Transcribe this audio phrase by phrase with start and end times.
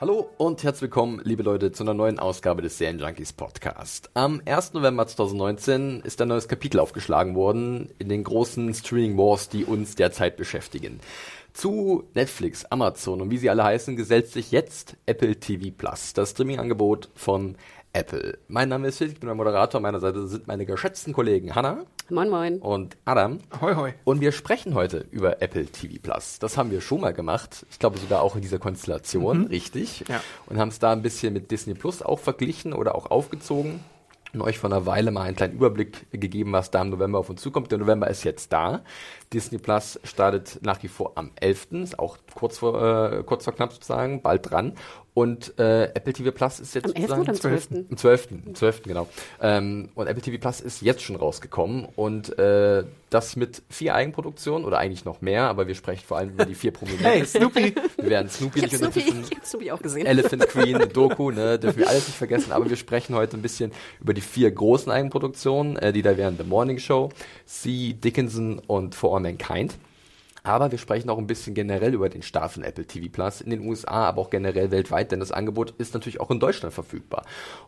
[0.00, 4.10] Hallo und herzlich willkommen, liebe Leute, zu einer neuen Ausgabe des Serien Junkies Podcast.
[4.14, 4.72] Am 1.
[4.72, 9.94] November 2019 ist ein neues Kapitel aufgeschlagen worden in den großen Streaming Wars, die uns
[9.94, 10.98] derzeit beschäftigen.
[11.52, 16.30] Zu Netflix, Amazon und wie sie alle heißen, gesellt sich jetzt Apple TV Plus, das
[16.30, 17.54] Streaming-Angebot von
[17.94, 18.38] Apple.
[18.48, 19.80] Mein Name ist Phil, ich bin der Moderator.
[19.80, 21.84] Meiner Seite sind meine geschätzten Kollegen Hanna.
[22.10, 22.58] Moin, moin.
[22.58, 23.38] Und Adam.
[23.60, 23.94] Hoi, hoi.
[24.02, 26.40] Und wir sprechen heute über Apple TV Plus.
[26.40, 27.64] Das haben wir schon mal gemacht.
[27.70, 29.46] Ich glaube sogar auch in dieser Konstellation, Mhm.
[29.46, 30.04] richtig.
[30.08, 30.20] Ja.
[30.46, 33.78] Und haben es da ein bisschen mit Disney Plus auch verglichen oder auch aufgezogen.
[34.32, 37.30] Und euch vor einer Weile mal einen kleinen Überblick gegeben, was da im November auf
[37.30, 37.70] uns zukommt.
[37.70, 38.82] Der November ist jetzt da.
[39.32, 41.68] Disney Plus startet nach wie vor am 11.
[41.84, 44.72] Ist auch kurz vor, äh, kurz vor knapp sozusagen, bald dran.
[45.14, 47.08] Und äh, Apple TV Plus ist jetzt Am 11.
[47.08, 47.68] sozusagen oder am 12.?
[47.90, 48.28] am 12.
[48.46, 48.82] Am 12.
[48.82, 49.08] genau.
[49.40, 54.64] Ähm, und Apple TV Plus ist jetzt schon rausgekommen und äh, das mit vier Eigenproduktionen
[54.66, 57.06] oder eigentlich noch mehr, aber wir sprechen vor allem über die vier Prominenten.
[57.06, 57.74] Hey, Snoopy.
[57.96, 60.06] Wir werden Snoopy Ich nicht Snoopy, ich Snoopy auch gesehen.
[60.06, 63.70] Elephant Queen, Doku, ne, dürfen wir alles nicht vergessen, aber wir sprechen heute ein bisschen
[64.00, 67.10] über die vier großen Eigenproduktionen, äh, die da wären The Morning Show,
[67.46, 69.76] See, Dickinson und For All Mankind.
[70.44, 73.48] Aber wir sprechen auch ein bisschen generell über den Start von Apple TV Plus in
[73.48, 77.24] den USA, aber auch generell weltweit, denn das Angebot ist natürlich auch in Deutschland verfügbar.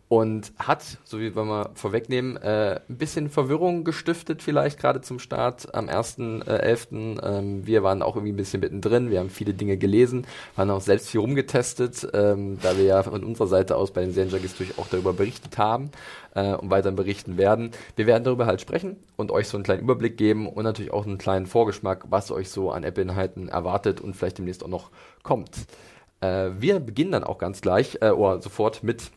[0.08, 5.18] Und hat, so wie wir mal vorwegnehmen, äh, ein bisschen Verwirrung gestiftet, vielleicht gerade zum
[5.18, 7.18] Start am 1.11.
[7.24, 10.82] Ähm, wir waren auch irgendwie ein bisschen mittendrin, wir haben viele Dinge gelesen, waren auch
[10.82, 14.78] selbst viel rumgetestet, ähm, da wir ja von unserer Seite aus bei den Serienjunkies natürlich
[14.78, 15.90] auch darüber berichtet haben
[16.36, 17.72] äh, und weiter berichten werden.
[17.96, 21.06] Wir werden darüber halt sprechen und euch so einen kleinen Überblick geben und natürlich auch
[21.06, 24.90] einen kleinen Vorgeschmack, was euch so an Apple-Inhalten erwartet und vielleicht demnächst auch noch
[25.22, 25.66] kommt.
[26.20, 29.10] Äh, wir beginnen dann auch ganz gleich äh, oder sofort mit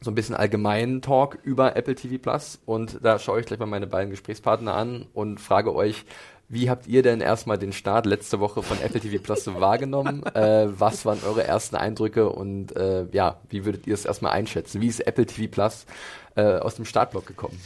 [0.00, 3.66] so ein bisschen allgemeinen Talk über Apple TV Plus und da schaue ich gleich mal
[3.66, 6.06] meine beiden Gesprächspartner an und frage euch,
[6.48, 10.24] wie habt ihr denn erstmal den Start letzte Woche von Apple TV Plus wahrgenommen?
[10.34, 14.80] äh, was waren eure ersten Eindrücke und äh, ja, wie würdet ihr es erstmal einschätzen?
[14.80, 15.86] Wie ist Apple TV Plus
[16.36, 17.58] äh, aus dem Startblock gekommen?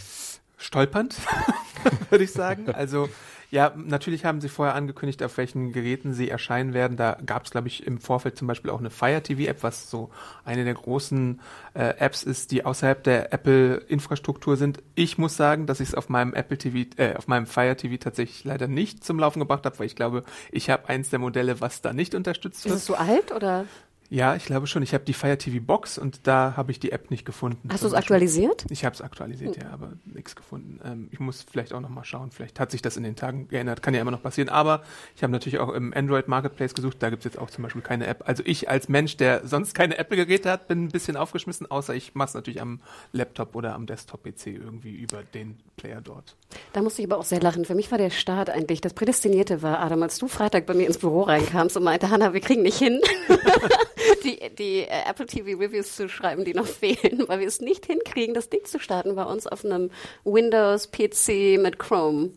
[0.56, 1.16] Stolpernd,
[2.10, 2.70] würde ich sagen.
[2.70, 3.08] Also,
[3.54, 6.96] ja, natürlich haben sie vorher angekündigt, auf welchen Geräten sie erscheinen werden.
[6.96, 10.10] Da gab es, glaube ich, im Vorfeld zum Beispiel auch eine Fire TV-App, was so
[10.44, 11.40] eine der großen
[11.74, 14.82] äh, Apps ist, die außerhalb der Apple-Infrastruktur sind.
[14.96, 17.96] Ich muss sagen, dass ich es auf meinem Apple TV, äh, auf meinem Fire TV
[17.96, 21.60] tatsächlich leider nicht zum Laufen gebracht habe, weil ich glaube, ich habe eins der Modelle,
[21.60, 22.76] was da nicht unterstützt Ist wird.
[22.78, 23.66] es so alt oder
[24.10, 24.82] Ja, ich glaube schon.
[24.82, 27.68] Ich habe die Fire TV Box und da habe ich die App nicht gefunden.
[27.72, 27.98] hast du es Beispiel.
[28.16, 28.64] aktualisiert?
[28.70, 30.78] Ich habe es aktualisiert, ja, aber nichts gefunden.
[30.84, 32.30] Ähm, ich muss vielleicht auch noch mal schauen.
[32.30, 33.82] Vielleicht hat sich das in den Tagen geändert.
[33.82, 34.48] Kann ja immer noch passieren.
[34.50, 34.82] Aber
[35.16, 36.98] ich habe natürlich auch im Android Marketplace gesucht.
[37.00, 38.22] Da gibt es jetzt auch zum Beispiel keine App.
[38.28, 41.70] Also ich als Mensch, der sonst keine Apple-Geräte hat, bin ein bisschen aufgeschmissen.
[41.70, 42.80] Außer ich mache es natürlich am
[43.12, 46.36] Laptop oder am Desktop-PC irgendwie über den Player dort.
[46.72, 47.64] Da musste ich aber auch sehr lachen.
[47.64, 50.86] Für mich war der Start eigentlich, das Prädestinierte war, Adam, als du Freitag bei mir
[50.86, 53.00] ins Büro reinkamst und meinte, Hanna, wir kriegen nicht hin,
[54.24, 57.86] die, die äh, Apple TV Reviews zu schreiben, die noch fehlen, weil wir es nicht
[57.86, 59.90] hinkriegen, das Ding zu starten bei uns auf einem
[60.24, 62.30] Windows-PC mit Chrome.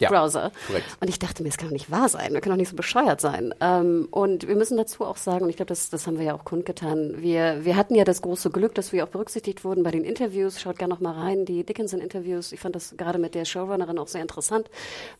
[0.00, 0.52] Ja, Browser.
[0.66, 0.86] korrekt.
[1.00, 2.32] Und ich dachte mir, es kann doch nicht wahr sein.
[2.32, 3.52] Wir können doch nicht so bescheuert sein.
[3.60, 6.34] Ähm, und wir müssen dazu auch sagen, und ich glaube, das, das haben wir ja
[6.34, 9.90] auch kundgetan, wir, wir hatten ja das große Glück, dass wir auch berücksichtigt wurden bei
[9.90, 10.60] den Interviews.
[10.60, 12.52] Schaut gerne noch mal rein, die Dickinson-Interviews.
[12.52, 14.70] Ich fand das gerade mit der Showrunnerin auch sehr interessant,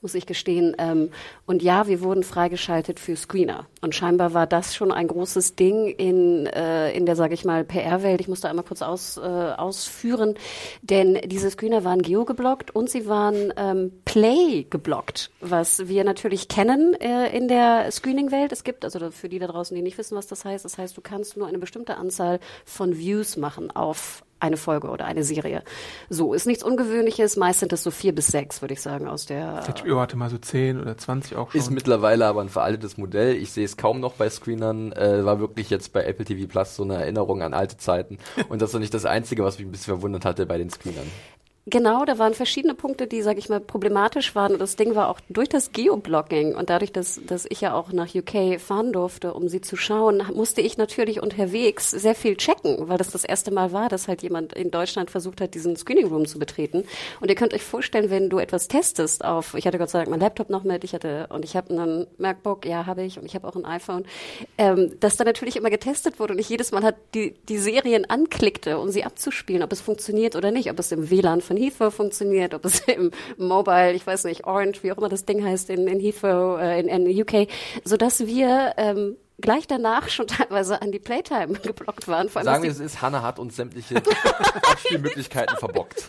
[0.00, 0.77] muss ich gestehen.
[0.78, 1.10] Ähm,
[1.47, 3.66] und ja, wir wurden freigeschaltet für Screener.
[3.81, 7.65] Und scheinbar war das schon ein großes Ding in, äh, in der, sage ich mal,
[7.65, 8.21] PR-Welt.
[8.21, 10.34] Ich muss da einmal kurz aus, äh, ausführen,
[10.83, 16.95] denn diese Screener waren geo-geblockt und sie waren ähm, Play geblockt, was wir natürlich kennen
[16.95, 18.53] äh, in der Screening-Welt.
[18.53, 20.97] Es gibt, also für die da draußen, die nicht wissen, was das heißt, das heißt,
[20.97, 25.63] du kannst nur eine bestimmte Anzahl von Views machen auf eine Folge oder eine Serie.
[26.09, 27.37] So, ist nichts Ungewöhnliches.
[27.37, 29.65] Meist sind es so vier bis sechs, würde ich sagen, aus der.
[29.65, 31.60] HBO hatte mal so 10 oder 20 auch schon.
[31.60, 33.37] Ist mittlerweile aber ein veraltetes Modell.
[33.37, 34.92] Ich sehe es kaum noch bei Screenern.
[34.92, 38.19] Äh, war wirklich jetzt bei Apple TV Plus so eine Erinnerung an alte Zeiten.
[38.48, 40.71] Und das ist doch nicht das Einzige, was mich ein bisschen verwundert hatte bei den
[40.71, 41.10] Screenern.
[41.70, 44.53] Genau, da waren verschiedene Punkte, die, sage ich mal, problematisch waren.
[44.53, 47.92] Und das Ding war auch durch das Geoblocking und dadurch, dass, dass ich ja auch
[47.92, 52.88] nach UK fahren durfte, um sie zu schauen, musste ich natürlich unterwegs sehr viel checken,
[52.88, 56.06] weil das das erste Mal war, dass halt jemand in Deutschland versucht hat, diesen Screening
[56.06, 56.84] Room zu betreten.
[57.20, 60.10] Und ihr könnt euch vorstellen, wenn du etwas testest auf, ich hatte Gott sei Dank
[60.10, 63.26] mein Laptop noch mit, ich hatte und ich habe einen MacBook, ja habe ich und
[63.26, 64.06] ich habe auch ein iPhone,
[64.56, 68.09] ähm, dass da natürlich immer getestet wurde und ich jedes Mal hat die die Serien
[68.09, 71.93] anklickte, um sie abzuspielen, ob es funktioniert oder nicht, ob es im WLAN von Heathrow
[71.93, 75.71] funktioniert, ob es im Mobile, ich weiß nicht, Orange, wie auch immer das Ding heißt,
[75.71, 77.49] in, in Heathrow, äh, in, in UK,
[77.84, 82.28] sodass wir ähm, gleich danach schon teilweise an die Playtime geblockt waren.
[82.28, 83.97] Sagen wir es ist, Hanna hat uns sämtliche
[84.71, 86.09] Abspielmöglichkeiten verbockt.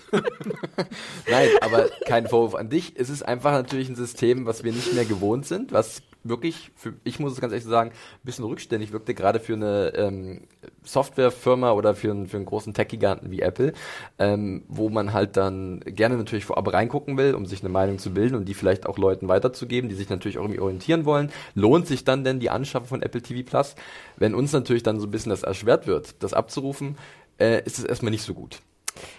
[1.29, 2.93] Nein, aber kein Vorwurf an dich.
[2.95, 6.93] Es ist einfach natürlich ein System, was wir nicht mehr gewohnt sind, was wirklich, für,
[7.03, 10.41] ich muss es ganz ehrlich sagen, ein bisschen rückständig wirkte, gerade für eine ähm,
[10.83, 13.73] Softwarefirma oder für, einen, für einen großen Tech-Giganten wie Apple,
[14.17, 18.13] ähm, wo man halt dann gerne natürlich vorab reingucken will, um sich eine Meinung zu
[18.13, 21.31] bilden und die vielleicht auch Leuten weiterzugeben, die sich natürlich auch irgendwie orientieren wollen.
[21.55, 23.75] Lohnt sich dann denn die Anschaffung von Apple TV Plus?
[24.17, 26.97] Wenn uns natürlich dann so ein bisschen das erschwert wird, das abzurufen,
[27.39, 28.61] äh, ist es erstmal nicht so gut.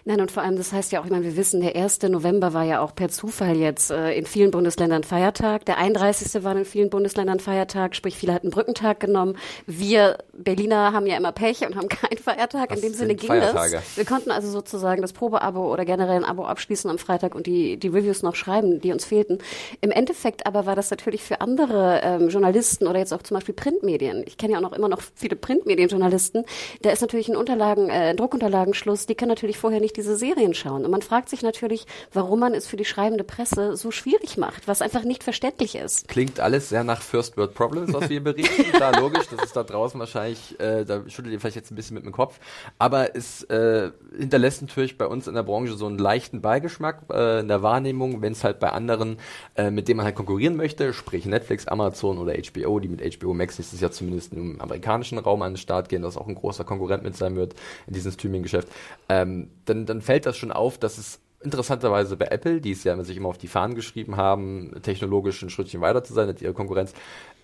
[0.04, 2.02] Nein, und vor allem, das heißt ja auch, ich meine, wir wissen, der 1.
[2.02, 5.64] November war ja auch per Zufall jetzt äh, in vielen Bundesländern Feiertag.
[5.66, 6.42] Der 31.
[6.44, 9.36] war in vielen Bundesländern Feiertag, sprich, viele hatten Brückentag genommen.
[9.66, 12.70] Wir Berliner haben ja immer Pech und haben keinen Feiertag.
[12.70, 13.76] Was in dem Sinne ging Feiertage?
[13.76, 13.96] das.
[13.96, 17.76] Wir konnten also sozusagen das Probeabo oder generell ein Abo abschließen am Freitag und die,
[17.76, 19.38] die Reviews noch schreiben, die uns fehlten.
[19.80, 23.54] Im Endeffekt aber war das natürlich für andere ähm, Journalisten oder jetzt auch zum Beispiel
[23.54, 24.24] Printmedien.
[24.26, 26.44] Ich kenne ja auch noch immer noch viele Printmedienjournalisten.
[26.82, 30.84] Da ist natürlich ein Unterlagen, äh, Druckunterlagenschluss, die können natürlich vorher nicht diese Serien schauen.
[30.84, 34.66] Und man fragt sich natürlich, warum man es für die schreibende Presse so schwierig macht,
[34.66, 36.08] was einfach nicht verständlich ist.
[36.08, 38.64] Klingt alles sehr nach First World Problems, was wir berichten.
[38.72, 41.94] Klar, logisch, das ist da draußen wahrscheinlich, äh, da schüttelt ihr vielleicht jetzt ein bisschen
[41.94, 42.40] mit dem Kopf.
[42.78, 47.40] Aber es äh, hinterlässt natürlich bei uns in der Branche so einen leichten Beigeschmack äh,
[47.40, 49.18] in der Wahrnehmung, wenn es halt bei anderen,
[49.56, 53.34] äh, mit denen man halt konkurrieren möchte, sprich Netflix, Amazon oder HBO, die mit HBO
[53.34, 56.64] Max nächstes Jahr zumindest im amerikanischen Raum an den Start gehen, was auch ein großer
[56.64, 57.54] Konkurrent mit sein wird
[57.86, 58.68] in diesem Streaming-Geschäft.
[59.08, 63.02] Ähm, dann, dann fällt das schon auf, dass es interessanterweise bei Apple, die es ja
[63.02, 66.52] sich immer auf die Fahnen geschrieben haben, technologisch ein Schrittchen weiter zu sein als ihre
[66.52, 66.92] Konkurrenz,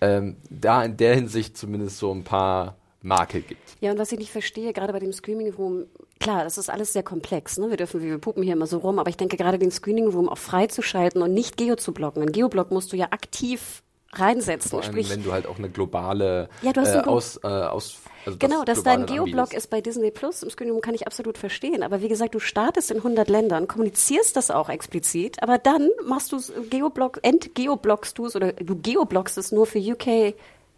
[0.01, 3.61] ähm, da in der Hinsicht zumindest so ein paar Makel gibt.
[3.79, 5.85] Ja, und was ich nicht verstehe, gerade bei dem Screening Room,
[6.19, 7.57] klar, das ist alles sehr komplex.
[7.57, 7.69] Ne?
[7.69, 10.29] Wir dürfen, wir pupen hier immer so rum, aber ich denke gerade den Screening Room
[10.29, 12.21] auch freizuschalten und nicht Geo zu blocken.
[12.21, 13.81] Ein Geoblock musst du ja aktiv
[14.19, 14.71] reinsetzen.
[14.71, 17.47] Vor allem, Sprich, wenn du halt auch eine globale Ja, du hast äh, aus, äh,
[17.47, 19.65] aus also Genau, dass da ein global Geoblock anbietest.
[19.65, 21.81] ist bei Disney Plus im Room kann ich absolut verstehen.
[21.81, 26.31] Aber wie gesagt, du startest in 100 Ländern, kommunizierst das auch explizit, aber dann machst
[26.31, 30.35] du Geoblock, entgeoblockst du es oder du geoblockst es nur für UK.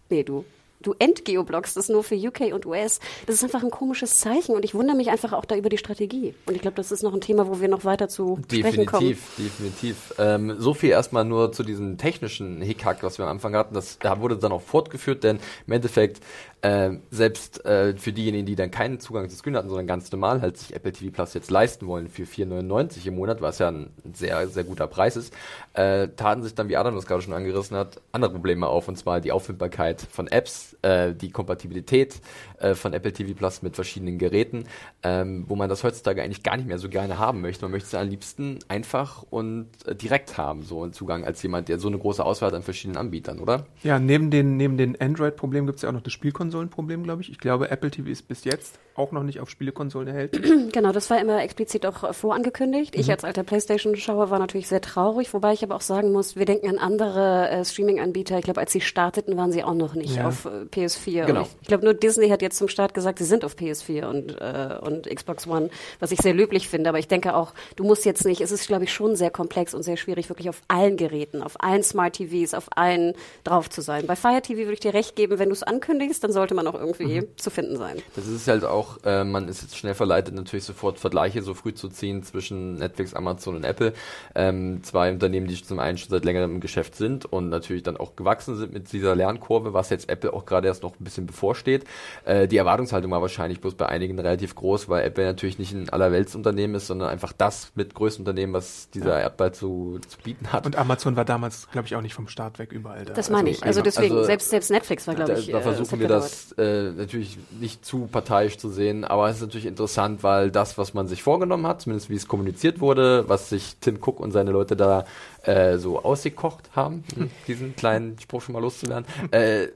[0.09, 0.45] Nee, du
[0.81, 2.99] du entgeoblockst es nur für UK und US.
[3.25, 5.77] Das ist einfach ein komisches Zeichen und ich wundere mich einfach auch da über die
[5.77, 6.33] Strategie.
[6.45, 9.07] Und ich glaube, das ist noch ein Thema, wo wir noch weiter zu sprechen kommen.
[9.07, 10.13] Definitiv, definitiv.
[10.17, 13.73] Ähm, so viel erstmal nur zu diesem technischen Hickhack, was wir am Anfang hatten.
[13.73, 16.21] Das da wurde dann auch fortgeführt, denn im Endeffekt
[16.61, 20.41] äh, selbst äh, für diejenigen, die dann keinen Zugang zu Screen hatten, sondern ganz normal
[20.41, 23.91] halt sich Apple TV Plus jetzt leisten wollen für 4,99 im Monat, was ja ein
[24.13, 25.33] sehr, sehr guter Preis ist,
[25.73, 28.97] äh, taten sich dann, wie Adam das gerade schon angerissen hat, andere Probleme auf, und
[28.97, 32.21] zwar die Auffindbarkeit von Apps, äh, die Kompatibilität
[32.59, 34.65] äh, von Apple TV Plus mit verschiedenen Geräten,
[35.03, 37.65] ähm, wo man das heutzutage eigentlich gar nicht mehr so gerne haben möchte.
[37.65, 41.69] Man möchte es am liebsten einfach und äh, direkt haben, so einen Zugang als jemand,
[41.69, 43.65] der so eine große Auswahl hat an verschiedenen Anbietern, oder?
[43.83, 47.29] Ja, neben den, neben den Android-Problemen gibt es ja auch noch das Spielkonsolenproblem, glaube ich.
[47.29, 50.51] Ich glaube, Apple TV ist bis jetzt auch noch nicht auf Spielekonsolen erhältlich.
[50.71, 52.93] Genau, das war immer explizit auch vorangekündigt.
[52.93, 53.01] Mhm.
[53.01, 56.45] Ich als alter Playstation-Schauer war natürlich sehr traurig, wobei ich aber auch sagen muss, wir
[56.45, 58.37] denken an andere äh, Streaming-Anbieter.
[58.37, 60.27] Ich glaube, als sie starteten, waren sie auch noch nicht Ja.
[60.27, 61.25] auf äh, PS4.
[61.25, 61.39] Genau.
[61.41, 64.05] Und ich ich glaube, nur Disney hat jetzt zum Start gesagt, sie sind auf PS4
[64.07, 65.69] und, äh, und Xbox One,
[65.99, 66.89] was ich sehr löblich finde.
[66.89, 69.73] Aber ich denke auch, du musst jetzt nicht, es ist, glaube ich, schon sehr komplex
[69.73, 73.81] und sehr schwierig, wirklich auf allen Geräten, auf allen Smart TVs, auf allen drauf zu
[73.81, 74.05] sein.
[74.07, 76.67] Bei Fire TV würde ich dir recht geben, wenn du es ankündigst, dann sollte man
[76.67, 77.27] auch irgendwie Mhm.
[77.37, 77.97] zu finden sein.
[78.15, 81.73] Das ist halt auch, äh, man ist jetzt schnell verleitet, natürlich sofort Vergleiche so früh
[81.73, 83.93] zu ziehen zwischen Netflix, Amazon und Apple.
[84.35, 87.97] Ähm, zwei Unternehmen, die zum einen schon seit längerem im Geschäft sind und natürlich dann
[87.97, 91.25] auch gewachsen sind mit dieser Lernkurve, was jetzt Apple auch gerade erst noch ein bisschen
[91.25, 91.85] bevorsteht.
[92.25, 95.89] Äh, die Erwartungshaltung war wahrscheinlich bloß bei einigen relativ groß, weil Apple natürlich nicht ein
[95.89, 100.65] allerweltsunternehmen ist, sondern einfach das mit größten Unternehmen, was dieser Erdball zu, zu bieten hat.
[100.65, 103.13] Und Amazon war damals, glaube ich, auch nicht vom Start weg überall da.
[103.13, 103.63] Das meine ich.
[103.63, 106.07] Also einmal- deswegen, also, selbst, selbst Netflix war, glaube da, ich, da äh, versuchen wir
[106.07, 110.77] das äh, natürlich nicht zu parteiisch zu sehen, aber es ist natürlich interessant, weil das,
[110.77, 114.31] was man sich vorgenommen hat, zumindest wie es kommuniziert wurde, was sich Tim Cook und
[114.31, 115.05] seine Leute da
[115.43, 117.03] äh, so ausgekocht haben,
[117.47, 119.67] diesen kleinen Spruch schon mal loszuwerden, äh,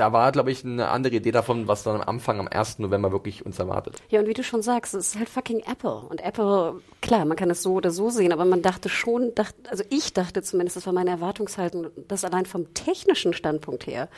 [0.00, 2.78] da war, glaube ich, eine andere Idee davon, was dann am Anfang, am 1.
[2.78, 4.00] November wirklich uns erwartet.
[4.08, 6.02] Ja, und wie du schon sagst, es ist halt fucking Apple.
[6.08, 9.54] Und Apple, klar, man kann es so oder so sehen, aber man dachte schon, dacht,
[9.68, 14.08] also ich dachte zumindest, das war meine Erwartungshaltung, dass allein vom technischen Standpunkt her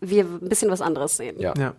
[0.00, 1.38] wir ein bisschen was anderes sehen.
[1.38, 1.54] Ja.
[1.56, 1.74] Ja.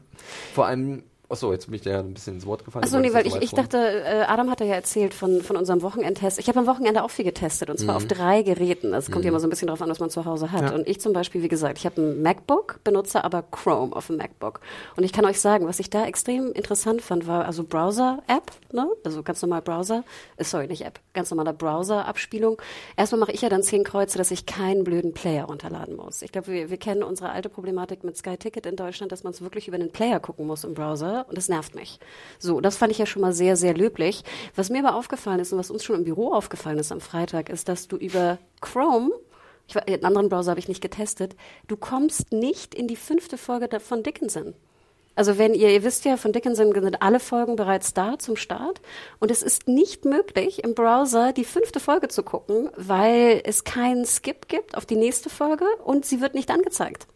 [0.53, 2.83] Vor allem, achso, jetzt bin ich dir ja ein bisschen ins Wort gefallen.
[2.83, 6.39] Achso, nee, weil ich, ich dachte, äh, Adam hat ja erzählt von, von unserem Wochenendtest.
[6.39, 8.93] Ich habe am Wochenende auch viel getestet und zwar auf drei Geräten.
[8.93, 10.63] Es kommt ja immer so ein bisschen darauf an, was man zu Hause hat.
[10.63, 10.75] Ja.
[10.75, 14.17] Und ich zum Beispiel, wie gesagt, ich habe ein MacBook, benutze aber Chrome auf dem
[14.17, 14.59] MacBook.
[14.95, 18.87] Und ich kann euch sagen, was ich da extrem interessant fand, war also Browser-App, ne?
[19.03, 20.03] also ganz normal Browser,
[20.37, 22.61] äh, sorry, nicht App, ganz normaler Browser-Abspielung.
[22.97, 26.21] Erstmal mache ich ja dann zehn Kreuze, dass ich keinen blöden Player runterladen muss.
[26.21, 29.33] Ich glaube, wir, wir kennen unsere alte Problematik mit Sky Ticket in Deutschland, dass man
[29.33, 31.99] es wirklich über den Player gucken muss im Browser und das nervt mich.
[32.39, 34.23] So, das fand ich ja schon mal sehr, sehr löblich.
[34.55, 37.49] Was mir aber aufgefallen ist und was uns schon im Büro aufgefallen ist am Freitag,
[37.49, 39.11] ist, dass du über Chrome
[39.67, 41.35] ich, einen anderen Browser habe ich nicht getestet.
[41.67, 44.53] Du kommst nicht in die fünfte Folge von Dickinson.
[45.13, 48.81] Also wenn ihr, ihr wisst ja, von Dickinson sind alle Folgen bereits da zum Start
[49.19, 54.05] und es ist nicht möglich, im Browser die fünfte Folge zu gucken, weil es keinen
[54.05, 57.07] Skip gibt auf die nächste Folge und sie wird nicht angezeigt.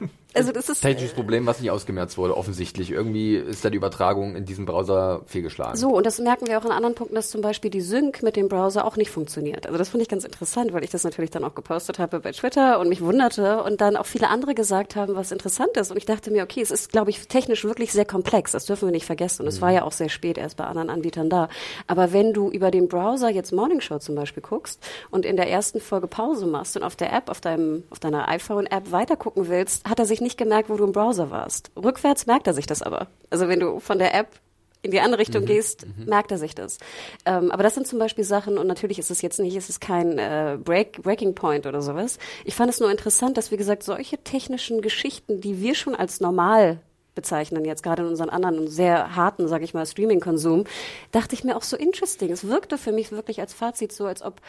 [0.36, 2.90] Also das ist Technisches Problem, was nicht ausgemerzt wurde, offensichtlich.
[2.90, 5.76] Irgendwie ist da die Übertragung in diesem Browser fehlgeschlagen.
[5.76, 8.36] So, und das merken wir auch in anderen Punkten, dass zum Beispiel die Sync mit
[8.36, 9.66] dem Browser auch nicht funktioniert.
[9.66, 12.32] Also das fand ich ganz interessant, weil ich das natürlich dann auch gepostet habe bei
[12.32, 15.90] Twitter und mich wunderte und dann auch viele andere gesagt haben, was interessant ist.
[15.90, 18.52] Und ich dachte mir, okay, es ist, glaube ich, technisch wirklich sehr komplex.
[18.52, 19.42] Das dürfen wir nicht vergessen.
[19.42, 21.48] Und es war ja auch sehr spät erst bei anderen Anbietern da.
[21.86, 25.48] Aber wenn du über den Browser jetzt Morning Show zum Beispiel guckst und in der
[25.48, 29.88] ersten Folge Pause machst und auf der App, auf deinem, auf deiner iPhone-App weitergucken willst,
[29.88, 31.70] hat er sich nicht gemerkt, wo du im Browser warst.
[31.76, 33.06] Rückwärts merkt er sich das aber.
[33.30, 34.40] Also wenn du von der App
[34.82, 36.78] in die andere Richtung gehst, merkt er sich das.
[37.24, 39.80] Ähm, aber das sind zum Beispiel Sachen, und natürlich ist es jetzt nicht, es ist
[39.80, 42.18] kein äh, Break, Breaking Point oder sowas.
[42.44, 46.20] Ich fand es nur interessant, dass, wie gesagt, solche technischen Geschichten, die wir schon als
[46.20, 46.80] normal
[47.16, 50.64] bezeichnen, jetzt gerade in unseren anderen und sehr harten, sage ich mal, Streaming-Konsum,
[51.10, 52.30] dachte ich mir auch so interesting.
[52.30, 54.40] Es wirkte für mich wirklich als Fazit so, als ob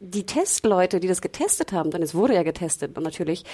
[0.00, 3.44] die Testleute, die das getestet haben, denn es wurde ja getestet und natürlich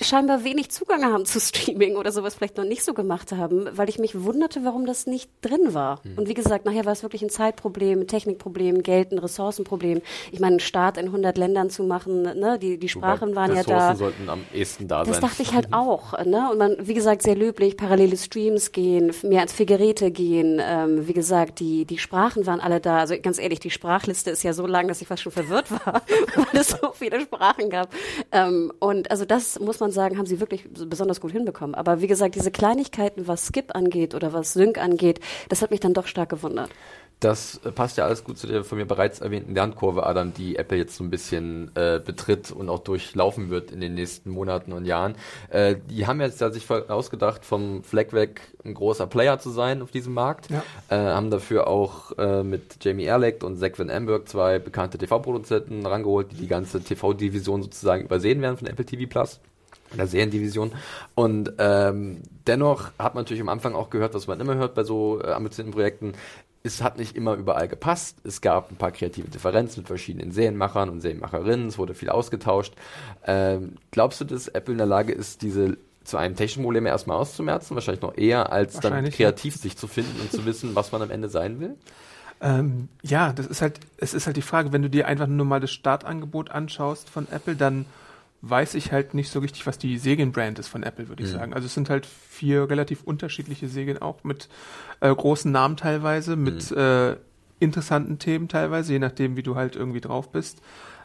[0.00, 3.88] scheinbar wenig Zugang haben zu Streaming oder sowas vielleicht noch nicht so gemacht haben, weil
[3.88, 6.00] ich mich wunderte, warum das nicht drin war.
[6.16, 10.02] Und wie gesagt, nachher war es wirklich ein Zeitproblem, ein Technikproblem, Geld, ein Ressourcenproblem.
[10.32, 13.58] Ich meine, einen Start in 100 Ländern zu machen, ne, die, die Sprachen waren ja
[13.60, 13.94] Ressourcen da.
[13.96, 15.28] sollten am ehesten da Das sein.
[15.28, 16.18] dachte ich halt auch.
[16.24, 16.48] Ne?
[16.50, 20.60] Und man, wie gesagt, sehr löblich, parallele Streams gehen, mehr als vier Geräte gehen.
[20.62, 22.98] Ähm, wie gesagt, die, die Sprachen waren alle da.
[22.98, 26.02] Also ganz ehrlich, die Sprachliste ist ja so lang, dass ich fast schon verwirrt war,
[26.34, 27.90] weil es so viele Sprachen gab.
[28.32, 31.74] Ähm, und also das muss man sagen, haben sie wirklich so besonders gut hinbekommen.
[31.74, 35.80] Aber wie gesagt, diese Kleinigkeiten, was Skip angeht oder was Sync angeht, das hat mich
[35.80, 36.70] dann doch stark gewundert.
[37.20, 40.56] Das äh, passt ja alles gut zu der von mir bereits erwähnten Lernkurve, Adam, die
[40.56, 44.72] Apple jetzt so ein bisschen äh, betritt und auch durchlaufen wird in den nächsten Monaten
[44.72, 45.14] und Jahren.
[45.48, 49.80] Äh, die haben jetzt ja sich ausgedacht, vom Fleck weg ein großer Player zu sein
[49.80, 50.48] auf diesem Markt.
[50.50, 50.62] Ja.
[50.90, 55.86] Äh, haben dafür auch äh, mit Jamie Erlecht und Zach Van Amberg zwei bekannte TV-Produzenten
[55.86, 59.40] rangeholt, die die ganze TV-Division sozusagen übersehen werden von Apple TV Plus
[59.90, 60.72] in der Seriendivision.
[61.14, 64.84] Und ähm, dennoch hat man natürlich am Anfang auch gehört, was man immer hört bei
[64.84, 66.12] so äh, ambitionierten Projekten.
[66.62, 68.18] Es hat nicht immer überall gepasst.
[68.24, 71.68] Es gab ein paar kreative Differenzen mit verschiedenen Serienmachern und Serienmacherinnen.
[71.68, 72.74] Es wurde viel ausgetauscht.
[73.26, 77.18] Ähm, glaubst du, dass Apple in der Lage ist, diese zu einem technischen Problem erstmal
[77.18, 77.74] auszumerzen?
[77.74, 81.10] Wahrscheinlich noch eher, als dann kreativ sich zu finden und zu wissen, was man am
[81.10, 81.76] Ende sein will?
[82.40, 85.46] Ähm, ja, das ist halt, es ist halt die Frage, wenn du dir einfach nur
[85.46, 87.86] mal das Startangebot anschaust von Apple, dann
[88.46, 91.38] weiß ich halt nicht so richtig, was die Serienbrand ist von Apple, würde ich Mhm.
[91.38, 91.54] sagen.
[91.54, 94.48] Also es sind halt vier relativ unterschiedliche Serien auch mit
[95.00, 96.76] äh, großen Namen teilweise, mit Mhm.
[96.78, 97.16] äh,
[97.60, 100.58] interessanten Themen teilweise, je nachdem, wie du halt irgendwie drauf bist.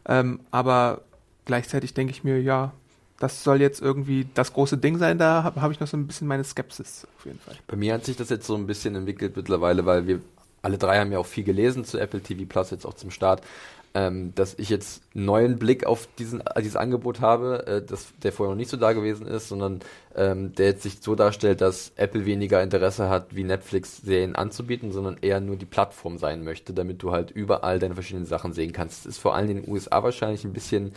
[0.07, 1.01] Ähm, aber
[1.45, 2.73] gleichzeitig denke ich mir, ja,
[3.19, 5.17] das soll jetzt irgendwie das große Ding sein.
[5.17, 7.55] Da habe hab ich noch so ein bisschen meine Skepsis auf jeden Fall.
[7.67, 10.21] Bei mir hat sich das jetzt so ein bisschen entwickelt mittlerweile, weil wir
[10.61, 13.41] alle drei haben ja auch viel gelesen zu Apple TV Plus, jetzt auch zum Start,
[13.99, 18.31] ähm, dass ich jetzt einen neuen Blick auf diesen, dieses Angebot habe, äh, das, der
[18.31, 19.81] vorher noch nicht so da gewesen ist, sondern
[20.15, 24.93] ähm, der jetzt sich so darstellt, dass Apple weniger Interesse hat, wie Netflix Serien anzubieten,
[24.93, 28.71] sondern eher nur die Plattform sein möchte, damit du halt überall deine verschiedenen Sachen sehen
[28.71, 29.05] kannst.
[29.05, 30.93] Das ist vor allem in den USA wahrscheinlich ein bisschen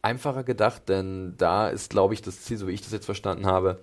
[0.00, 3.46] einfacher gedacht, denn da ist, glaube ich, das Ziel, so wie ich das jetzt verstanden
[3.46, 3.80] habe,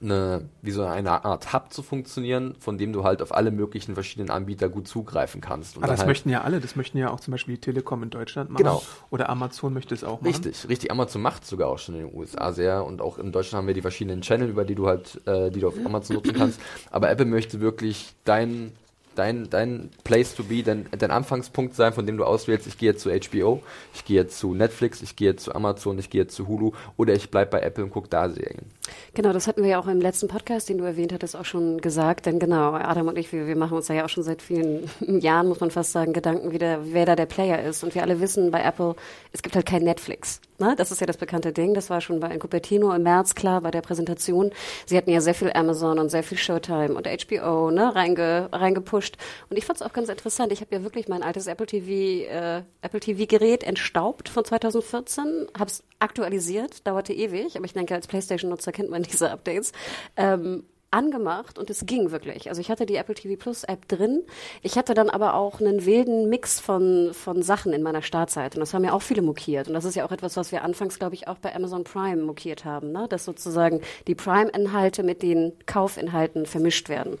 [0.00, 3.94] eine, wie so eine Art Hub zu funktionieren, von dem du halt auf alle möglichen
[3.94, 5.76] verschiedenen Anbieter gut zugreifen kannst.
[5.76, 6.60] Und Aber das halt, möchten ja alle.
[6.60, 8.62] Das möchten ja auch zum Beispiel die Telekom in Deutschland machen.
[8.62, 8.82] Genau.
[9.10, 10.26] Oder Amazon möchte es auch machen.
[10.26, 10.90] Richtig, richtig.
[10.90, 13.74] Amazon macht sogar auch schon in den USA sehr und auch in Deutschland haben wir
[13.74, 16.60] die verschiedenen Channel, über die du halt, äh, die du auf Amazon nutzen kannst.
[16.90, 18.72] Aber Apple möchte wirklich dein
[19.18, 22.90] dein, dein Place to be, dein, dein Anfangspunkt sein, von dem du auswählst, ich gehe
[22.90, 23.62] jetzt zu HBO,
[23.94, 26.72] ich gehe jetzt zu Netflix, ich gehe jetzt zu Amazon, ich gehe jetzt zu Hulu
[26.96, 28.66] oder ich bleibe bei Apple und gucke da Serien.
[29.14, 31.80] Genau, das hatten wir ja auch im letzten Podcast, den du erwähnt hattest, auch schon
[31.80, 32.26] gesagt.
[32.26, 34.88] Denn genau, Adam und ich, wir, wir machen uns da ja auch schon seit vielen
[35.00, 37.82] Jahren, muss man fast sagen, Gedanken, wie der, wer da der Player ist.
[37.82, 38.94] Und wir alle wissen bei Apple,
[39.32, 40.40] es gibt halt kein Netflix.
[40.58, 40.74] Ne?
[40.76, 41.74] Das ist ja das bekannte Ding.
[41.74, 44.52] Das war schon bei Cupertino im März klar bei der Präsentation.
[44.86, 49.05] Sie hatten ja sehr viel Amazon und sehr viel Showtime und HBO ne, reinge, reingepusht.
[49.48, 50.52] Und ich fand es auch ganz interessant.
[50.52, 55.48] Ich habe ja wirklich mein altes Apple TV, äh, Apple TV Gerät entstaubt von 2014,
[55.58, 59.72] habe es aktualisiert, dauerte ewig, aber ich denke, als PlayStation-Nutzer kennt man diese Updates.
[60.16, 60.64] Ähm,
[60.96, 62.48] angemacht und es ging wirklich.
[62.48, 64.22] Also ich hatte die Apple TV Plus App drin.
[64.62, 68.56] Ich hatte dann aber auch einen wilden Mix von, von Sachen in meiner Startseite.
[68.56, 69.68] Und das haben ja auch viele mokiert.
[69.68, 72.22] Und das ist ja auch etwas, was wir anfangs, glaube ich, auch bei Amazon Prime
[72.22, 73.06] mokiert haben, ne?
[73.10, 77.18] dass sozusagen die Prime-Inhalte mit den Kaufinhalten vermischt werden.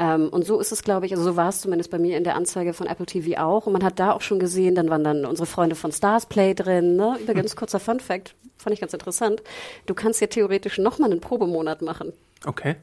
[0.00, 2.24] Ähm, und so ist es, glaube ich, also so war es zumindest bei mir in
[2.24, 3.66] der Anzeige von Apple TV auch.
[3.66, 6.54] Und man hat da auch schon gesehen, dann waren dann unsere Freunde von Stars Play
[6.54, 6.96] drin.
[6.96, 7.18] Ne?
[7.22, 9.44] Übrigens, kurzer Fun Fact, fand ich ganz interessant.
[9.86, 12.12] Du kannst ja theoretisch nochmal einen Probemonat machen.
[12.44, 12.76] Okay.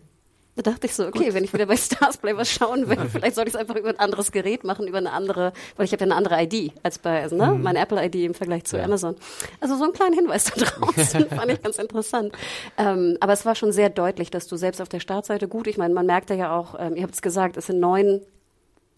[0.60, 1.36] Da dachte ich so, okay, Gut.
[1.36, 4.00] wenn ich wieder bei Starsplay was schauen will, vielleicht soll ich es einfach über ein
[4.00, 7.22] anderes Gerät machen, über eine andere, weil ich habe ja eine andere ID als bei,
[7.22, 7.63] also, ne, mhm.
[7.63, 8.84] meine Apple-ID im Vergleich zu ja.
[8.84, 9.16] Amazon.
[9.62, 12.34] Also so einen kleinen Hinweis da draußen fand ich ganz interessant.
[12.78, 15.78] Ähm, aber es war schon sehr deutlich, dass du selbst auf der Startseite gut, ich
[15.78, 18.20] meine, man merkte ja auch, ähm, ihr habt es gesagt, es sind neun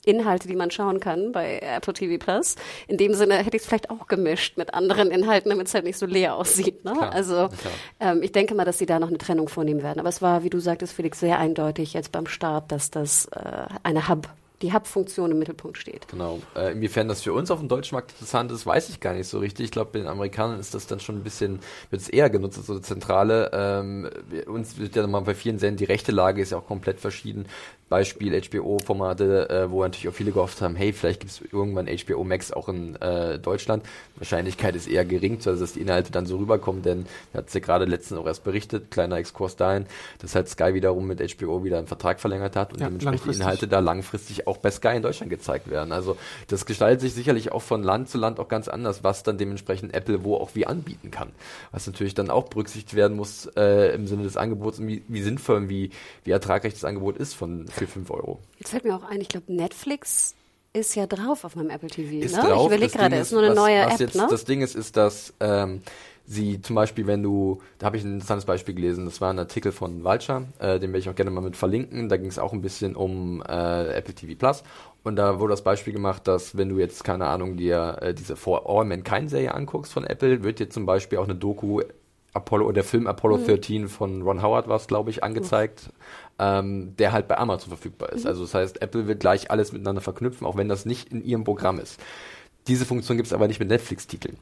[0.05, 2.55] Inhalte, die man schauen kann bei Apple TV Plus.
[2.87, 5.85] In dem Sinne hätte ich es vielleicht auch gemischt mit anderen Inhalten, damit es halt
[5.85, 6.83] nicht so leer aussieht.
[6.83, 6.93] Ne?
[6.93, 7.49] Klar, also
[7.99, 9.99] ähm, ich denke mal, dass sie da noch eine Trennung vornehmen werden.
[9.99, 13.65] Aber es war, wie du sagtest, Felix, sehr eindeutig jetzt beim Start, dass das äh,
[13.83, 14.27] eine Hub
[14.61, 16.07] die Hub-Funktion im Mittelpunkt steht.
[16.07, 16.39] Genau.
[16.55, 19.27] Äh, inwiefern das für uns auf dem deutschen Markt interessant ist, weiß ich gar nicht
[19.27, 19.65] so richtig.
[19.65, 22.57] Ich glaube, bei den Amerikanern ist das dann schon ein bisschen, wird es eher genutzt
[22.57, 23.49] als so eine Zentrale.
[23.53, 24.09] Ähm,
[24.47, 27.45] uns wird ja mal bei vielen Serien, die rechte Lage ist ja auch komplett verschieden.
[27.91, 32.23] Beispiel HBO-Formate, äh, wo natürlich auch viele gehofft haben, hey, vielleicht gibt es irgendwann HBO
[32.23, 33.83] Max auch in äh, Deutschland.
[34.15, 37.53] Wahrscheinlichkeit ist eher gering, also dass die Inhalte dann so rüberkommen, denn wir hatten es
[37.53, 39.87] ja gerade letztens auch erst berichtet, kleiner Exkurs dahin,
[40.19, 43.39] dass halt Sky wiederum mit HBO wieder einen Vertrag verlängert hat und ja, dementsprechend die
[43.39, 45.91] Inhalte da langfristig auch bei Sky in Deutschland gezeigt werden.
[45.91, 46.15] Also
[46.47, 49.93] das gestaltet sich sicherlich auch von Land zu Land auch ganz anders, was dann dementsprechend
[49.93, 51.31] Apple wo auch wie anbieten kann.
[51.73, 55.21] Was natürlich dann auch berücksichtigt werden muss äh, im Sinne des Angebots und wie, wie
[55.21, 55.91] sinnvoll und wie,
[56.23, 58.39] wie ertragreich das Angebot ist von für 5 Euro.
[58.59, 60.35] Jetzt fällt mir auch ein, ich glaube, Netflix
[60.73, 62.23] ist ja drauf auf meinem Apple TV.
[62.25, 62.43] Ist ne?
[62.43, 62.61] drauf.
[62.61, 63.99] Ich überlege gerade, ist nur eine was, neue was App.
[63.99, 64.27] Jetzt ne?
[64.29, 65.81] Das Ding ist, ist, dass ähm,
[66.25, 69.39] sie zum Beispiel, wenn du, da habe ich ein interessantes Beispiel gelesen, das war ein
[69.39, 72.07] Artikel von Vulture, äh, den werde ich auch gerne mal mit verlinken.
[72.07, 74.63] Da ging es auch ein bisschen um äh, Apple TV Plus.
[75.03, 78.35] Und da wurde das Beispiel gemacht, dass wenn du jetzt, keine Ahnung, dir äh, diese
[78.35, 81.81] For All Mankind-Serie anguckst von Apple, wird dir zum Beispiel auch eine Doku
[82.33, 83.45] Apollo oder der Film Apollo mhm.
[83.45, 85.91] 13 von Ron Howard war es, glaube ich, angezeigt, mhm.
[86.39, 88.23] ähm, der halt bei Amazon verfügbar ist.
[88.23, 88.29] Mhm.
[88.29, 91.43] Also das heißt, Apple wird gleich alles miteinander verknüpfen, auch wenn das nicht in ihrem
[91.43, 91.99] Programm ist.
[92.67, 94.37] Diese Funktion gibt es aber nicht mit Netflix-Titeln.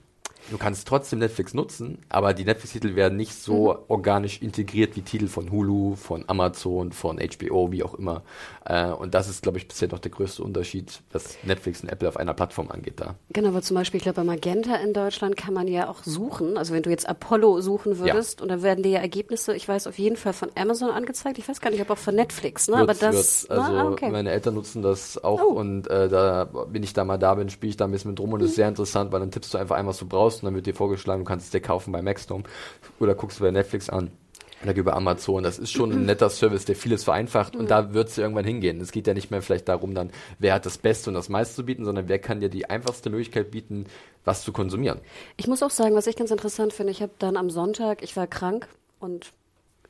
[0.49, 3.80] Du kannst trotzdem Netflix nutzen, aber die Netflix-Titel werden nicht so mhm.
[3.88, 8.23] organisch integriert wie Titel von Hulu, von Amazon, von HBO, wie auch immer.
[8.65, 12.08] Äh, und das ist, glaube ich, bisher noch der größte Unterschied, was Netflix und Apple
[12.08, 13.15] auf einer Plattform angeht da.
[13.32, 16.58] Genau, aber zum Beispiel, ich glaube, bei Magenta in Deutschland kann man ja auch suchen.
[16.58, 18.43] Also wenn du jetzt Apollo suchen würdest, ja.
[18.43, 21.47] und dann werden dir ja Ergebnisse, ich weiß auf jeden Fall von Amazon angezeigt, ich
[21.47, 22.78] weiß gar nicht, ob auch von Netflix, ne?
[22.78, 23.15] Wird's, aber das.
[23.15, 23.49] Wird's.
[23.49, 24.10] Also na, okay.
[24.10, 25.54] meine Eltern nutzen das auch oh.
[25.54, 28.19] und äh, da, wenn ich da mal da bin, spiele ich da ein bisschen mit
[28.19, 28.62] rum und das ist mhm.
[28.62, 30.75] sehr interessant, weil dann tippst du einfach ein, was du brauchst und dann wird dir
[30.75, 32.43] vorgeschlagen, du kannst es dir kaufen bei Maxdome
[32.99, 34.11] oder guckst du bei Netflix an.
[34.61, 35.41] Oder über Amazon.
[35.41, 38.81] Das ist schon ein netter Service, der vieles vereinfacht und da wird es irgendwann hingehen.
[38.81, 41.55] Es geht ja nicht mehr vielleicht darum, dann, wer hat das Beste und das meiste
[41.55, 43.85] zu bieten, sondern wer kann dir die einfachste Möglichkeit bieten,
[44.25, 44.99] was zu konsumieren.
[45.37, 48.17] Ich muss auch sagen, was ich ganz interessant finde, ich habe dann am Sonntag, ich
[48.17, 48.67] war krank
[48.99, 49.31] und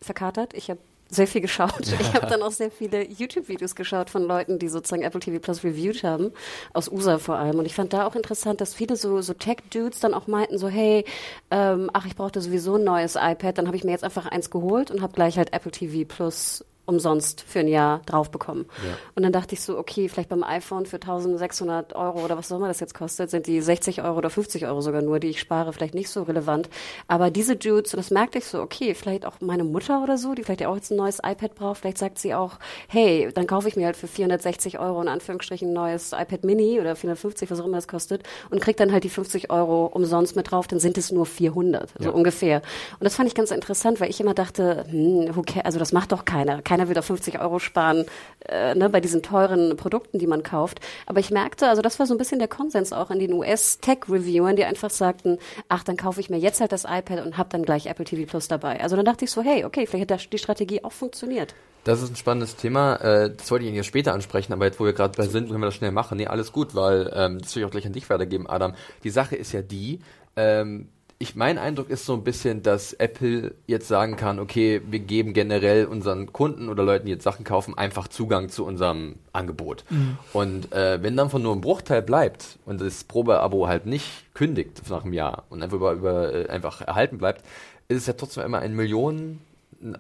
[0.02, 0.54] verkatert.
[0.54, 1.88] Ich habe sehr viel geschaut.
[2.00, 5.64] Ich habe dann auch sehr viele YouTube-Videos geschaut von Leuten, die sozusagen Apple TV Plus
[5.64, 6.32] reviewed haben,
[6.74, 7.60] aus USA vor allem.
[7.60, 10.68] Und ich fand da auch interessant, dass viele so, so Tech-Dudes dann auch meinten, so
[10.68, 11.06] hey,
[11.52, 14.50] ähm, ach, ich brauchte sowieso ein neues iPad, dann habe ich mir jetzt einfach eins
[14.50, 18.66] geholt und habe gleich halt Apple TV Plus umsonst für ein Jahr drauf bekommen.
[18.84, 18.98] Ja.
[19.16, 22.58] Und dann dachte ich so, okay, vielleicht beim iPhone für 1600 Euro oder was auch
[22.58, 25.40] immer das jetzt kostet, sind die 60 Euro oder 50 Euro sogar nur, die ich
[25.40, 26.70] spare, vielleicht nicht so relevant.
[27.08, 30.34] Aber diese Dudes, und das merkte ich so, okay, vielleicht auch meine Mutter oder so,
[30.34, 33.68] die vielleicht auch jetzt ein neues iPad braucht, vielleicht sagt sie auch, hey, dann kaufe
[33.68, 37.60] ich mir halt für 460 Euro in Anführungsstrichen ein neues iPad Mini oder 450, was
[37.60, 40.80] auch immer das kostet, und krieg dann halt die 50 Euro umsonst mit drauf, dann
[40.80, 42.10] sind es nur 400, so ja.
[42.12, 42.62] ungefähr.
[43.00, 46.12] Und das fand ich ganz interessant, weil ich immer dachte, hm, okay, also das macht
[46.12, 46.62] doch keiner.
[46.62, 48.06] Keiner keiner will da 50 Euro sparen
[48.48, 50.80] äh, ne, bei diesen teuren Produkten, die man kauft.
[51.06, 54.56] Aber ich merkte, also das war so ein bisschen der Konsens auch in den US-Tech-Reviewern,
[54.56, 55.38] die einfach sagten,
[55.68, 58.30] ach, dann kaufe ich mir jetzt halt das iPad und habe dann gleich Apple TV
[58.30, 58.82] Plus dabei.
[58.82, 61.54] Also dann dachte ich so, hey, okay, vielleicht hat die Strategie auch funktioniert.
[61.84, 62.96] Das ist ein spannendes Thema.
[62.96, 65.48] Äh, das wollte ich Ihnen ja später ansprechen, aber jetzt, wo wir gerade bei sind,
[65.50, 66.18] können wir das schnell machen.
[66.18, 68.74] Nee, alles gut, weil ähm, das will ich auch gleich an dich weitergeben, Adam.
[69.04, 70.00] Die Sache ist ja die,
[70.36, 70.90] ähm,
[71.22, 75.34] ich, mein Eindruck ist so ein bisschen, dass Apple jetzt sagen kann, okay, wir geben
[75.34, 79.84] generell unseren Kunden oder Leuten, die jetzt Sachen kaufen, einfach Zugang zu unserem Angebot.
[79.90, 80.18] Mhm.
[80.32, 84.82] Und äh, wenn dann von nur ein Bruchteil bleibt und das Probeabo halt nicht kündigt
[84.90, 87.44] nach einem Jahr und einfach über, über äh, einfach erhalten bleibt,
[87.90, 89.42] ist es ja trotzdem immer eine Million,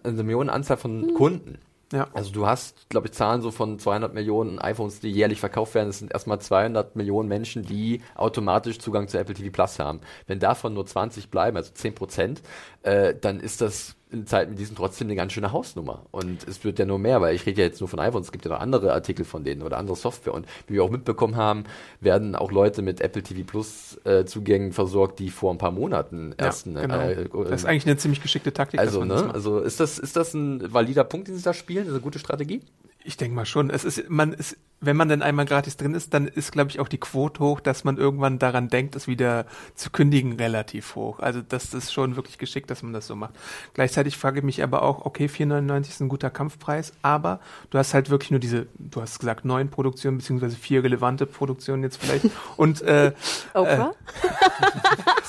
[0.03, 1.13] eine Millionenanzahl von mhm.
[1.15, 1.57] Kunden.
[1.91, 2.07] Ja.
[2.13, 5.87] Also du hast, glaube ich, Zahlen so von 200 Millionen iPhones, die jährlich verkauft werden.
[5.87, 10.01] Das sind erstmal 200 Millionen Menschen, die automatisch Zugang zu Apple TV Plus haben.
[10.27, 12.41] Wenn davon nur 20 bleiben, also 10 Prozent,
[12.83, 16.05] äh, dann ist das in Zeiten wie diesen trotzdem eine ganz schöne Hausnummer.
[16.11, 18.31] Und es wird ja nur mehr, weil ich rede ja jetzt nur von iPhones, es
[18.31, 20.33] gibt ja noch andere Artikel von denen oder andere Software.
[20.33, 21.65] Und wie wir auch mitbekommen haben,
[22.01, 26.33] werden auch Leute mit Apple TV Plus äh, Zugängen versorgt, die vor ein paar Monaten
[26.39, 26.65] ja, erst.
[26.65, 26.81] Genau.
[26.81, 28.79] Äh, das ist eigentlich eine ziemlich geschickte Taktik.
[28.79, 29.31] Also, ne?
[29.31, 31.83] also ist das, ist das ein valider Punkt, den Sie da spielen?
[31.83, 32.61] Ist das eine gute Strategie?
[33.03, 33.69] Ich denke mal schon.
[33.69, 36.79] Es ist, man ist, wenn man dann einmal gratis drin ist, dann ist, glaube ich,
[36.79, 41.19] auch die Quote hoch, dass man irgendwann daran denkt, es wieder zu kündigen, relativ hoch.
[41.19, 43.33] Also das ist schon wirklich geschickt, dass man das so macht.
[43.73, 47.39] Gleichzeitig frage ich mich aber auch, okay, 4,99 ist ein guter Kampfpreis, aber
[47.71, 51.83] du hast halt wirklich nur diese, du hast gesagt, neun Produktionen, beziehungsweise vier relevante Produktionen
[51.83, 52.25] jetzt vielleicht
[52.57, 53.13] und äh,
[53.53, 53.93] Oprah?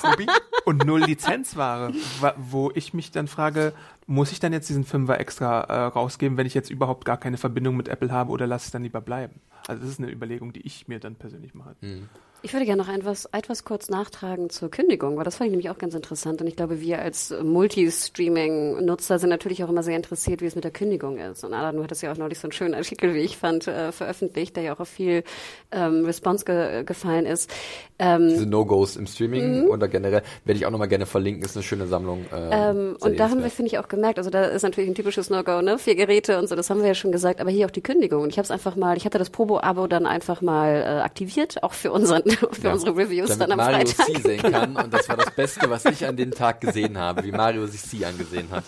[0.03, 0.25] Äh,
[0.65, 1.93] und null Lizenzware,
[2.37, 3.73] wo ich mich dann frage,
[4.07, 7.37] muss ich dann jetzt diesen Fünfer extra äh, rausgeben, wenn ich jetzt überhaupt gar keine
[7.37, 9.40] Verbindung mit Apple habe oder lasse ich dann lieber bleiben?
[9.67, 11.75] Also das ist eine Überlegung, die ich mir dann persönlich mache.
[11.81, 12.09] Mhm.
[12.43, 15.69] Ich würde gerne noch etwas, etwas kurz nachtragen zur Kündigung, weil das fand ich nämlich
[15.69, 16.41] auch ganz interessant.
[16.41, 20.63] Und ich glaube, wir als Multistreaming-Nutzer sind natürlich auch immer sehr interessiert, wie es mit
[20.63, 21.43] der Kündigung ist.
[21.43, 23.91] Und Adam, du hattest ja auch neulich so einen schönen Artikel, wie ich fand, äh,
[23.91, 25.23] veröffentlicht, der ja auch auf viel
[25.71, 27.51] ähm, Response ge gefallen ist.
[27.99, 29.69] Ähm, Diese No-Gos im Streaming mhm.
[29.69, 32.25] oder generell werde ich auch nochmal gerne verlinken, ist eine schöne Sammlung.
[32.33, 34.95] Äh, ähm, und da haben wir, finde ich, auch gemerkt, also da ist natürlich ein
[34.95, 35.77] typisches No-Go, ne?
[35.77, 38.23] Vier Geräte und so, das haben wir ja schon gesagt, aber hier auch die Kündigung.
[38.23, 41.61] Und ich habe es einfach mal, ich hatte das Probo-Abo dann einfach mal äh, aktiviert,
[41.61, 42.73] auch für unseren für ja.
[42.73, 44.05] unsere Reviews Damit dann am Mario Freitag.
[44.07, 47.23] Sie sehen kann und das war das Beste, was ich an dem Tag gesehen habe,
[47.23, 48.63] wie Mario sich Sie angesehen hat.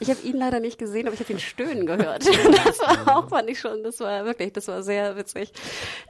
[0.00, 2.26] Ich habe ihn leider nicht gesehen, aber ich habe ihn stöhnen gehört.
[2.26, 5.52] das war auch, fand ich schon, das war wirklich, das war sehr witzig.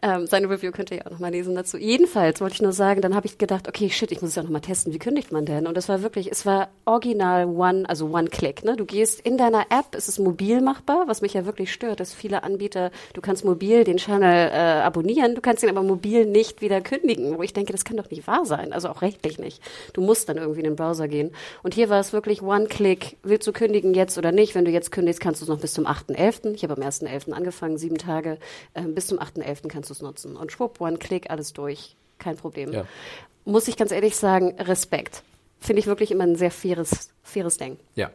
[0.02, 1.76] Ähm, seine Review könnt ihr ja auch nochmal lesen dazu.
[1.76, 4.42] Jedenfalls wollte ich nur sagen, dann habe ich gedacht, okay, shit, ich muss es ja
[4.42, 5.66] nochmal testen, wie kündigt man denn?
[5.66, 8.64] Und das war wirklich, es war original One, also One-Click.
[8.64, 8.76] Ne?
[8.76, 12.14] Du gehst in deiner App, ist es mobil machbar, was mich ja wirklich stört, dass
[12.14, 16.60] viele Anbieter, du kannst mobil den Channel äh, abonnieren, du kannst ihn aber mobil nicht
[16.60, 19.62] wieder kündigen, wo ich denke, das kann doch nicht wahr sein, also auch rechtlich nicht.
[19.92, 21.32] Du musst dann irgendwie in den Browser gehen.
[21.62, 24.54] Und hier war es wirklich One-Click, willst du kündigen jetzt oder nicht?
[24.54, 26.54] Wenn du jetzt kündigst, kannst du es noch bis zum 8.11.
[26.54, 27.32] Ich habe am 1.11.
[27.32, 28.38] angefangen, sieben Tage,
[28.74, 29.68] äh, bis zum 8.11.
[29.68, 30.36] kannst du es nutzen.
[30.36, 32.72] Und schwupp, One-Click, alles durch, kein Problem.
[32.72, 32.84] Ja.
[33.44, 35.22] Muss ich ganz ehrlich sagen, Respekt.
[35.60, 37.78] Finde ich wirklich immer ein sehr faires, faires Ding.
[37.94, 38.10] Ja,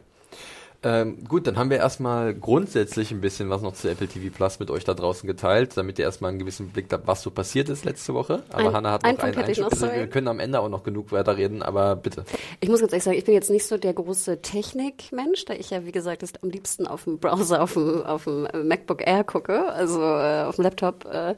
[0.84, 4.58] ähm, gut, dann haben wir erstmal grundsätzlich ein bisschen was noch zu Apple TV Plus
[4.60, 7.70] mit euch da draußen geteilt, damit ihr erstmal einen gewissen Blick habt, was so passiert
[7.70, 8.42] ist letzte Woche.
[8.50, 9.70] Aber ein, Hanna hat noch einen Einschub.
[9.80, 12.24] Noch, wir können am Ende auch noch genug weiterreden, aber bitte.
[12.60, 15.70] Ich muss ganz ehrlich sagen, ich bin jetzt nicht so der große Technikmensch, da ich
[15.70, 19.24] ja, wie gesagt, ist am liebsten auf dem Browser, auf dem, auf dem MacBook Air
[19.24, 21.06] gucke, also äh, auf dem Laptop.
[21.06, 21.34] Äh.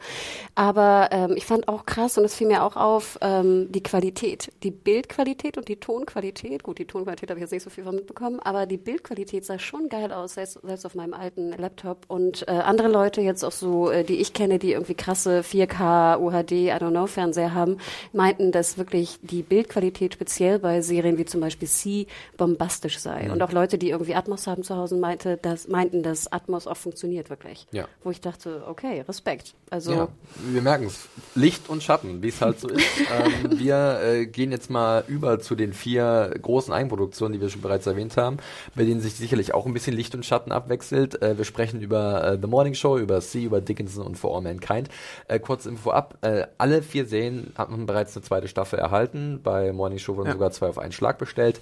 [0.56, 4.50] Aber ähm, ich fand auch krass, und es fiel mir auch auf, ähm, die Qualität,
[4.62, 6.64] die Bildqualität und die Tonqualität.
[6.64, 9.44] Gut, die Tonqualität habe ich jetzt nicht so viel von mitbekommen, aber die Bildqualität Qualität
[9.44, 12.04] sah schon geil aus, selbst, selbst auf meinem alten Laptop.
[12.08, 16.18] Und äh, andere Leute jetzt auch so, äh, die ich kenne, die irgendwie krasse 4K,
[16.18, 17.78] UHD, I don't know, Fernseher haben,
[18.12, 23.24] meinten, dass wirklich die Bildqualität speziell bei Serien wie zum Beispiel C bombastisch sei.
[23.24, 23.32] Mhm.
[23.32, 26.76] Und auch Leute, die irgendwie Atmos haben zu Hause, meinte, dass, meinten, dass Atmos auch
[26.76, 27.66] funktioniert wirklich.
[27.72, 27.86] Ja.
[28.02, 29.54] Wo ich dachte, okay, Respekt.
[29.70, 30.08] Also ja,
[30.50, 31.08] wir merken es.
[31.34, 32.86] Licht und Schatten, wie es halt so ist.
[32.98, 37.62] ähm, wir äh, gehen jetzt mal über zu den vier großen Eigenproduktionen, die wir schon
[37.62, 38.38] bereits erwähnt haben,
[38.74, 41.20] bei denen sich sicherlich auch ein bisschen Licht und Schatten abwechselt.
[41.20, 44.42] Äh, wir sprechen über äh, The Morning Show, über C, über Dickinson und For All
[44.42, 44.88] Mankind.
[45.26, 49.40] Äh, kurz Info ab, äh, alle vier Serien haben bereits eine zweite Staffel erhalten.
[49.42, 50.32] Bei Morning Show wurden ja.
[50.34, 51.60] sogar zwei auf einen Schlag bestellt.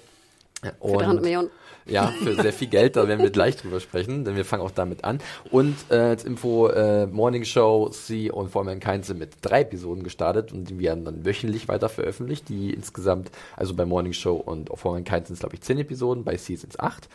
[0.79, 1.49] Und, für 300 Millionen.
[1.87, 4.71] Ja, für sehr viel Geld, da werden wir gleich drüber sprechen, denn wir fangen auch
[4.71, 5.19] damit an.
[5.51, 10.03] Und äh, als Info, äh, Morning Show, Sie und For Mankind sind mit drei Episoden
[10.03, 12.49] gestartet und die werden dann wöchentlich weiter veröffentlicht.
[12.49, 16.23] Die insgesamt, also bei Morning Show und For Mankind sind es, glaube ich, zehn Episoden,
[16.23, 17.07] bei C sind es acht.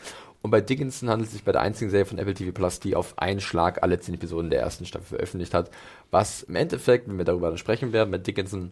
[0.42, 2.94] Und bei Dickinson handelt es sich bei der einzigen Serie von Apple TV Plus, die
[2.94, 5.70] auf einen Schlag alle zehn Episoden der ersten Staffel veröffentlicht hat.
[6.12, 8.70] Was im Endeffekt, wenn wir darüber dann sprechen werden, mit Dickinson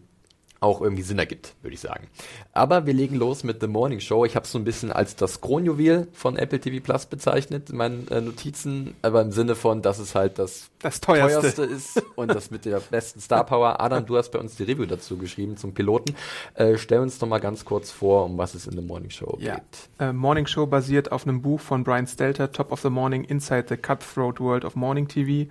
[0.61, 2.07] auch irgendwie Sinn ergibt, würde ich sagen.
[2.53, 4.25] Aber wir legen los mit The Morning Show.
[4.25, 7.77] Ich habe es so ein bisschen als das Kronjuwel von Apple TV Plus bezeichnet in
[7.77, 11.39] meinen äh, Notizen, aber im Sinne von, dass es halt das, Das teuerste.
[11.41, 13.79] teuerste ist und das mit der besten Star Power.
[13.79, 16.15] Adam, du hast bei uns die Review dazu geschrieben zum Piloten.
[16.55, 19.37] Äh, stell uns doch mal ganz kurz vor, um was es in The Morning Show
[19.39, 19.55] Ja.
[19.55, 19.63] geht.
[19.99, 23.65] Äh, Morning Show basiert auf einem Buch von Brian Stelter, Top of the Morning, Inside
[23.69, 25.47] the Cutthroat World of Morning TV.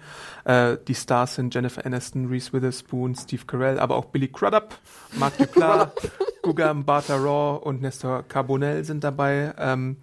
[0.49, 4.79] Äh, die Stars sind Jennifer Aniston, Reese Witherspoon, Steve Carell, aber auch Billy Crudup,
[5.19, 5.91] Mark Duplass,
[6.43, 9.53] Guga Mbata Raw und Nestor Carbonell sind dabei.
[9.59, 9.99] Ähm,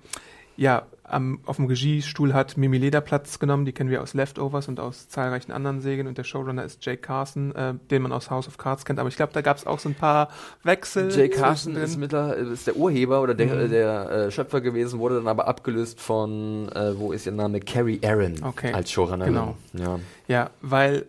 [0.55, 4.67] ja, am, auf dem Regiestuhl hat Mimi Leder Platz genommen, die kennen wir aus Leftovers
[4.67, 8.29] und aus zahlreichen anderen Serien und der Showrunner ist Jake Carson, äh, den man aus
[8.31, 10.29] House of Cards kennt, aber ich glaube, da gab es auch so ein paar
[10.63, 11.11] Wechsel.
[11.11, 13.69] Jay Carson ist, mittler, ist der Urheber oder der, Mhm.
[13.69, 17.99] der äh, Schöpfer gewesen, wurde dann aber abgelöst von, äh, wo ist ihr Name, Carrie
[18.03, 19.33] Aaron Okay, als Showrunnerin.
[19.33, 19.55] genau.
[19.73, 19.99] Ja.
[20.27, 21.05] Ja, weil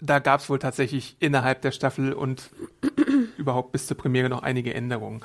[0.00, 2.50] da gab es wohl tatsächlich innerhalb der Staffel und
[3.38, 5.20] überhaupt bis zur Premiere noch einige Änderungen.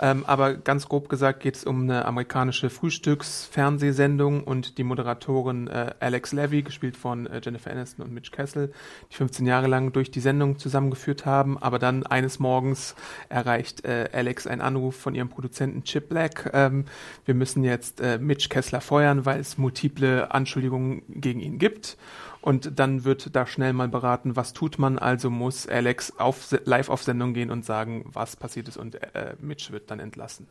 [0.00, 5.94] Ähm, aber ganz grob gesagt geht es um eine amerikanische Frühstücks-Fernsehsendung und die Moderatorin äh,
[6.00, 8.72] Alex Levy, gespielt von äh, Jennifer Aniston und Mitch Kessel,
[9.10, 11.58] die 15 Jahre lang durch die Sendung zusammengeführt haben.
[11.58, 12.94] Aber dann eines Morgens
[13.28, 16.50] erreicht äh, Alex einen Anruf von ihrem Produzenten Chip Black.
[16.52, 16.84] Ähm,
[17.24, 21.96] wir müssen jetzt äh, Mitch Kessler feuern, weil es multiple Anschuldigungen gegen ihn gibt.
[22.40, 24.98] Und dann wird da schnell mal beraten, was tut man.
[24.98, 29.34] Also muss Alex auf, live auf Sendung gehen und sagen, was passiert ist und äh,
[29.40, 30.46] Mitch wird dann entlassen.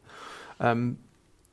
[0.60, 0.98] Ähm,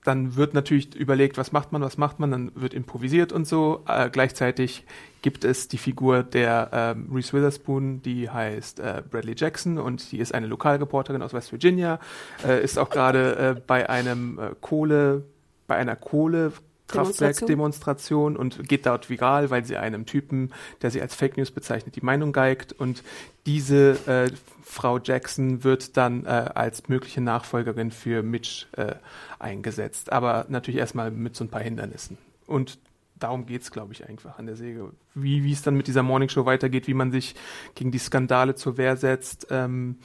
[0.04, 3.82] dann wird natürlich überlegt, was macht man, was macht man, dann wird improvisiert und so.
[3.88, 4.84] Äh, gleichzeitig
[5.22, 10.18] gibt es die Figur der ähm, Reese Witherspoon, die heißt äh, Bradley Jackson und die
[10.18, 11.98] ist eine Lokalreporterin aus West Virginia,
[12.46, 15.24] äh, ist auch gerade äh, bei einem äh, Kohle,
[15.66, 16.52] bei einer Kohle
[16.88, 21.96] Kraftwerksdemonstration und geht dort viral, weil sie einem Typen, der sie als Fake News bezeichnet,
[21.96, 22.72] die Meinung geigt.
[22.72, 23.02] Und
[23.46, 24.30] diese äh,
[24.62, 28.96] Frau Jackson wird dann äh, als mögliche Nachfolgerin für Mitch äh,
[29.38, 30.12] eingesetzt.
[30.12, 32.18] Aber natürlich erstmal mit so ein paar Hindernissen.
[32.46, 32.78] Und
[33.16, 34.90] darum geht's, glaube ich, einfach an der Säge.
[35.14, 37.34] Wie wie es dann mit dieser Morningshow weitergeht, wie man sich
[37.74, 39.46] gegen die Skandale zur Wehr setzt.
[39.50, 39.96] Ähm,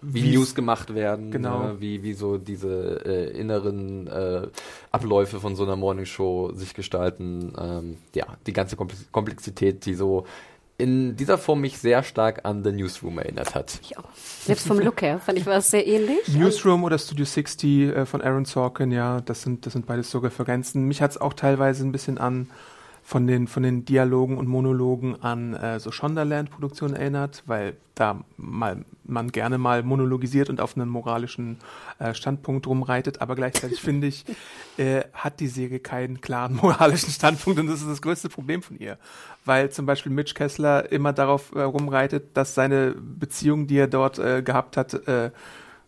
[0.00, 1.70] Wie wie's- News gemacht werden, Genau.
[1.70, 4.46] äh, wie, wie so diese äh, inneren äh,
[4.90, 7.52] Abläufe von so einer Morningshow sich gestalten.
[7.58, 10.26] Ähm, ja, die ganze Komplex- Komplexität, die so
[10.78, 13.78] in dieser Form mich sehr stark an The Newsroom erinnert hat.
[13.82, 14.08] Ich auch.
[14.14, 16.26] Selbst vom Look her fand ich war es sehr ähnlich.
[16.28, 20.18] Newsroom oder Studio 60 äh, von Aaron Sorkin, ja, das sind, das sind beides so
[20.18, 20.88] Referenzen.
[20.88, 22.48] Mich hat's auch teilweise ein bisschen an
[23.02, 28.84] von den, von den Dialogen und Monologen an äh, so Shondaland-Produktionen erinnert, weil da mal,
[29.04, 31.58] man gerne mal monologisiert und auf einen moralischen
[31.98, 34.24] äh, Standpunkt rumreitet, aber gleichzeitig finde ich,
[34.78, 38.78] äh, hat die Serie keinen klaren moralischen Standpunkt und das ist das größte Problem von
[38.78, 38.98] ihr.
[39.44, 44.18] Weil zum Beispiel Mitch Kessler immer darauf äh, rumreitet, dass seine Beziehung, die er dort
[44.18, 45.30] äh, gehabt hat, äh,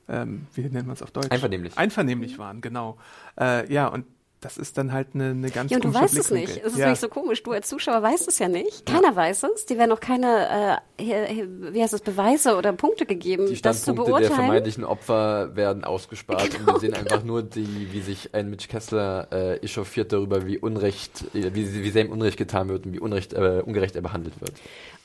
[0.09, 1.31] ähm, wie nennt man es auf Deutsch?
[1.31, 1.79] Einvernehmlich.
[1.79, 2.98] Einvernehmlich waren, genau.
[3.40, 4.05] Äh, ja, und
[4.44, 6.59] das ist dann halt eine, eine ganz Ja, und du weißt es nicht.
[6.59, 6.87] Es ist ja.
[6.87, 7.42] nämlich so komisch.
[7.42, 8.85] Du als Zuschauer weißt es ja nicht.
[8.85, 9.64] Keiner weiß es.
[9.64, 13.83] Die werden auch keine, äh, wie heißt es, Beweise oder Punkte gegeben, Die das zu
[13.85, 14.35] Standpunkte der beurteilen.
[14.46, 19.28] vermeintlichen Opfer werden ausgespart und wir sehen einfach nur die, wie sich ein Mitch Kessler
[19.33, 23.00] äh, echauffiert darüber, wie Unrecht, äh, wie, wie sehr ihm Unrecht getan wird und wie
[23.00, 24.52] Unrecht, äh, ungerecht er behandelt wird.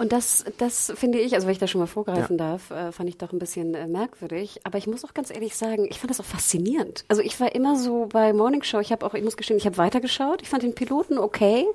[0.01, 3.09] Und das, das finde ich, also wenn ich da schon mal vorgreifen darf, äh, fand
[3.09, 4.61] ich doch ein bisschen äh, merkwürdig.
[4.63, 7.03] Aber ich muss auch ganz ehrlich sagen, ich fand das auch faszinierend.
[7.09, 9.65] Also ich war immer so bei Morning Show, ich habe auch, ich muss gestehen, ich
[9.65, 10.41] habe weitergeschaut.
[10.41, 11.65] Ich fand den Piloten okay.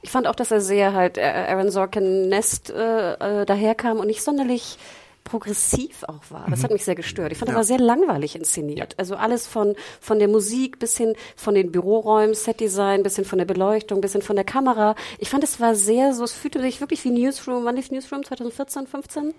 [0.00, 4.06] Ich fand auch, dass er sehr halt äh, Aaron Sorkin Nest äh, äh, daherkam und
[4.06, 4.78] nicht sonderlich
[5.24, 6.46] progressiv auch war.
[6.50, 7.32] Das hat mich sehr gestört.
[7.32, 8.94] Ich fand, er war sehr langweilig inszeniert.
[8.98, 13.38] Also alles von, von der Musik bis hin von den Büroräumen, Setdesign, bis hin von
[13.38, 14.94] der Beleuchtung, bis hin von der Kamera.
[15.18, 17.64] Ich fand, es war sehr so, es fühlte sich wirklich wie Newsroom.
[17.64, 18.24] Wann lief Newsroom?
[18.24, 19.34] 2014, 15?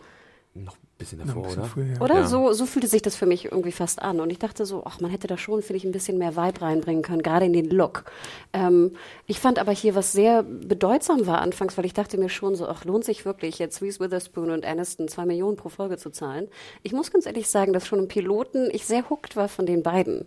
[0.98, 1.70] Bisschen davor, bisschen oder?
[1.70, 2.00] früher, ja.
[2.02, 2.16] Oder?
[2.20, 2.28] Ja.
[2.28, 4.22] So, so fühlte sich das für mich irgendwie fast an.
[4.22, 6.62] Und ich dachte so, ach, man hätte da schon, finde ich, ein bisschen mehr Vibe
[6.62, 8.06] reinbringen können, gerade in den Look.
[8.54, 8.92] Ähm,
[9.28, 12.68] ich fand aber hier, was sehr bedeutsam war anfangs, weil ich dachte mir schon so,
[12.70, 16.48] ach, lohnt sich wirklich jetzt Reese Witherspoon und Aniston zwei Millionen pro Folge zu zahlen.
[16.82, 19.84] Ich muss ganz ehrlich sagen, dass schon im Piloten ich sehr hooked war von den
[19.84, 20.26] beiden.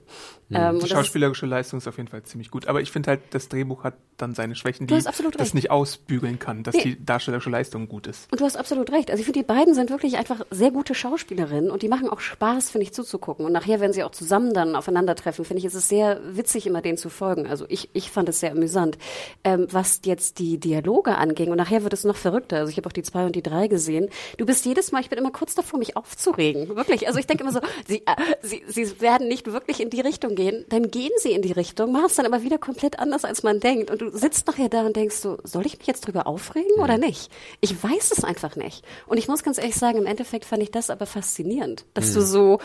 [0.51, 2.69] Ähm, und Die schauspielerische Leistung ist auf jeden Fall ziemlich gut.
[2.69, 5.07] Aber ich finde halt, das Drehbuch hat dann seine Schwächen, die das
[5.39, 5.55] recht.
[5.55, 6.83] nicht ausbügeln kann, dass Nee.
[6.83, 8.31] die darstellerische Leistung gut ist.
[8.33, 9.11] Und du hast absolut recht.
[9.11, 12.21] Also ich finde, die beiden sind wirklich einfach sehr gute Schauspielerinnen und die machen auch
[12.21, 13.47] Spaß, finde ich, zuzugucken.
[13.47, 16.83] Und nachher, wenn sie auch zusammen dann aufeinandertreffen, finde ich, ist es sehr witzig, immer
[16.83, 17.47] denen zu folgen.
[17.47, 18.99] Also ich, ich fand es sehr amüsant.
[19.45, 22.59] Ähm, was jetzt die Dialoge anging, und nachher wird es noch verrückter.
[22.59, 24.09] Also ich habe auch die zwei und die drei gesehen.
[24.37, 26.77] Du bist jedes Mal, ich bin immer kurz davor, mich aufzuregen.
[26.77, 27.07] Wirklich.
[27.07, 30.35] Also ich denke immer so, sie, äh, sie, sie werden nicht wirklich in die Richtung
[30.35, 30.65] gehen.
[30.69, 33.61] Dann gehen sie in die Richtung, machen es dann aber wieder komplett anders, als man
[33.61, 33.91] denkt.
[33.91, 36.99] Und du sitzt nachher da und denkst so, soll ich mich jetzt drüber aufregen oder
[36.99, 37.31] nicht?
[37.61, 38.85] Ich weiß es einfach nicht.
[39.07, 42.23] Und ich muss ganz ehrlich sagen, im Endeffekt fand ich das aber faszinierend, dass du
[42.23, 42.59] so,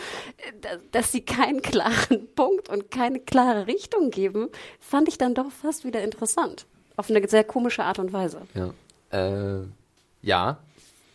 [0.92, 5.86] dass sie keinen klaren Punkt und keine klare Richtung geben, fand ich dann doch fast
[5.86, 6.66] wieder interessant.
[6.96, 8.42] Auf eine sehr komische Art und Weise.
[8.54, 8.74] Ja.
[9.12, 9.66] Äh,
[10.22, 10.58] ja.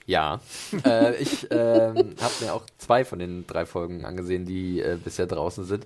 [0.07, 0.41] Ja.
[0.85, 5.27] äh, ich äh, habe mir auch zwei von den drei Folgen angesehen, die äh, bisher
[5.27, 5.85] draußen sind.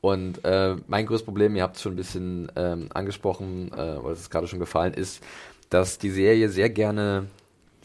[0.00, 4.10] Und äh, mein größtes Problem, ihr habt es schon ein bisschen ähm, angesprochen, äh, oder
[4.10, 5.22] es ist gerade schon gefallen, ist,
[5.70, 7.26] dass die Serie sehr gerne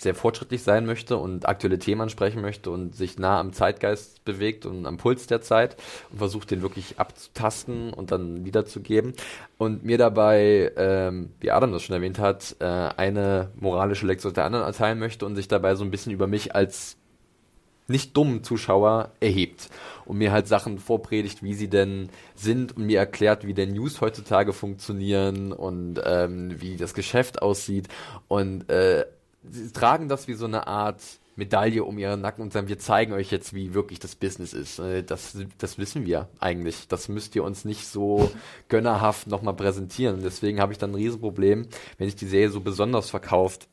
[0.02, 4.66] sehr fortschrittlich sein möchte und aktuelle Themen ansprechen möchte und sich nah am Zeitgeist bewegt
[4.66, 5.78] und am Puls der Zeit
[6.12, 9.14] und versucht, den wirklich abzutasten und dann wiederzugeben.
[9.58, 14.46] Und mir dabei, ähm, wie Adam das schon erwähnt hat, äh, eine moralische Lektion der
[14.46, 16.98] anderen erteilen möchte und sich dabei so ein bisschen über mich als
[17.90, 19.70] nicht dummen Zuschauer erhebt
[20.06, 24.00] und mir halt Sachen vorpredigt, wie sie denn sind und mir erklärt, wie denn News
[24.00, 27.88] heutzutage funktionieren und ähm, wie das Geschäft aussieht
[28.28, 29.06] und äh,
[29.50, 31.02] sie tragen das wie so eine Art
[31.40, 34.78] Medaille um ihren Nacken und sagen, wir zeigen euch jetzt, wie wirklich das Business ist.
[34.78, 36.88] Äh, das, das wissen wir eigentlich.
[36.88, 38.32] Das müsst ihr uns nicht so
[38.68, 40.22] gönnerhaft nochmal präsentieren.
[40.22, 43.68] Deswegen habe ich dann ein Riesenproblem, wenn sich die Serie so besonders verkauft,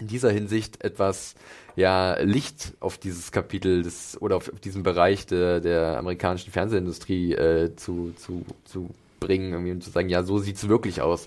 [0.00, 1.34] in dieser Hinsicht etwas
[1.74, 7.32] ja, Licht auf dieses Kapitel des, oder auf, auf diesen Bereich der, der amerikanischen Fernsehindustrie
[7.34, 11.26] äh, zu, zu, zu bringen irgendwie und zu sagen, ja, so sieht's wirklich aus.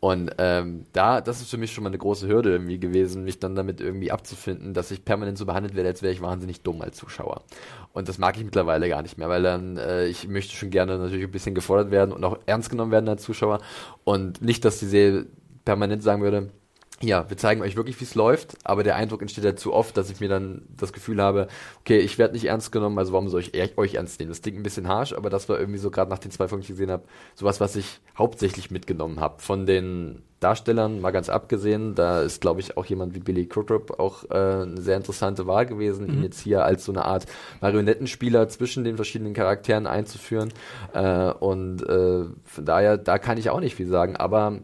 [0.00, 3.38] Und ähm, da, das ist für mich schon mal eine große Hürde irgendwie gewesen, mich
[3.38, 6.80] dann damit irgendwie abzufinden, dass ich permanent so behandelt werde, als wäre ich wahnsinnig dumm
[6.80, 7.42] als Zuschauer.
[7.92, 10.96] Und das mag ich mittlerweile gar nicht mehr, weil dann äh, ich möchte schon gerne
[10.96, 13.60] natürlich ein bisschen gefordert werden und auch ernst genommen werden als Zuschauer
[14.04, 15.26] und nicht, dass die Serie
[15.64, 16.50] permanent sagen würde,
[17.02, 19.96] ja, wir zeigen euch wirklich, wie es läuft, aber der Eindruck entsteht ja zu oft,
[19.96, 21.48] dass ich mir dann das Gefühl habe,
[21.80, 24.30] okay, ich werde nicht ernst genommen, also warum soll ich e-, euch ernst nehmen?
[24.30, 26.60] Das klingt ein bisschen harsh, aber das war irgendwie so gerade nach den zwei Folgen,
[26.60, 29.40] die ich gesehen habe, sowas, was ich hauptsächlich mitgenommen habe.
[29.40, 33.98] Von den Darstellern, mal ganz abgesehen, da ist, glaube ich, auch jemand wie Billy Crudup
[33.98, 36.14] auch äh, eine sehr interessante Wahl gewesen, mhm.
[36.14, 37.24] ihn jetzt hier als so eine Art
[37.62, 40.52] Marionettenspieler zwischen den verschiedenen Charakteren einzuführen.
[40.92, 44.60] Äh, und äh, von daher, da kann ich auch nicht viel sagen, aber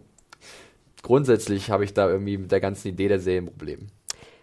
[1.07, 3.89] grundsätzlich habe ich da irgendwie mit der ganzen Idee der Serie ein Problem.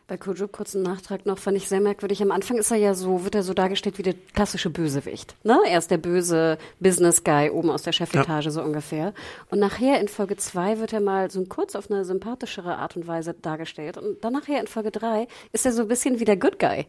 [0.07, 2.21] Bei Kojo kurzen Nachtrag noch, fand ich sehr merkwürdig.
[2.21, 5.35] Am Anfang ist er ja so, wird er so dargestellt wie der klassische Bösewicht.
[5.43, 5.57] Ne?
[5.67, 8.51] Er ist der böse Business Guy oben aus der Chefetage, ja.
[8.51, 9.13] so ungefähr.
[9.49, 13.07] Und nachher in Folge 2 wird er mal so kurz auf eine sympathischere Art und
[13.07, 13.97] Weise dargestellt.
[13.97, 16.85] Und dann nachher in Folge 3 ist er so ein bisschen wie der Good Guy.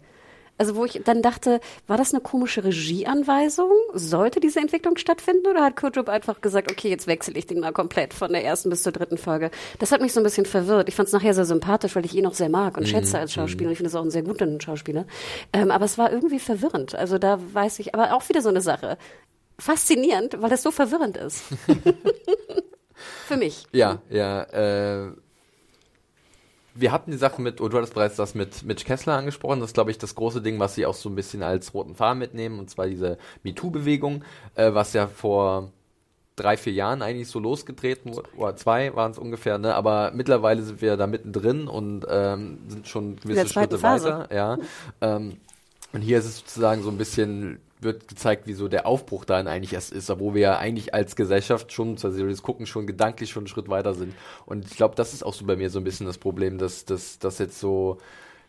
[0.56, 3.70] Also wo ich dann dachte, war das eine komische Regieanweisung?
[3.92, 7.72] Sollte diese Entwicklung stattfinden oder hat Kurt einfach gesagt, okay, jetzt wechsle ich den mal
[7.72, 9.50] komplett von der ersten bis zur dritten Folge?
[9.80, 10.88] Das hat mich so ein bisschen verwirrt.
[10.88, 12.88] Ich fand es nachher sehr sympathisch, weil ich ihn auch sehr mag und mhm.
[12.88, 13.70] schätze als Schauspieler.
[13.72, 15.06] Ich finde es auch einen sehr guten Schauspieler.
[15.52, 16.94] Ähm, aber es war irgendwie verwirrend.
[16.94, 18.96] Also da weiß ich, aber auch wieder so eine Sache.
[19.58, 21.42] Faszinierend, weil es so verwirrend ist.
[23.26, 23.66] Für mich.
[23.72, 24.42] Ja, ja.
[24.42, 25.12] Äh
[26.74, 29.70] wir hatten die Sache mit, oh, du hattest bereits das mit Mitch Kessler angesprochen, das
[29.70, 32.18] ist, glaube ich, das große Ding, was sie auch so ein bisschen als roten Faden
[32.18, 34.24] mitnehmen, und zwar diese MeToo-Bewegung,
[34.56, 35.70] äh, was ja vor
[36.36, 39.74] drei, vier Jahren eigentlich so losgetreten wurde, oder zwei waren es ungefähr, ne?
[39.74, 44.26] aber mittlerweile sind wir da mittendrin und ähm, sind schon gewisse Schritte Phase.
[44.28, 44.34] weiter.
[44.34, 44.58] Ja.
[45.00, 45.36] Ähm,
[45.92, 49.46] und hier ist es sozusagen so ein bisschen wird gezeigt, wie so der Aufbruch dahin
[49.46, 53.30] eigentlich erst ist, obwohl wir ja eigentlich als Gesellschaft schon, also das Gucken schon gedanklich
[53.30, 54.14] schon einen Schritt weiter sind.
[54.46, 56.84] Und ich glaube, das ist auch so bei mir so ein bisschen das Problem, dass
[56.84, 57.98] dass jetzt so,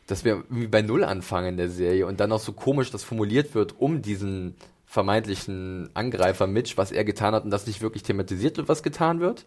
[0.08, 3.04] dass wir irgendwie bei Null anfangen in der Serie und dann auch so komisch das
[3.04, 8.04] formuliert wird, um diesen vermeintlichen Angreifer Mitch, was er getan hat und das nicht wirklich
[8.04, 9.46] thematisiert wird, was getan wird.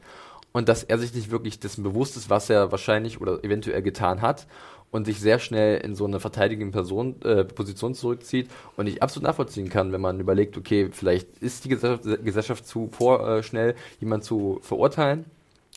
[0.53, 4.23] Und dass er sich nicht wirklich dessen bewusst ist, was er wahrscheinlich oder eventuell getan
[4.23, 4.47] hat
[4.91, 9.27] und sich sehr schnell in so eine verteidigende Person, äh, Position zurückzieht und ich absolut
[9.27, 14.25] nachvollziehen kann, wenn man überlegt, okay, vielleicht ist die Gesellschaft, Gesellschaft zu vorschnell, äh, jemanden
[14.25, 15.27] zu verurteilen,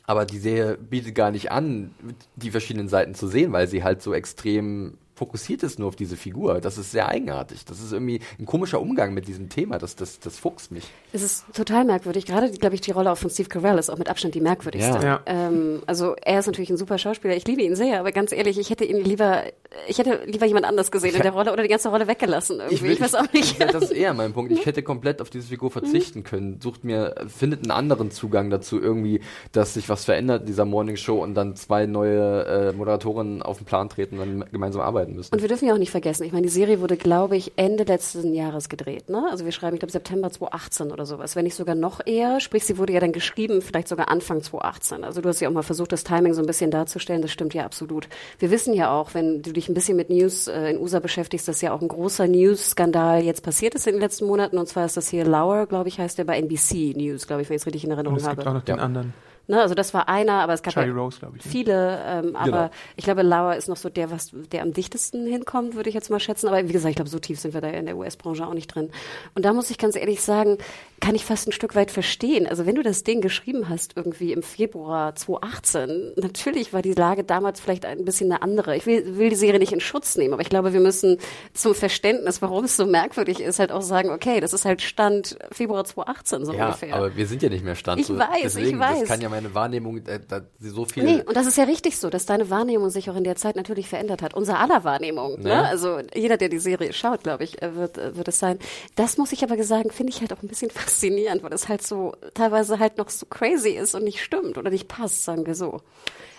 [0.05, 1.91] aber die Serie bietet gar nicht an,
[2.35, 6.17] die verschiedenen Seiten zu sehen, weil sie halt so extrem fokussiert ist nur auf diese
[6.17, 6.61] Figur.
[6.61, 7.63] Das ist sehr eigenartig.
[7.65, 9.77] Das ist irgendwie ein komischer Umgang mit diesem Thema.
[9.77, 10.85] Das, das, das fuchst mich.
[11.13, 12.25] Es ist total merkwürdig.
[12.25, 14.95] Gerade, glaube ich, die Rolle auch von Steve Carell ist auch mit Abstand die merkwürdigste.
[14.95, 15.03] Ja.
[15.03, 15.21] Ja.
[15.27, 17.35] Ähm, also er ist natürlich ein super Schauspieler.
[17.35, 19.43] Ich liebe ihn sehr, aber ganz ehrlich, ich hätte ihn lieber,
[19.87, 22.57] ich hätte lieber jemand anders gesehen in der Rolle oder die ganze Rolle weggelassen.
[22.57, 22.73] Irgendwie.
[22.73, 23.61] Ich, will, ich weiß auch nicht.
[23.61, 24.51] Ich, das ist eher mein Punkt.
[24.51, 26.59] Ich hätte komplett auf diese Figur verzichten können.
[26.61, 30.95] Sucht mir, findet einen anderen Zugang dazu irgendwie, dass sich was verändert in dieser Morning
[30.95, 35.10] Show und dann zwei neue äh, Moderatoren auf den Plan treten und dann gemeinsam arbeiten
[35.11, 35.33] arbeiten müssen.
[35.33, 37.83] Und wir dürfen ja auch nicht vergessen, ich meine, die Serie wurde, glaube ich, Ende
[37.83, 39.09] letzten Jahres gedreht.
[39.09, 39.25] Ne?
[39.29, 41.35] Also wir schreiben, ich glaube, September 2018 oder sowas.
[41.35, 42.39] Wenn nicht sogar noch eher.
[42.39, 45.03] Sprich, sie wurde ja dann geschrieben, vielleicht sogar Anfang 2018.
[45.03, 47.21] Also du hast ja auch mal versucht, das Timing so ein bisschen darzustellen.
[47.21, 48.07] Das stimmt ja absolut.
[48.39, 51.47] Wir wissen ja auch, wenn du dich ein bisschen mit News äh, in USA beschäftigst,
[51.47, 54.57] dass ja auch ein großer News-Skandal jetzt passiert ist in den letzten Monaten.
[54.57, 57.49] Und zwar ist das hier Lauer, glaube ich, heißt der bei NBC News, glaube ich,
[57.49, 58.31] wenn ich es richtig in Erinnerung habe.
[58.31, 58.83] Es gibt auch noch den ja.
[58.83, 59.13] anderen.
[59.51, 59.61] Ne?
[59.61, 61.45] Also das war einer, aber es gab ja Rose, ich.
[61.45, 61.51] Ne?
[61.51, 62.69] viele, ähm, aber Genau.
[62.95, 66.09] ich glaube, Lauer ist noch so der, was der am dichtesten hinkommt, würde ich jetzt
[66.09, 66.47] mal schätzen.
[66.47, 68.73] Aber wie gesagt, ich glaube, so tief sind wir da in der US-Branche auch nicht
[68.73, 68.89] drin.
[69.35, 70.57] Und da muss ich ganz ehrlich sagen,
[71.01, 72.47] kann ich fast ein Stück weit verstehen.
[72.47, 77.23] Also wenn du das Ding geschrieben hast, irgendwie im Februar 2018, natürlich war die Lage
[77.23, 78.75] damals vielleicht ein bisschen eine andere.
[78.77, 81.17] Ich will, will die Serie nicht in Schutz nehmen, aber ich glaube, wir müssen
[81.53, 85.37] zum Verständnis, warum es so merkwürdig ist, halt auch sagen, okay, das ist halt Stand
[85.51, 86.95] Februar 2018 so Ja, ungefähr.
[86.95, 87.99] aber wir sind ja nicht mehr Stand.
[88.01, 88.17] Ich so.
[88.17, 88.99] weiß, ich Deswegen, weiß.
[89.01, 91.03] Das kann ja meine Wahrnehmung, äh, da, so viel.
[91.03, 93.55] Nee, und das ist ja richtig so, dass deine Wahrnehmung sich auch in der Zeit
[93.55, 94.33] natürlich verändert hat.
[94.33, 95.41] Unser aller Wahrnehmung.
[95.41, 95.49] Ne?
[95.49, 95.61] Ja.
[95.63, 98.59] Also jeder, der die Serie schaut, glaube ich, äh, wird, äh, wird es sein.
[98.95, 101.85] Das muss ich aber sagen, finde ich halt auch ein bisschen faszinierend, weil es halt
[101.85, 105.55] so teilweise halt noch so crazy ist und nicht stimmt oder nicht passt, sagen wir
[105.55, 105.81] so.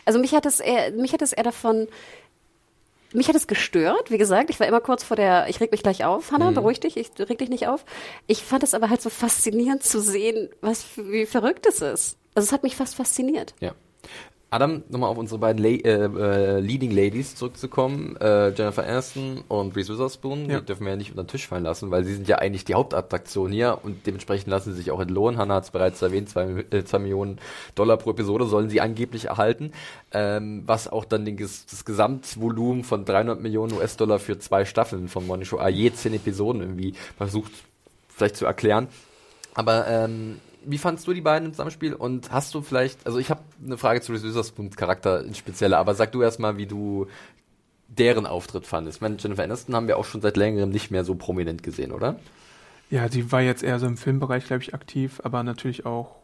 [0.05, 1.87] Also mich hat es eher, mich hat es eher davon,
[3.15, 5.83] mich hat es gestört, wie gesagt, ich war immer kurz vor der, ich reg mich
[5.83, 7.85] gleich auf, Hanna, beruhig dich, ich reg dich nicht auf.
[8.27, 12.17] Ich fand es aber halt so faszinierend zu sehen, was, wie verrückt es ist.
[12.35, 13.55] Also es hat mich fast fasziniert.
[13.61, 13.73] Ja.
[14.51, 19.75] Adam, nochmal auf unsere beiden La äh, äh, Leading Ladies zurückzukommen, äh, Jennifer Aniston und
[19.75, 20.61] Reese Witherspoon, Ja.
[20.61, 22.67] die dürfen wir ja nicht unter den Tisch fallen lassen, weil sie sind ja eigentlich
[22.67, 25.39] die Hauptattraktion hier und dementsprechend lassen sie sich auch entlohnen.
[25.39, 27.39] Hannah hat es bereits erwähnt, zwei, äh, zwei Millionen
[27.75, 29.73] Dollar pro Episode sollen sie angeblich erhalten,
[30.13, 35.27] ähm, was auch dann den, das Gesamtvolumen von 300 Millionen US-Dollar für zwei Staffeln von
[35.27, 37.53] Morning Show, ah, je zehn Episoden irgendwie versucht
[38.09, 38.89] vielleicht zu erklären.
[39.55, 43.31] Aber ähm, wie fandst du die beiden im Zusammenspiel und hast du vielleicht, also ich
[43.31, 47.07] habe eine Frage zu Reese Witherspoons Charakter in spezieller, aber sag du erstmal, wie du
[47.89, 48.99] deren Auftritt fandest.
[48.99, 51.93] Ich meine, Jennifer Aniston haben wir auch schon seit längerem nicht mehr so prominent gesehen,
[51.93, 52.19] oder?
[52.91, 56.17] Ja, sie war jetzt eher so im Filmbereich, glaube ich, aktiv, aber natürlich auch,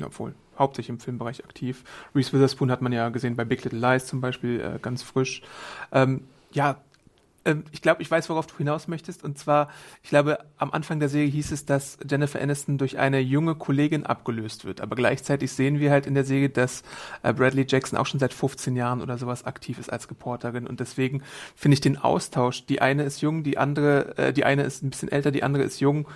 [0.00, 1.84] obwohl, hauptsächlich im Filmbereich aktiv.
[2.14, 5.42] Reese Witherspoon hat man ja gesehen bei Big Little Lies zum Beispiel, äh, ganz frisch.
[5.92, 6.22] Ähm,
[6.52, 6.80] ja,
[7.44, 9.24] ähm, ich glaube, ich weiß, worauf du hinaus möchtest.
[9.24, 9.68] Und zwar,
[10.02, 14.04] ich glaube, am Anfang der Serie hieß es, dass Jennifer Aniston durch eine junge Kollegin
[14.06, 14.80] abgelöst wird.
[14.80, 16.82] Aber gleichzeitig sehen wir halt in der Serie, dass
[17.22, 20.66] äh, Bradley Jackson auch schon seit 15 Jahren oder sowas aktiv ist als Reporterin.
[20.66, 21.22] Und deswegen
[21.54, 24.90] finde ich den Austausch, die eine ist jung, die andere, äh, die eine ist ein
[24.90, 26.06] bisschen älter, die andere ist jung,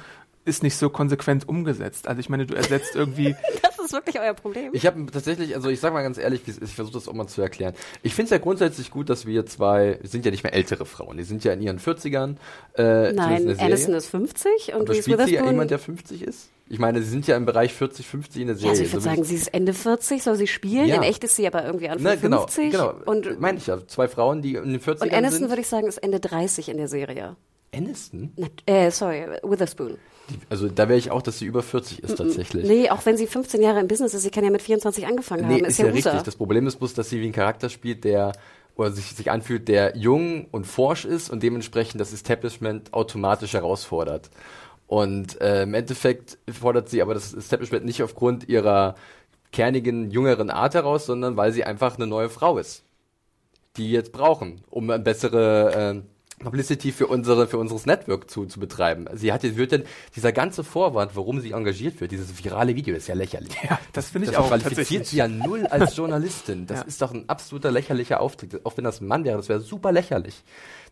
[0.45, 2.07] ist nicht so konsequent umgesetzt.
[2.09, 4.71] Also ich meine, du ersetzt irgendwie Das ist wirklich euer Problem.
[4.73, 7.43] Ich habe tatsächlich, also ich sag mal ganz ehrlich, ich versuche das auch mal zu
[7.43, 7.75] erklären.
[8.03, 10.87] Ich finde es ja grundsätzlich gut, dass wir zwei, wir sind ja nicht mehr ältere
[10.87, 12.37] Frauen, die sind ja in ihren 40ern.
[12.77, 13.59] Äh, Nein.
[13.59, 16.49] Aniston ist 50 und Aber spielt sie ja jemand, der 50 ist?
[16.67, 18.71] Ich meine, sie sind ja im Bereich 40, 50 in der ja, Serie.
[18.71, 20.87] also ich würde So sagen, sie ist Ende 40, soll sie spielen.
[20.87, 20.97] Ja.
[20.97, 22.71] In echt ist sie aber irgendwie Anfang Ne, genau, 50.
[22.71, 22.95] genau.
[23.05, 25.49] Und, meine ich ja, zwei Frauen, die in den 40ern und Aniston sind.
[25.51, 27.37] würde ich sagen, ist Ende 30 in der Serie.
[27.75, 28.33] Aniston?
[28.37, 29.99] Na, äh, sorry, Witherspoon.
[30.31, 32.67] Die, also da wäre ich auch, dass sie über 40 ist tatsächlich.
[32.67, 35.47] Nee, auch wenn sie 15 Jahre im Business ist, sie kann ja mit 24 angefangen
[35.47, 35.65] Nee, haben.
[35.65, 36.23] ist Ist, ja, ja, richtig.
[36.23, 38.33] Das Problem ist bloß, dass sie wie ein Charakter spielt, der
[38.77, 44.31] oder sich, sich anfühlt, der jung und forsch ist und dementsprechend das Establishment automatisch herausfordert.
[44.87, 48.97] Und äh, im Endeffekt fordert sie aber das Establishment nicht aufgrund ihrer
[49.53, 52.83] kernigen, jüngeren Art heraus, sondern weil sie einfach eine neue Frau ist,
[53.77, 56.03] die jetzt brauchen, um eine bessere äh,
[56.41, 59.07] Publicity für unsere für unseres Network zu, zu betreiben.
[59.15, 59.85] Sie hat jetzt wird denn
[60.17, 63.55] dieser ganze Vorwand, warum sie engagiert wird, dieses virale Video, ist ja lächerlich.
[63.63, 66.67] Ja, das finde ich das auch qualifiziert sie ja null als Journalistin.
[66.75, 66.85] Das Ja.
[66.87, 68.65] ist doch ein absoluter lächerlicher Auftritt.
[68.67, 70.43] Auch wenn das ein Mann wäre, das wäre super lächerlich.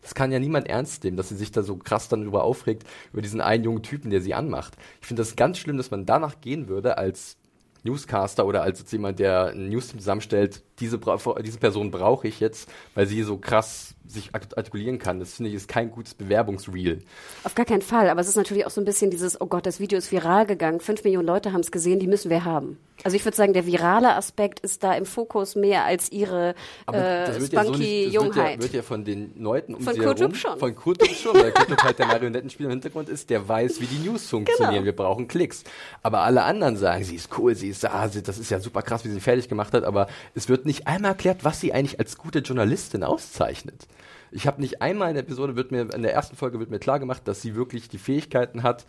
[0.01, 2.83] Das kann ja niemand ernst nehmen, dass sie sich da so krass dann darüber aufregt,
[3.11, 4.75] über diesen einen jungen Typen, der sie anmacht.
[5.01, 7.37] Ich finde das ganz schlimm, dass man danach gehen würde als
[7.83, 10.99] Newscaster oder als jemand, der ein Newsteam zusammenstellt, diese,
[11.43, 15.19] diese Person brauche ich jetzt, weil sie so krass sich art- artikulieren kann.
[15.19, 16.99] Das finde ich ist kein gutes Bewerbungsreel.
[17.43, 18.09] Auf gar keinen Fall.
[18.09, 20.45] Aber es ist natürlich auch so ein bisschen dieses, oh Gott, das Video ist viral
[20.45, 22.77] gegangen, fünf Millionen Leute haben es gesehen, die müssen wir haben.
[23.03, 26.53] Also ich würde sagen, der virale Aspekt ist da im Fokus mehr als ihre
[26.91, 28.61] äh, spunky ja so das wird ja, Jungheit.
[28.61, 30.59] wird ja von den Leuten um Von sie Kurt herum, schon.
[30.59, 34.07] von Kurt schon, weil Kurt halt der Marionettenspieler im Hintergrund ist, der weiß, wie die
[34.07, 34.73] News funktionieren.
[34.75, 34.85] Genau.
[34.85, 35.63] Wir brauchen Klicks.
[36.01, 38.81] Aber alle anderen sagen, sie ist cool, sie ist, ah, sie, das ist ja super
[38.81, 41.99] krass, wie sie fertig gemacht hat, aber es wird nicht einmal erklärt, was sie eigentlich
[41.99, 43.87] als gute Journalistin auszeichnet.
[44.31, 46.79] Ich habe nicht einmal in der Episode, wird mir, in der ersten Folge wird mir
[46.79, 48.85] klar gemacht, dass sie wirklich die Fähigkeiten hat,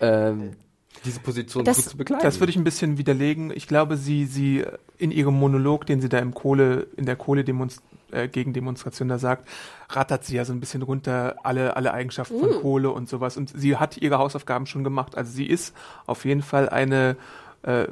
[0.00, 0.52] ähm,
[1.04, 2.24] diese Position Das- gut zu begleiten.
[2.24, 3.52] Das würde ich ein bisschen widerlegen.
[3.54, 4.64] Ich glaube, sie, sie
[4.96, 7.44] in ihrem Monolog, den sie da im Kohle, in der Kohle
[8.12, 9.48] äh, Gegendemonstration da sagt,
[9.90, 13.36] rattert sie ja so ein bisschen runter alle, alle Eigenschaften von Kohle und sowas.
[13.36, 15.16] Und sie hat ihre Hausaufgaben schon gemacht.
[15.16, 15.74] Also sie ist
[16.06, 17.16] auf jeden Fall eine
[17.62, 17.88] äh,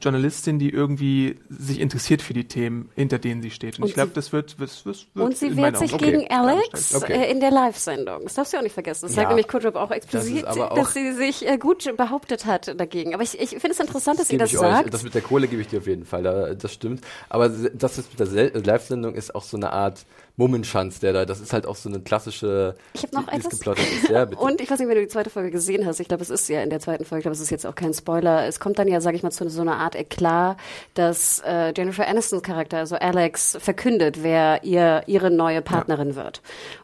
[0.00, 3.76] Journalistin, die irgendwie sich interessiert für die Themen, hinter denen sie steht.
[3.78, 6.04] Und, Und ich glaube, sie- das wird, das, das wird Und sie wehrt sich Augen
[6.04, 6.28] gegen Okay.
[6.34, 7.12] Alex Okay.
[7.12, 8.22] äh, in der Live-Sendung.
[8.24, 9.06] Das darfst du auch nicht vergessen.
[9.06, 9.22] Das Ja.
[9.22, 12.78] sagt nämlich Kurt Rupp auch explizit, Das auch- dass sie sich äh, gut behauptet hat
[12.78, 13.14] dagegen.
[13.14, 14.84] Aber ich, ich finde es interessant, dass ihr Gebe das sagt.
[14.86, 17.02] Euch, das mit der Kohle gebe ich dir auf jeden Fall, da, das stimmt.
[17.28, 20.04] Aber das mit der Live-Sendung ist auch so eine Art
[20.36, 22.74] Mummenschanz, der da, das ist halt auch so eine klassische.
[22.94, 23.52] Ich habe noch die- etwas.
[23.78, 24.08] ist.
[24.08, 24.22] Ja.
[24.24, 26.00] Und ich weiß nicht, wenn du die zweite Folge gesehen hast.
[26.00, 27.74] Ich glaube, es ist ja in der zweiten Folge, ich glaube, es ist jetzt auch
[27.74, 28.46] kein Spoiler.
[28.46, 30.56] Es kommt dann ja, sage ich mal, zu so einer Art Eklat,
[30.94, 36.40] dass äh, Jennifer Anistons Charakter, also Alex, verkündet, wer ihr ihre neue Partnerin wird.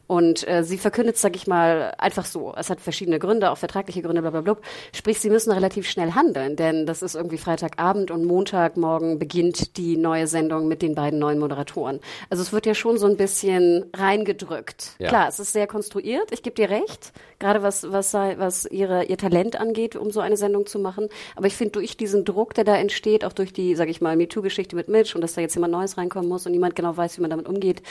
[0.09, 2.55] Und äh, sie verkündet, sag ich mal, einfach so.
[2.57, 4.57] Es hat verschiedene Gründe, auch vertragliche Gründe, bla bla bla.
[4.95, 9.99] Sprich, sie müssen relativ schnell handeln, denn das ist irgendwie Freitagabend und Montagmorgen beginnt die
[9.99, 12.01] neue Sendung mit den beiden neuen Moderatoren.
[12.31, 14.93] Also es wird ja schon so ein bisschen reingedrückt.
[14.99, 15.09] Ja.
[15.09, 19.19] Klar, es ist sehr konstruiert, ich gebe dir recht, gerade was, was, was ihre, ihr
[19.19, 21.11] Talent angeht, um so eine Sendung zu machen.
[21.37, 24.17] Aber ich finde, durch diesen Druck, der da entsteht, auch durch die, sag ich mal,
[24.17, 27.19] MeToo-Geschichte mit Mitch und dass da jetzt jemand Neues reinkommen muss und niemand genau weiß,
[27.19, 27.83] wie man damit umgeht,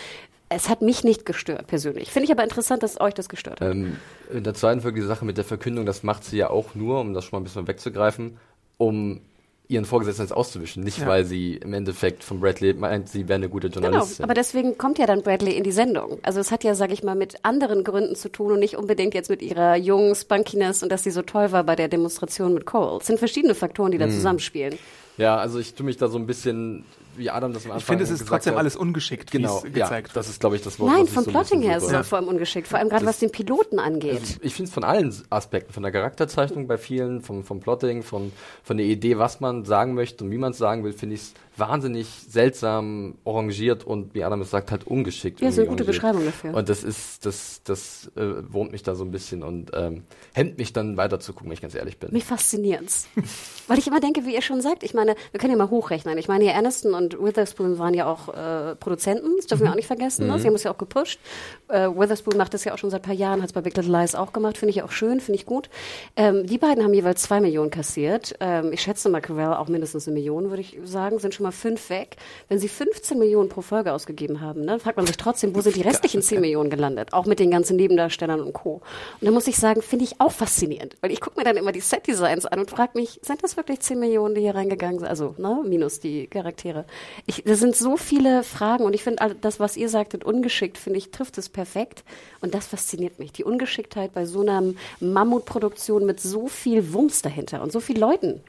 [0.49, 2.11] es hat mich nicht gestört, persönlich.
[2.11, 3.69] Finde ich aber interessant, dass euch das gestört hat.
[3.71, 3.97] Ähm,
[4.33, 6.99] in der zweiten Folge die Sache mit der Verkündung, das macht sie ja auch nur,
[7.01, 8.37] um das schon mal ein bisschen wegzugreifen,
[8.77, 9.21] um
[9.69, 10.81] ihren Vorgesetzten jetzt auszuwischen.
[10.85, 11.07] Nicht, Ja.
[11.07, 14.23] weil sie im Endeffekt von Bradley meint, sie wäre eine gute Genau, Journalistin.
[14.23, 16.19] aber deswegen kommt ja dann Bradley in die Sendung.
[16.23, 19.13] Also es hat ja, sag ich mal, mit anderen Gründen zu tun und nicht unbedingt
[19.13, 22.65] jetzt mit ihrer jungen Spunkiness und dass sie so toll war bei der Demonstration mit
[22.65, 22.99] Cole.
[23.01, 23.99] Es sind verschiedene Faktoren, Hm.
[23.99, 24.79] die da zusammenspielen.
[25.17, 26.85] ja, also ich tue mich da so ein bisschen,
[27.17, 28.59] wie Adam das am Anfang Ich finde, es ist trotzdem hat.
[28.59, 31.23] alles ungeschickt, Genau, ja, gezeigt das ist, glaube ich, das Wort, Nein, was ich vom
[31.23, 32.67] so Plotting her ist es vor allem ungeschickt.
[32.67, 34.19] Vor allem gerade was den Piloten angeht.
[34.19, 38.03] Also ich finde es von allen Aspekten, von der Charakterzeichnung bei vielen, vom, vom Plotting,
[38.03, 38.31] von,
[38.63, 41.21] von der Idee, was man sagen möchte und wie man es sagen will, finde ich
[41.21, 45.41] es wahnsinnig seltsam arrangiert und, wie Adam es sagt, halt ungeschickt.
[45.41, 45.87] Ja, ist eine gute arrangiert.
[45.87, 46.53] Beschreibung dafür.
[46.53, 50.03] Und das ist, das, das äh, wohnt mich da so ein bisschen und ähm,
[50.33, 52.11] hemmt mich dann weiter zu gucken, wenn ich ganz ehrlich bin.
[52.11, 53.07] Mich fasziniert's.
[53.67, 56.17] Weil ich immer denke, wie ihr schon sagt, ich meine, wir können ja mal hochrechnen.
[56.17, 59.75] Ich meine, hier Aniston und Witherspoon waren ja auch äh, Produzenten, das dürfen wir auch
[59.75, 60.27] nicht vergessen.
[60.27, 60.39] Ne?
[60.39, 61.19] Sie haben es ja auch gepusht.
[61.67, 63.75] Äh, Witherspoon macht das ja auch schon seit ein paar Jahren, hat es bei Big
[63.75, 65.69] Little Lies auch gemacht, finde ich auch schön, finde ich gut.
[66.15, 68.35] Ähm, die beiden haben jeweils zwei Millionen kassiert.
[68.39, 71.46] Ähm, ich schätze mal, Carell auch mindestens eine Million, würde ich sagen, sind schon mal
[71.51, 72.17] fünf weg.
[72.49, 75.75] Wenn sie 15 Millionen pro Folge ausgegeben haben, ne, fragt man sich trotzdem, wo sind
[75.75, 77.13] die restlichen 10 Millionen gelandet?
[77.13, 78.81] Auch mit den ganzen Nebendarstellern und Co.
[79.19, 81.71] Und da muss ich sagen, finde ich auch faszinierend, weil ich gucke mir dann immer
[81.71, 85.07] die Set-Designs an und frage mich, sind das wirklich 10 Millionen, die hier reingegangen sind?
[85.07, 86.85] Also, ne, minus die Charaktere.
[87.25, 90.99] Ich, das sind so viele Fragen und ich finde das, was ihr sagtet, ungeschickt, finde
[90.99, 92.03] ich, trifft es perfekt.
[92.41, 93.31] Und das fasziniert mich.
[93.31, 94.63] Die Ungeschicktheit bei so einer
[94.99, 98.41] Mammutproduktion mit so viel Wumms dahinter und so vielen Leuten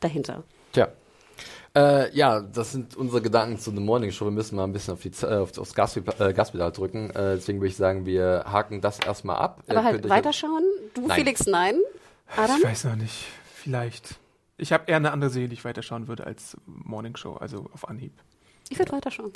[0.00, 0.42] dahinter.
[0.72, 0.88] Tja.
[1.76, 4.24] Äh, ja, das sind unsere Gedanken zu The Morning Show.
[4.24, 7.10] Wir müssen mal ein bisschen auf die, äh, auf, aufs Gaspedal, äh, Gaspedal drücken.
[7.10, 9.62] Äh, deswegen würde ich sagen, wir haken das erstmal ab.
[9.68, 10.64] Aber halt weiterschauen.
[10.94, 11.18] Du, Nein.
[11.18, 11.76] Felix, nein.
[12.36, 12.56] Adam?
[12.58, 13.26] Ich weiß noch nicht.
[13.54, 14.16] Vielleicht.
[14.56, 17.88] Ich habe eher eine andere Serie, die ich weiterschauen würde als Morning Show, also auf
[17.88, 18.12] Anhieb.
[18.68, 19.32] Ich würde weiterschauen.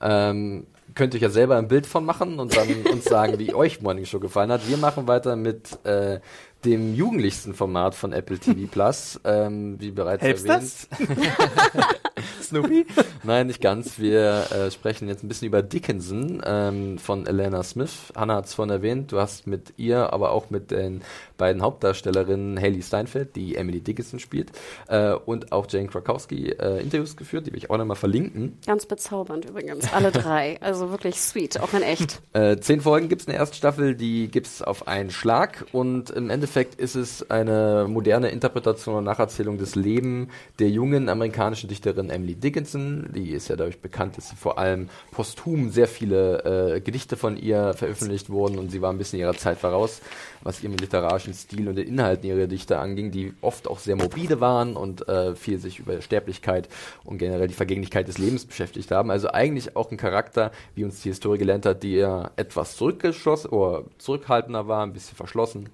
[0.00, 3.52] Ähm, könnt ihr euch ja selber ein Bild von machen und dann uns sagen, wie
[3.54, 4.66] euch Morning Show gefallen hat.
[4.66, 6.20] Wir machen weiter mit äh,
[6.64, 9.20] dem jugendlichsten Format von Apple TV Plus.
[9.24, 10.88] Ähm, wie bereits Helps erwähnt.
[12.42, 12.86] Snoopy?
[13.22, 13.98] Nein, nicht ganz.
[13.98, 18.12] Wir äh, sprechen jetzt ein bisschen über Dickinson ähm, von Elena Smith.
[18.14, 19.12] Hannah hat es vorhin erwähnt.
[19.12, 21.02] Du hast mit ihr, aber auch mit den
[21.36, 24.52] beiden Hauptdarstellerinnen Haley Steinfeld, die Emily Dickinson spielt,
[24.88, 27.46] äh, und auch Jane Krakowski äh, Interviews geführt.
[27.46, 28.58] Die will ich auch nochmal verlinken.
[28.66, 30.60] Ganz bezaubernd übrigens, alle drei.
[30.60, 32.20] Also wirklich sweet, auch in echt.
[32.34, 36.30] Äh, zehn Folgen gibt's in der ersten Staffel, die gibt's auf einen Schlag und im
[36.30, 42.34] Endeffekt ist es eine moderne Interpretation und Nacherzählung des Lebens der jungen amerikanischen Dichterin Emily
[42.34, 43.10] Dickinson.
[43.14, 47.36] Die ist ja dadurch bekannt, dass sie vor allem posthum sehr viele äh, Gedichte von
[47.36, 50.00] ihr veröffentlicht wurden und sie war ein bisschen ihrer Zeit voraus,
[50.42, 54.40] was ihren literarischen Stil und den Inhalten ihrer Gedichte anging, die oft auch sehr morbide
[54.40, 56.68] waren und äh, viel sich über Sterblichkeit
[57.04, 59.10] und generell die Vergänglichkeit des Lebens beschäftigt haben.
[59.10, 63.50] Also eigentlich auch ein Charakter, wie uns die Historie gelernt hat, die ja etwas zurückgeschossen
[63.50, 65.68] oder zurückhaltender war, ein bisschen verschlossen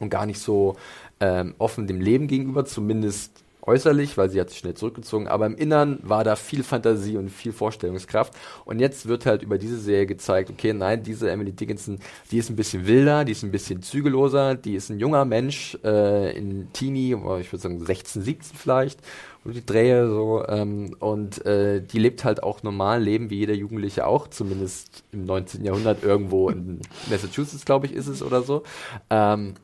[0.00, 0.76] und gar nicht so
[1.20, 5.56] ähm, offen dem Leben gegenüber, zumindest äußerlich, weil sie hat sich schnell zurückgezogen, aber im
[5.56, 8.34] Innern war da viel Fantasie und viel Vorstellungskraft.
[8.64, 11.98] Und jetzt wird halt über diese Serie gezeigt, okay, nein, diese Emily Dickinson,
[12.30, 15.78] die ist ein bisschen wilder, die ist ein bisschen zügelloser, die ist ein junger Mensch,
[15.84, 19.00] äh, in Teenie, oder ich würde sagen 16, 17 vielleicht,
[19.44, 23.54] und die Drehe so, ähm, und äh, die lebt halt auch normal Leben wie jeder
[23.54, 25.64] Jugendliche auch, zumindest im 19.
[25.64, 28.64] Jahrhundert irgendwo in Massachusetts, glaube ich, ist es oder so.
[29.08, 29.54] Ähm,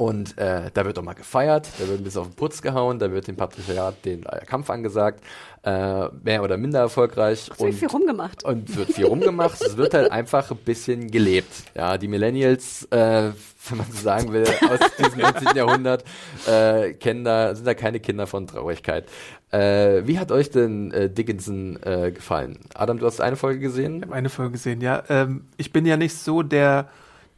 [0.00, 2.98] und äh, da wird auch mal gefeiert, da wird ein bisschen auf den Putz gehauen,
[2.98, 5.22] da wird dem Patriarchat den äh, Kampf angesagt,
[5.62, 7.50] äh, mehr oder minder erfolgreich.
[7.52, 8.42] Es wird viel rumgemacht.
[8.42, 9.60] Und wird viel rumgemacht.
[9.60, 11.52] es wird halt einfach ein bisschen gelebt.
[11.74, 13.32] Ja, die Millennials, äh,
[13.68, 15.48] wenn man so sagen will, aus diesem 19.
[15.54, 16.04] Jahrhundert,
[16.46, 19.04] äh, kennen da, sind da keine Kinder von Traurigkeit.
[19.50, 22.58] Äh, wie hat euch denn äh, Dickinson äh, gefallen?
[22.72, 23.96] Adam, du hast eine Folge gesehen?
[23.96, 25.02] Ich habe eine Folge gesehen, ja.
[25.10, 26.88] Ähm, ich bin ja nicht so der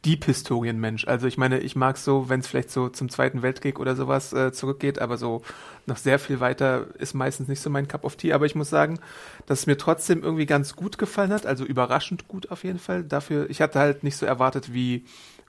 [0.05, 1.07] Deep Historienmensch.
[1.07, 4.33] Also ich meine, ich mag so, wenn es vielleicht so zum Zweiten Weltkrieg oder sowas
[4.33, 5.41] äh, zurückgeht, aber so
[5.85, 8.33] noch sehr viel weiter ist meistens nicht so mein Cup of Tea.
[8.33, 8.99] Aber ich muss sagen,
[9.45, 13.03] dass es mir trotzdem irgendwie ganz gut gefallen hat, also überraschend gut auf jeden Fall.
[13.03, 15.05] Dafür, ich hatte halt nicht so erwartet, wie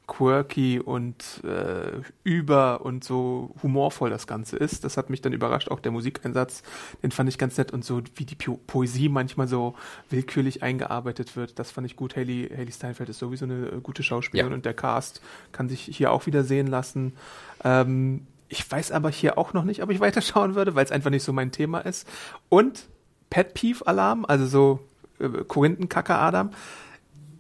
[0.06, 4.84] quirky und äh, über und so humorvoll das Ganze ist.
[4.84, 6.62] Das hat mich dann überrascht, auch der Musikeinsatz,
[7.02, 9.74] den fand ich ganz nett und so wie die po Poesie manchmal so
[10.10, 12.16] willkürlich eingearbeitet wird, das fand ich gut.
[12.16, 14.56] Haley, Haley Steinfeld ist sowieso eine äh, gute Schauspielerin ja.
[14.56, 17.14] und der Cast kann sich hier auch wieder sehen lassen.
[17.62, 21.10] Ähm, ich weiß aber hier auch noch nicht, ob ich weiterschauen würde, weil es einfach
[21.10, 22.06] nicht so mein Thema ist.
[22.48, 22.86] Und
[23.30, 24.80] Pet Peeve Alarm, also so
[25.18, 26.50] äh, Korinthenkacker Adam.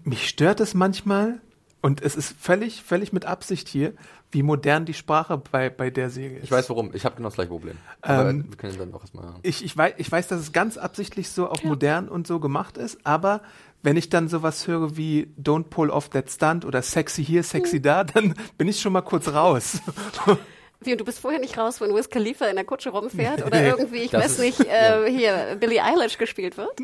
[0.02, 1.40] Mich stört es manchmal,
[1.84, 3.92] und es ist völlig, völlig mit Absicht hier,
[4.30, 6.44] wie modern die Sprache bei, bei der Serie ist.
[6.44, 6.94] Ich weiß warum.
[6.94, 7.76] Ich habe genau das gleiche Problem.
[8.00, 9.34] Aber ähm, wir können dann auch erstmal.
[9.42, 11.68] Ich, ich, weiß, ich weiß, dass es ganz absichtlich so auf ja.
[11.68, 13.42] modern und so gemacht ist, aber
[13.82, 17.76] wenn ich dann sowas höre wie Don't pull off that stunt oder sexy hier, sexy
[17.76, 17.82] hm.
[17.82, 19.82] da, dann bin ich schon mal kurz raus.
[20.86, 23.62] Wie, und du bist vorher nicht raus, wenn Wiz Khalifa in der Kutsche rumfährt oder
[23.62, 26.78] irgendwie, ich das weiß nicht, äh, hier Billie Eilish gespielt wird?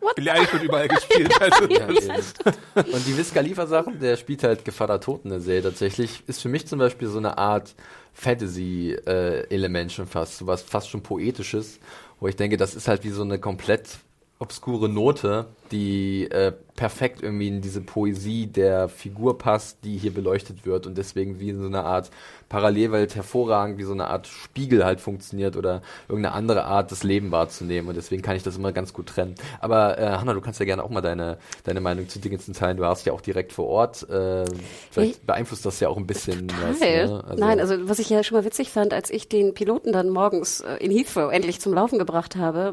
[0.00, 0.14] What?
[0.16, 1.32] Billie Eilish wird überall gespielt.
[1.40, 5.62] Also ja, und die Wiz Khalifa Sachen, der spielt halt Gevatter Toten in der Serie
[5.62, 7.74] tatsächlich, ist für mich zum Beispiel so eine Art
[8.14, 11.78] Fantasy-Element äh, schon fast, so was fast schon Poetisches,
[12.18, 13.98] wo ich denke, das ist halt wie so eine komplett
[14.40, 20.64] obskure Note, die äh, perfekt irgendwie in diese Poesie der Figur passt, die hier beleuchtet
[20.64, 22.10] wird und deswegen wie in so einer Art
[22.48, 27.30] Parallelwelt hervorragend wie so eine Art Spiegel halt funktioniert oder irgendeine andere Art, das Leben
[27.30, 29.34] wahrzunehmen und deswegen kann ich das immer ganz gut trennen.
[29.60, 32.78] Aber äh, Hanna, du kannst ja gerne auch mal deine, deine Meinung zu Dickinson teilen.
[32.78, 34.08] Du warst ja auch direkt vor Ort.
[34.08, 34.46] Äh,
[34.90, 36.50] vielleicht ich, beeinflusst das ja auch ein bisschen.
[36.62, 37.22] Was, ne?
[37.28, 40.08] also, Nein, also was ich ja schon mal witzig fand, als ich den Piloten dann
[40.08, 42.72] morgens äh, in Heathrow endlich zum Laufen gebracht habe,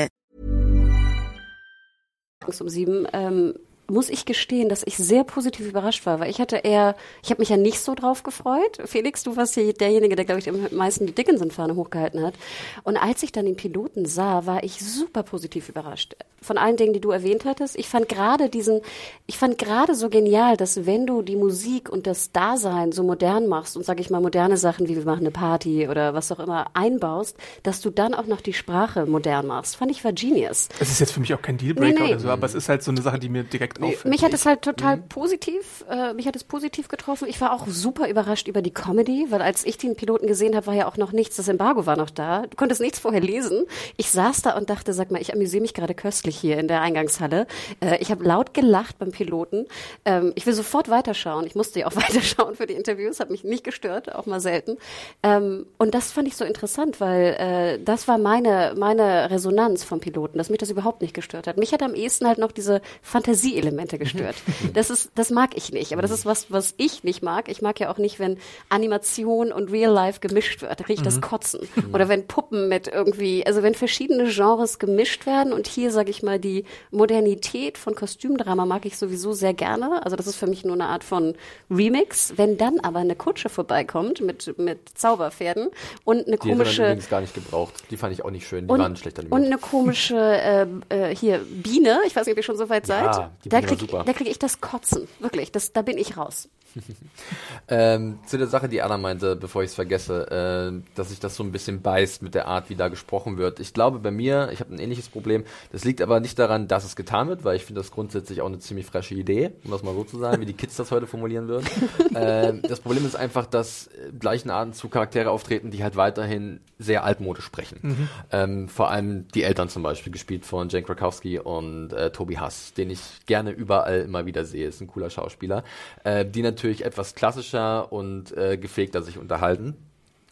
[2.61, 3.53] Um sieben ähm,
[3.89, 7.41] muss ich gestehen, dass ich sehr positiv überrascht war, weil ich hatte eher, ich habe
[7.41, 8.79] mich ja nicht so drauf gefreut.
[8.85, 12.35] Felix, du warst hier derjenige, der, glaube ich, am meisten die Dickinson-Fahne hochgehalten hat.
[12.83, 16.15] Und als ich dann den Piloten sah, war ich super positiv überrascht.
[16.41, 17.77] Von allen Dingen, die du erwähnt hattest.
[17.77, 18.81] Ich fand gerade diesen,
[19.27, 23.47] ich fand gerade so genial, dass wenn du die Musik und das Dasein so modern
[23.47, 26.39] machst und, sag ich mal, moderne Sachen wie wir machen eine Party oder was auch
[26.39, 29.75] immer einbaust, dass du dann auch noch die Sprache modern machst.
[29.75, 30.69] Fand ich war genius.
[30.79, 32.11] Es ist jetzt für mich auch kein Dealbreaker nee, nee.
[32.13, 34.09] oder so, aber es ist halt so eine Sache, die mir direkt nee.
[34.09, 35.07] Mich hat es halt total mhm.
[35.09, 37.27] positiv, äh, mich hat es positiv getroffen.
[37.27, 40.67] Ich war auch super überrascht über die Comedy, weil als ich den Piloten gesehen habe,
[40.67, 42.43] war ja auch noch nichts, das Embargo war noch da.
[42.47, 43.65] Du konntest nichts vorher lesen.
[43.97, 46.81] Ich saß da und dachte, sag mal, ich amüsiere mich gerade köstlich hier in der
[46.81, 47.47] Eingangshalle.
[47.79, 49.65] Äh, ich habe laut gelacht beim Piloten.
[50.05, 51.45] Ähm, ich will sofort weiterschauen.
[51.47, 54.77] Ich musste ja auch weiterschauen für die Interviews, hat mich nicht gestört, auch mal selten.
[55.23, 59.99] Ähm, und das fand ich so interessant, weil äh, das war meine, meine Resonanz vom
[59.99, 61.57] Piloten, dass mich das überhaupt nicht gestört hat.
[61.57, 64.35] Mich hat am ehesten halt noch diese Fantasieelemente gestört gestört.
[64.73, 65.93] Das ist, das mag ich nicht.
[65.93, 67.49] Aber das ist was, was ich nicht mag.
[67.49, 68.37] Ich mag ja auch nicht, wenn
[68.69, 70.79] Animation und Real Life gemischt wird.
[70.79, 71.21] Da kriege ich das mhm.
[71.21, 71.67] Kotzen.
[71.93, 76.23] Oder wenn Puppen mit irgendwie, also wenn verschiedene Genres gemischt werden und hier sage ich
[76.23, 80.03] mal die Modernität von Kostümdrama mag ich sowieso sehr gerne.
[80.03, 81.35] Also das ist für mich nur eine Art von
[81.69, 82.33] Remix.
[82.37, 85.69] Wenn dann aber eine Kutsche vorbeikommt mit mit Zauberpferden
[86.03, 87.73] und eine komische, die übrigens gar nicht gebraucht.
[87.89, 88.67] Die fand ich auch nicht schön.
[88.67, 89.39] Die und, waren schlecht animiert.
[89.39, 91.99] Und eine komische äh, äh, hier Biene.
[92.05, 93.15] Ich weiß nicht, ob ihr schon so weit seid.
[93.15, 95.07] Ja, die da krieg, da kriege ich das Kotzen.
[95.19, 96.49] Wirklich, das, da bin ich raus.
[97.67, 101.35] ähm, zu der Sache, die Anna meinte, bevor ich es vergesse, äh, dass sich das
[101.35, 103.59] so ein bisschen beißt mit der Art, wie da gesprochen wird.
[103.59, 105.43] Ich glaube bei mir, ich habe ein ähnliches Problem.
[105.71, 108.47] Das liegt aber nicht daran, dass es getan wird, weil ich finde das grundsätzlich auch
[108.47, 111.07] eine ziemlich frische Idee, um das mal so zu sagen, wie die Kids das heute
[111.07, 111.67] formulieren würden.
[112.15, 116.59] äh, das Problem ist einfach, dass äh, gleichen Arten zu Charaktere auftreten, die halt weiterhin
[116.79, 117.79] sehr altmodisch sprechen.
[117.81, 118.09] Mhm.
[118.31, 122.73] Ähm, vor allem die Eltern zum Beispiel, gespielt von Jane Krakowski und äh, Toby Hass,
[122.73, 124.67] den ich gerne überall immer wieder sehe.
[124.67, 125.63] Ist ein cooler Schauspieler.
[126.03, 129.75] Äh, die natürlich natürlich etwas klassischer und äh, gepflegter sich unterhalten.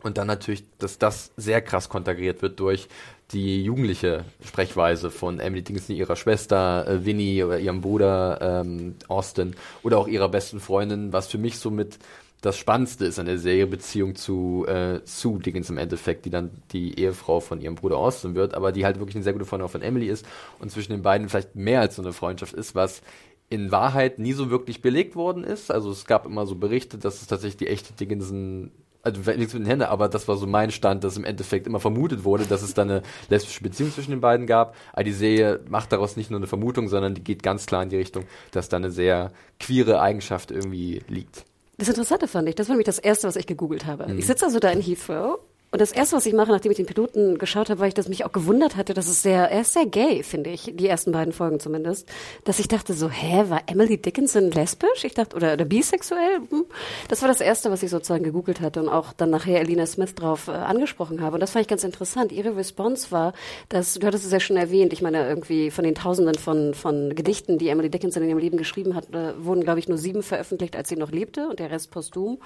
[0.01, 2.87] Und dann natürlich, dass das sehr krass konterkariert wird durch
[3.31, 9.55] die jugendliche Sprechweise von Emily Dickinson, ihrer Schwester äh, Winnie oder ihrem Bruder ähm, Austin
[9.83, 11.97] oder auch ihrer besten Freundin, was für mich somit
[12.41, 16.51] das Spannendste ist an der Serie, Beziehung zu äh, Sue Dickens im Endeffekt, die dann
[16.71, 19.67] die Ehefrau von ihrem Bruder Austin wird, aber die halt wirklich eine sehr gute Freundin
[19.67, 20.25] von Emily ist
[20.59, 23.01] und zwischen den beiden vielleicht mehr als so eine Freundschaft ist, was
[23.49, 25.71] in Wahrheit nie so wirklich belegt worden ist.
[25.71, 28.71] Also es gab immer so Berichte, dass es tatsächlich die echte Dickinson
[29.01, 31.79] also nichts mit den Händen, aber das war so mein Stand, dass im Endeffekt immer
[31.79, 34.75] vermutet wurde, dass es da eine lesbische Beziehung zwischen den beiden gab.
[34.91, 37.89] Aber die Serie macht daraus nicht nur eine Vermutung, sondern die geht ganz klar in
[37.89, 41.45] die Richtung, dass da eine sehr queere Eigenschaft irgendwie liegt.
[41.77, 44.05] Das Interessante fand ich, das war nämlich das Erste, was ich gegoogelt habe.
[44.05, 44.19] Mhm.
[44.19, 45.39] Ich sitze also da in Heathrow
[45.71, 48.07] und das erste, was ich mache, nachdem ich den Piloten geschaut habe, war ich, dass
[48.07, 51.11] mich auch gewundert hatte, dass es sehr, er ist sehr gay, finde ich, die ersten
[51.11, 52.07] beiden Folgen zumindest,
[52.43, 55.03] dass ich dachte so, hä, war Emily Dickinson lesbisch?
[55.03, 56.37] Ich dachte, oder, oder bisexuell?
[56.49, 56.65] Hm.
[57.07, 60.15] Das war das erste, was ich sozusagen gegoogelt hatte und auch dann nachher Elina Smith
[60.15, 61.35] drauf äh, angesprochen habe.
[61.35, 62.31] Und das fand ich ganz interessant.
[62.31, 63.33] Ihre Response war,
[63.69, 67.13] dass, du hattest es ja schon erwähnt, ich meine, irgendwie von den Tausenden von, von
[67.13, 70.23] Gedichten, die Emily Dickinson in ihrem Leben geschrieben hat, äh, wurden, glaube ich, nur sieben
[70.23, 72.39] veröffentlicht, als sie noch lebte und der Rest posthum.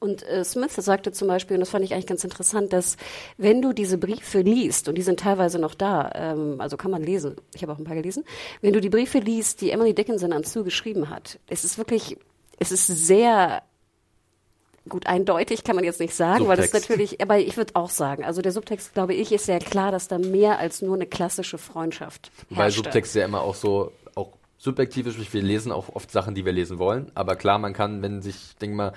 [0.00, 2.96] Und äh, Smith sagte zum Beispiel, und das fand ich eigentlich ganz interessant, dass
[3.36, 7.02] wenn du diese Briefe liest, und die sind teilweise noch da, ähm, also kann man
[7.02, 8.24] lesen, ich habe auch ein paar gelesen,
[8.60, 12.16] wenn du die Briefe liest, die Emily Dickinson an Sue geschrieben hat, es ist wirklich,
[12.58, 13.62] es ist sehr
[14.88, 16.72] gut eindeutig kann man jetzt nicht sagen, Subtext.
[16.72, 19.58] weil das natürlich, aber ich würde auch sagen, also der Subtext, glaube ich, ist sehr
[19.58, 22.56] klar, dass da mehr als nur eine klassische Freundschaft herrschte.
[22.56, 26.44] Weil Subtext ja immer auch so auch subjektiv ist, wir lesen auch oft Sachen, die
[26.44, 28.92] wir lesen wollen, aber klar, man kann, wenn sich, denk mal,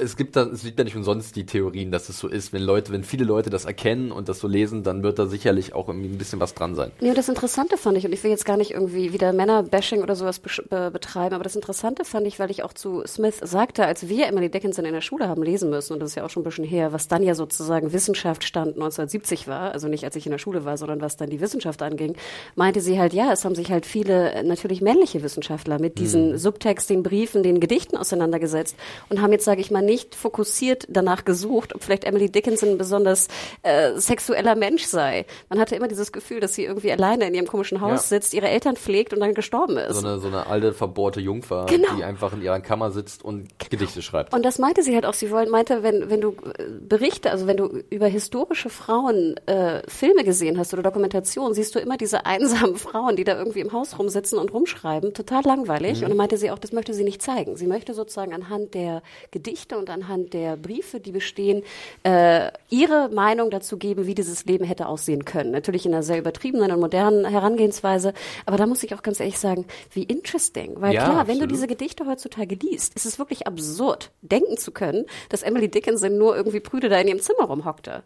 [0.00, 2.52] es gibt da, es liegt ja nicht umsonst die Theorien, dass es so ist.
[2.52, 5.74] Wenn Leute, wenn viele Leute das erkennen und das so lesen, dann wird da sicherlich
[5.74, 6.92] auch irgendwie ein bisschen was dran sein.
[7.00, 10.14] Und das Interessante fand ich, und ich will jetzt gar nicht irgendwie wieder Männer-Bashing oder
[10.14, 14.08] sowas be betreiben, aber das Interessante fand ich, weil ich auch zu Smith sagte, als
[14.08, 16.42] wir Emily Dickinson in der Schule haben lesen müssen, und das ist ja auch schon
[16.42, 20.32] ein bisschen her, was dann ja sozusagen Wissenschaftsstand 1970 war, also nicht als ich in
[20.32, 22.14] der Schule war, sondern was dann die Wissenschaft anging,
[22.54, 26.38] meinte sie halt, ja, es haben sich halt viele natürlich männliche Wissenschaftler mit diesen hm.
[26.38, 28.76] Subtext, den Briefen, den Gedichten auseinandergesetzt
[29.08, 32.78] und haben jetzt, sage ich mal, nicht fokussiert danach gesucht, ob vielleicht Emily Dickinson ein
[32.78, 33.28] besonders
[33.62, 35.24] äh, sexueller Mensch sei.
[35.48, 38.18] Man hatte immer dieses Gefühl, dass sie irgendwie alleine in ihrem komischen Haus ja.
[38.18, 40.00] sitzt, ihre Eltern pflegt und dann gestorben ist.
[40.00, 41.96] So eine, so eine alte, verbohrte Jungfer, genau.
[41.96, 44.34] die einfach in ihrer Kammer sitzt und Gedichte schreibt.
[44.34, 45.14] Und das meinte sie halt auch.
[45.14, 49.82] Sie wollte, meinte, wenn, wenn du äh, Berichte, also wenn du über historische Frauen äh,
[49.88, 53.72] Filme gesehen hast oder Dokumentationen, siehst du immer diese einsamen Frauen, die da irgendwie im
[53.72, 55.14] Haus rumsitzen und rumschreiben.
[55.14, 55.98] Total langweilig.
[55.98, 56.04] Mhm.
[56.04, 57.56] Und dann meinte sie auch, das möchte sie nicht zeigen.
[57.56, 61.62] Sie möchte sozusagen anhand der Gedichte und anhand der Briefe, die bestehen,
[62.02, 65.52] äh, ihre Meinung dazu geben, wie dieses Leben hätte aussehen können.
[65.52, 68.12] Natürlich in einer sehr übertriebenen und modernen Herangehensweise,
[68.46, 70.74] aber da muss ich auch ganz ehrlich sagen, wie interesting.
[70.76, 71.28] Weil ja, klar, absolut.
[71.28, 75.68] wenn du diese Gedichte heutzutage liest, ist es wirklich absurd, denken zu können, dass Emily
[75.70, 78.02] Dickinson nur irgendwie prüde da in ihrem Zimmer rumhockte.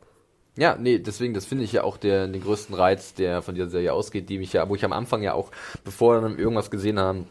[0.56, 3.70] Ja, nee, deswegen, das finde ich ja auch der, den größten Reiz, der von dieser
[3.70, 5.50] Serie ausgeht, die mich ja, wo ich am Anfang ja auch,
[5.82, 7.26] bevor wir irgendwas gesehen haben,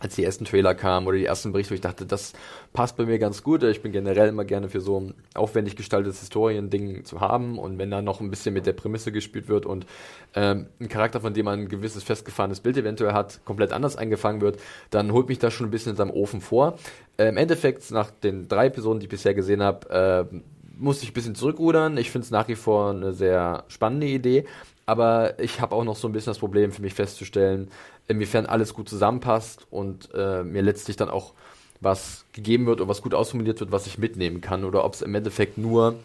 [0.00, 2.32] als die ersten Trailer kamen oder die ersten Berichte, wo ich dachte, das
[2.72, 3.62] passt bei mir ganz gut.
[3.62, 7.90] Ich bin generell immer gerne für so ein aufwendig gestaltetes Historiending zu haben und wenn
[7.90, 9.86] da noch ein bisschen mit der Prämisse gespielt wird und
[10.34, 14.40] ähm, ein Charakter, von dem man ein gewisses festgefahrenes Bild eventuell hat, komplett anders eingefangen
[14.40, 14.58] wird,
[14.90, 16.78] dann holt mich das schon ein bisschen in seinem Ofen vor.
[17.18, 20.40] Äh, Im Endeffekt, nach den drei Episoden, die ich bisher gesehen habe, äh,
[20.80, 21.96] musste ich ein bisschen zurückrudern.
[21.96, 24.46] Ich finde es nach wie vor eine sehr spannende Idee,
[24.86, 27.70] aber ich habe auch noch so ein bisschen das Problem für mich festzustellen,
[28.08, 31.32] inwiefern alles gut zusammenpasst und äh, mir letztlich dann auch
[31.80, 34.64] was gegeben wird und was gut ausformuliert wird, was ich mitnehmen kann.
[34.64, 35.96] Oder ob es im Endeffekt nur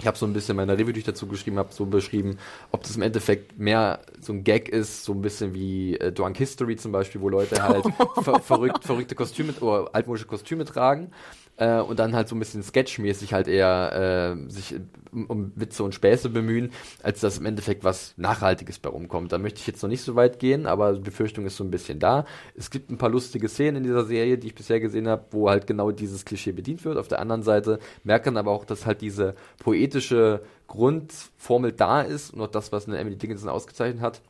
[0.00, 2.38] ich habe so ein bisschen meine Review, die ich dazu geschrieben habe, so beschrieben,
[2.72, 6.38] ob das im Endeffekt mehr so ein Gag ist, so ein bisschen wie äh, Drunk
[6.38, 7.84] History zum Beispiel, wo Leute halt
[8.22, 11.12] ver verrückt, verrückte Kostüme oder altmodische Kostüme tragen
[11.60, 14.74] äh, und dann halt so ein bisschen sketchmäßig halt eher äh, sich
[15.12, 19.30] um, um Witze und Späße bemühen, als dass im Endeffekt was Nachhaltiges bei rumkommt.
[19.30, 21.70] Da möchte ich jetzt noch nicht so weit gehen, aber die Befürchtung ist so ein
[21.70, 22.24] bisschen da.
[22.56, 25.50] Es gibt ein paar lustige Szenen in dieser Serie, die ich bisher gesehen habe, wo
[25.50, 26.96] halt genau dieses Klischee bedient wird.
[26.96, 32.32] Auf der anderen Seite merkt man aber auch, dass halt diese poetische Grundformel da ist
[32.32, 34.22] und auch das, was eine Emily Dickinson ausgezeichnet hat.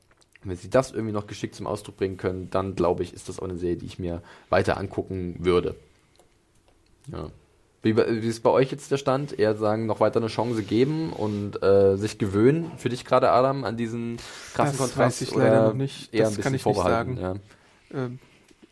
[0.42, 3.38] wenn sie das irgendwie noch geschickt zum Ausdruck bringen können, dann glaube ich, ist das
[3.38, 5.76] auch eine Serie, die ich mir weiter angucken würde.
[7.12, 7.30] Ja.
[7.82, 9.38] Wie, wie ist bei euch jetzt der Stand?
[9.38, 13.64] Eher sagen, noch weiter eine Chance geben und äh, sich gewöhnen für dich gerade, Adam,
[13.64, 14.18] an diesen
[14.54, 14.98] krassen das Kontrast?
[14.98, 16.12] Weiß ich leider noch nicht.
[16.12, 17.16] Das kann ich nicht sagen.
[17.16, 17.34] Ja.
[17.92, 18.18] Ähm,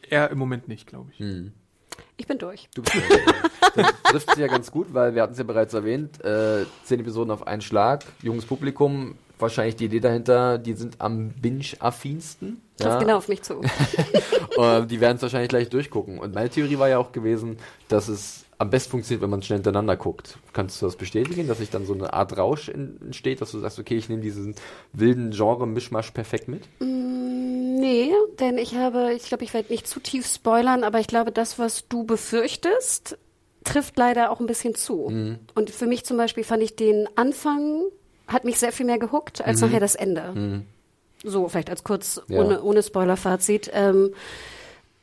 [0.09, 1.21] eher im Moment nicht, glaube ich.
[1.21, 1.53] Hm.
[2.19, 2.69] Ich bin durch.
[2.75, 3.25] Du bist durch.
[3.75, 7.01] das trifft sich ja ganz gut, weil wir hatten es ja bereits erwähnt, äh, zehn
[7.01, 12.61] Episoden auf einen Schlag, junges Publikum, wahrscheinlich die Idee dahinter, die sind am Binge-affinsten.
[12.77, 12.99] Trifft ja.
[12.99, 13.61] genau auf mich zu.
[14.87, 16.19] die werden es wahrscheinlich gleich durchgucken.
[16.19, 17.59] Und meine Theorie war ja auch gewesen,
[17.89, 20.39] dass es am besten funktioniert, wenn man schnell hintereinander guckt.
[20.53, 23.79] Kannst du das bestätigen, dass sich dann so eine Art Rausch entsteht, dass du sagst,
[23.79, 24.57] okay, ich nehme diesen
[24.93, 26.63] wilden Genre-Mischmasch perfekt mit?
[26.81, 31.07] Mm, nee, denn ich habe, ich glaube, ich werde nicht zu tief spoilern, aber ich
[31.07, 33.17] glaube, das, was du befürchtest,
[33.63, 35.09] trifft leider auch ein bisschen zu.
[35.09, 35.39] Mhm.
[35.55, 37.83] Und für mich zum Beispiel fand ich den Anfang,
[38.29, 39.69] hat mich sehr viel mehr gehuckt, als mhm.
[39.69, 40.33] nachher das Ende.
[40.35, 40.67] Mhm.
[41.25, 42.41] So, vielleicht als kurz, ja.
[42.41, 43.71] ohne, ohne Spoiler-Fazit.
[43.75, 44.15] Ähm,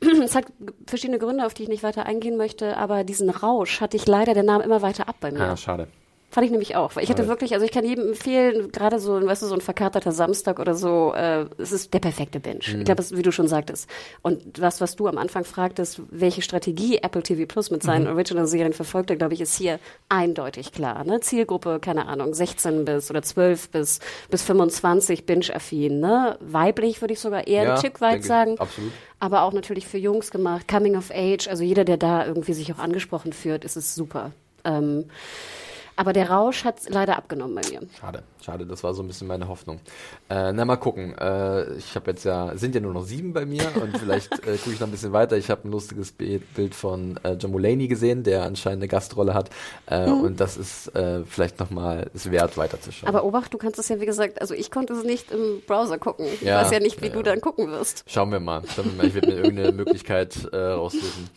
[0.24, 0.46] es hat
[0.86, 4.32] verschiedene Gründe, auf die ich nicht weiter eingehen möchte, aber diesen Rausch hatte ich leider
[4.32, 5.40] der Name immer weiter ab bei mir.
[5.40, 5.88] Ja, schade.
[6.28, 6.96] Fand ich nämlich auch.
[6.96, 9.60] Weil ich hatte wirklich, also ich kann jedem empfehlen, gerade so, weißt du, so ein
[9.60, 12.58] verkaterter Samstag oder so, äh, es ist der perfekte Binge.
[12.60, 13.88] Ich glaube, wie du schon sagtest.
[14.22, 18.72] Und was, was du am Anfang fragtest, welche Strategie Apple TV Plus mit seinen Original-Serien
[18.72, 21.04] verfolgt, glaube ich, ist hier eindeutig klar.
[21.04, 21.20] Ne?
[21.20, 26.00] Zielgruppe, keine Ahnung, 16 bis oder 12 bis, bis 25 Binge-affin.
[26.00, 26.36] Ne?
[26.40, 28.58] Weiblich würde ich sogar eher Ja, ein Tick weit sagen.
[28.58, 28.90] Absolut.
[29.20, 32.72] Aber auch natürlich für Jungs gemacht, Coming of Age, also jeder, der da irgendwie sich
[32.72, 34.32] auch angesprochen fühlt, ist es super.
[34.64, 35.04] Ähm,
[35.96, 37.80] aber der Rausch hat leider abgenommen bei mir.
[37.98, 39.80] Schade, schade, das war so ein bisschen meine Hoffnung.
[40.28, 41.16] Äh, na, mal gucken.
[41.18, 44.56] Äh, ich habe jetzt ja, sind ja nur noch sieben bei mir und vielleicht äh,
[44.58, 45.36] gucke ich noch ein bisschen weiter.
[45.36, 49.34] Ich habe ein lustiges Bi- Bild von äh, John Mulaney gesehen, der anscheinend eine Gastrolle
[49.34, 49.50] hat.
[49.86, 53.08] Äh, Und das ist äh, vielleicht nochmal es wert, weiterzuschauen.
[53.08, 55.98] Aber Obacht, du kannst es ja, wie gesagt, also ich konnte es nicht im Browser
[55.98, 56.26] gucken.
[56.26, 58.04] Ich Ja, weiß ja nicht, wie ja, du dann gucken wirst.
[58.06, 58.62] Schauen wir mal.
[58.74, 59.06] Schauen wir mal.
[59.06, 61.30] Ich werde mir irgendeine Möglichkeit äh, raussuchen.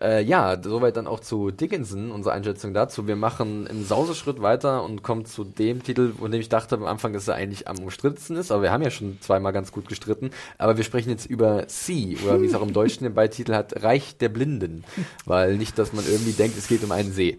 [0.00, 3.06] Äh, ja, soweit dann auch zu Dickinson, unsere Einschätzung dazu.
[3.06, 6.84] Wir machen im Sauseschritt weiter und kommen zu dem Titel, von dem ich dachte am
[6.84, 9.88] Anfang, dass er eigentlich am umstrittensten ist, aber wir haben ja schon zweimal ganz gut
[9.88, 10.30] gestritten.
[10.58, 13.84] Aber wir sprechen jetzt über See, oder wie es auch im Deutschen den Beititel hat,
[13.84, 14.84] Reich der Blinden.
[15.26, 17.38] Weil nicht, dass man irgendwie denkt, es geht um einen See.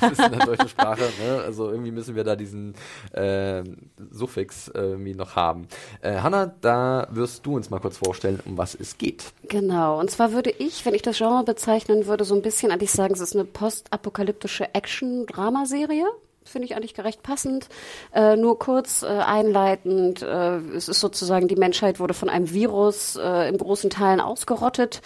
[0.00, 1.42] Das ist in der deutschen Sprache, ne?
[1.44, 2.74] Also irgendwie müssen wir da diesen
[3.12, 3.64] äh,
[4.10, 5.66] Suffix irgendwie noch haben.
[6.02, 9.32] Äh, Hanna, da wirst du uns mal kurz vorstellen, um was es geht.
[9.48, 9.98] Genau.
[9.98, 11.44] Und zwar würde ich, wenn ich das Genre
[11.80, 16.06] bezeichnen würde, so ein bisschen eigentlich sagen, es ist eine postapokalyptische Action-Dramaserie.
[16.44, 17.68] Finde ich eigentlich gerecht passend.
[18.14, 23.16] Äh, nur kurz äh, einleitend, äh, es ist sozusagen, die Menschheit wurde von einem Virus
[23.16, 25.00] äh, in großen Teilen ausgerottet.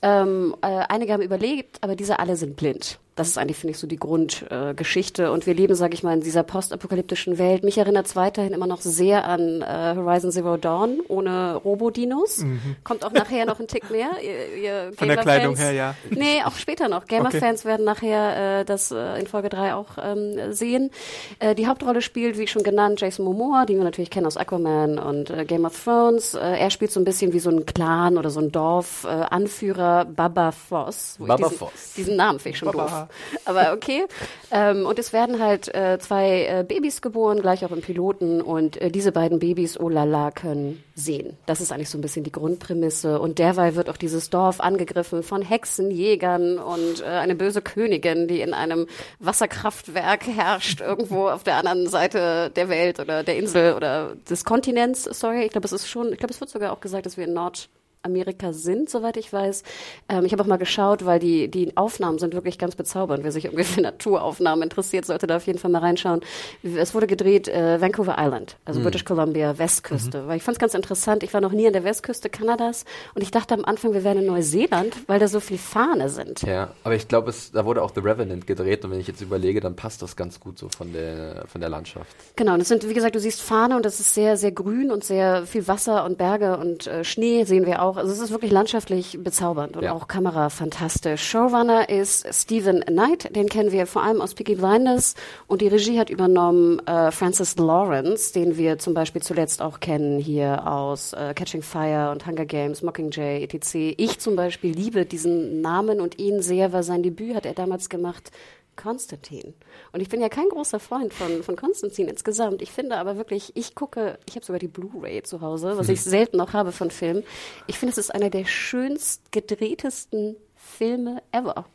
[0.00, 2.98] Ähm, äh, einige haben überlebt, aber diese alle sind blind.
[3.18, 5.24] Das ist eigentlich, finde ich, so die Grundgeschichte.
[5.24, 7.64] Äh, und wir leben, sage ich mal, in dieser postapokalyptischen Welt.
[7.64, 12.44] Mich erinnert es weiterhin immer noch sehr an äh, Horizon Zero Dawn ohne Robodinos.
[12.84, 14.10] Kommt auch nachher noch ein Tick mehr.
[14.22, 14.94] Ihr, ihr Mhm.
[14.94, 15.94] Von der Kleidung her, ja.
[16.10, 17.06] Nee, auch später noch.
[17.06, 20.90] Gamer-Fans werden nachher äh, das äh, in Folge 3 auch ähm, sehen.
[21.38, 24.98] Äh, die Hauptrolle spielt, wie schon genannt, Jason Momoa, den wir natürlich kennen aus Aquaman
[24.98, 26.34] und äh, Game of Thrones.
[26.34, 29.34] Äh, er spielt so ein bisschen wie so ein Clan oder so ein Dorf-Anführer, äh,
[29.34, 31.16] Anführer Baba Foss.
[31.18, 31.92] Baba diesen, Foss.
[31.96, 33.07] Diesen Namen finde ich schon Baba.
[33.07, 33.07] doof.
[33.44, 34.04] Aber okay.
[34.50, 38.40] ähm, und es werden halt äh, zwei äh, Babys geboren, gleich auch im Piloten.
[38.40, 41.36] Und äh, diese beiden Babys, oh la la, können sehen.
[41.46, 43.20] Das ist eigentlich so ein bisschen die Grundprämisse.
[43.20, 48.40] Und derweil wird auch dieses Dorf angegriffen von Hexenjägern und äh, eine böse Königin, die
[48.40, 48.86] in einem
[49.20, 55.04] Wasserkraftwerk herrscht, irgendwo auf der anderen Seite der Welt oder der Insel oder des Kontinents.
[55.04, 57.24] Sorry, ich glaube, es ist schon, ich glaube, es wird sogar auch gesagt, dass wir
[57.24, 57.68] in Nord
[58.02, 59.62] Amerika sind, soweit ich weiß.
[60.08, 63.24] Ähm, ich habe auch mal geschaut, weil die, die Aufnahmen sind wirklich ganz bezaubernd.
[63.24, 66.20] Wer sich irgendwie für Naturaufnahmen interessiert, sollte da auf jeden Fall mal reinschauen.
[66.62, 70.26] Es wurde gedreht äh, Vancouver Island, also British Columbia, Westküste.
[70.26, 71.22] Weil ich fand es ganz interessant.
[71.22, 72.84] Ich war noch nie an der Westküste Kanadas
[73.14, 76.42] und ich dachte am Anfang, wir wären in Neuseeland, weil da so viel Fahne sind.
[76.42, 79.20] Ja, aber ich glaube, es da wurde auch The Revenant gedreht und wenn ich jetzt
[79.20, 82.14] überlege, dann passt das ganz gut so von der von der Landschaft.
[82.36, 84.90] Genau, und es sind, wie gesagt, du siehst Fahne und das ist sehr, sehr grün
[84.90, 87.87] und sehr viel Wasser und Berge und äh, Schnee sehen wir auch.
[87.96, 89.92] Also es ist wirklich landschaftlich bezaubernd und Ja.
[89.92, 91.22] auch Kamera fantastisch.
[91.28, 95.14] Showrunner ist Stephen Knight, den kennen wir vor allem aus Peaky Blinders
[95.46, 100.18] und die Regie hat übernommen äh, Francis Lawrence, den wir zum Beispiel zuletzt auch kennen
[100.18, 103.94] hier aus äh, Catching Fire und Hunger Games, Mockingjay, etc.
[103.96, 107.88] Ich zum Beispiel liebe diesen Namen und ihn sehr, weil sein Debüt hat er damals
[107.88, 108.30] gemacht
[108.78, 109.54] Konstantin.
[109.92, 112.62] Und ich bin ja kein großer Freund von, von Konstantin insgesamt.
[112.62, 116.00] Ich finde aber wirklich, ich gucke, ich habe sogar die Blu-ray zu Hause, was ich
[116.02, 117.24] selten noch habe von Filmen.
[117.66, 121.66] Ich finde, es ist einer der schönst gedrehtesten Filme ever.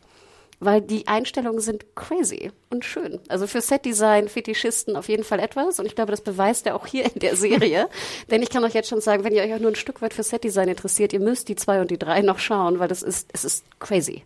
[0.60, 3.20] Weil die Einstellungen sind crazy und schön.
[3.28, 5.78] Also für Setdesign, Fetischisten auf jeden Fall etwas.
[5.80, 7.90] Und ich glaube, das beweist er auch hier in der Serie.
[8.32, 10.14] Denn ich kann euch jetzt schon sagen, wenn ihr euch auch nur ein Stück weit
[10.14, 13.30] für Setdesign interessiert, ihr müsst die zwei und die drei noch schauen, weil das ist,
[13.34, 14.24] es ist crazy.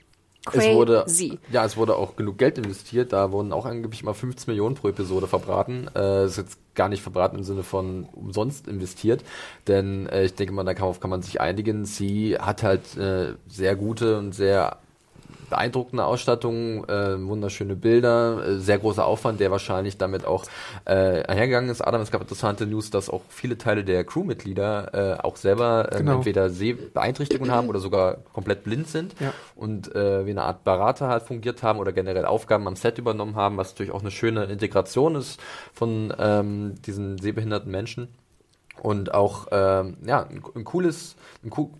[0.52, 0.70] Crazy.
[0.70, 1.06] Es wurde,
[1.52, 3.14] ja, es wurde auch genug Geld investiert.
[3.14, 5.90] Da wurden auch angeblich mal 15 Millionen pro Episode verbraten.
[5.96, 9.24] Äh, ist jetzt gar nicht verbraten im Sinne von umsonst investiert.
[9.68, 11.86] Denn äh, ich denke mal, darauf kann man sich einigen.
[11.86, 14.78] Sie hat halt äh, sehr gute und sehr
[15.50, 20.46] beeindruckende Ausstattung, äh, wunderschöne Bilder, äh, sehr großer Aufwand, der wahrscheinlich damit auch
[20.86, 21.82] äh, einhergegangen ist.
[21.82, 25.98] Adam, es gab interessante News, dass auch viele Teile der Crewmitglieder äh, auch selber ähm,
[26.00, 26.16] Genau.
[26.18, 29.34] entweder Sehbeeinträchtigungen haben oder sogar komplett blind sind Ja.
[29.56, 33.36] und äh, wie eine Art Berater halt fungiert haben oder generell Aufgaben am Set übernommen
[33.36, 35.40] haben, was natürlich auch eine schöne Integration ist
[35.74, 38.10] von ähm, diesen sehbehinderten Menschen
[38.82, 41.72] und auch ähm, ja ein, ein cooles, ein coo-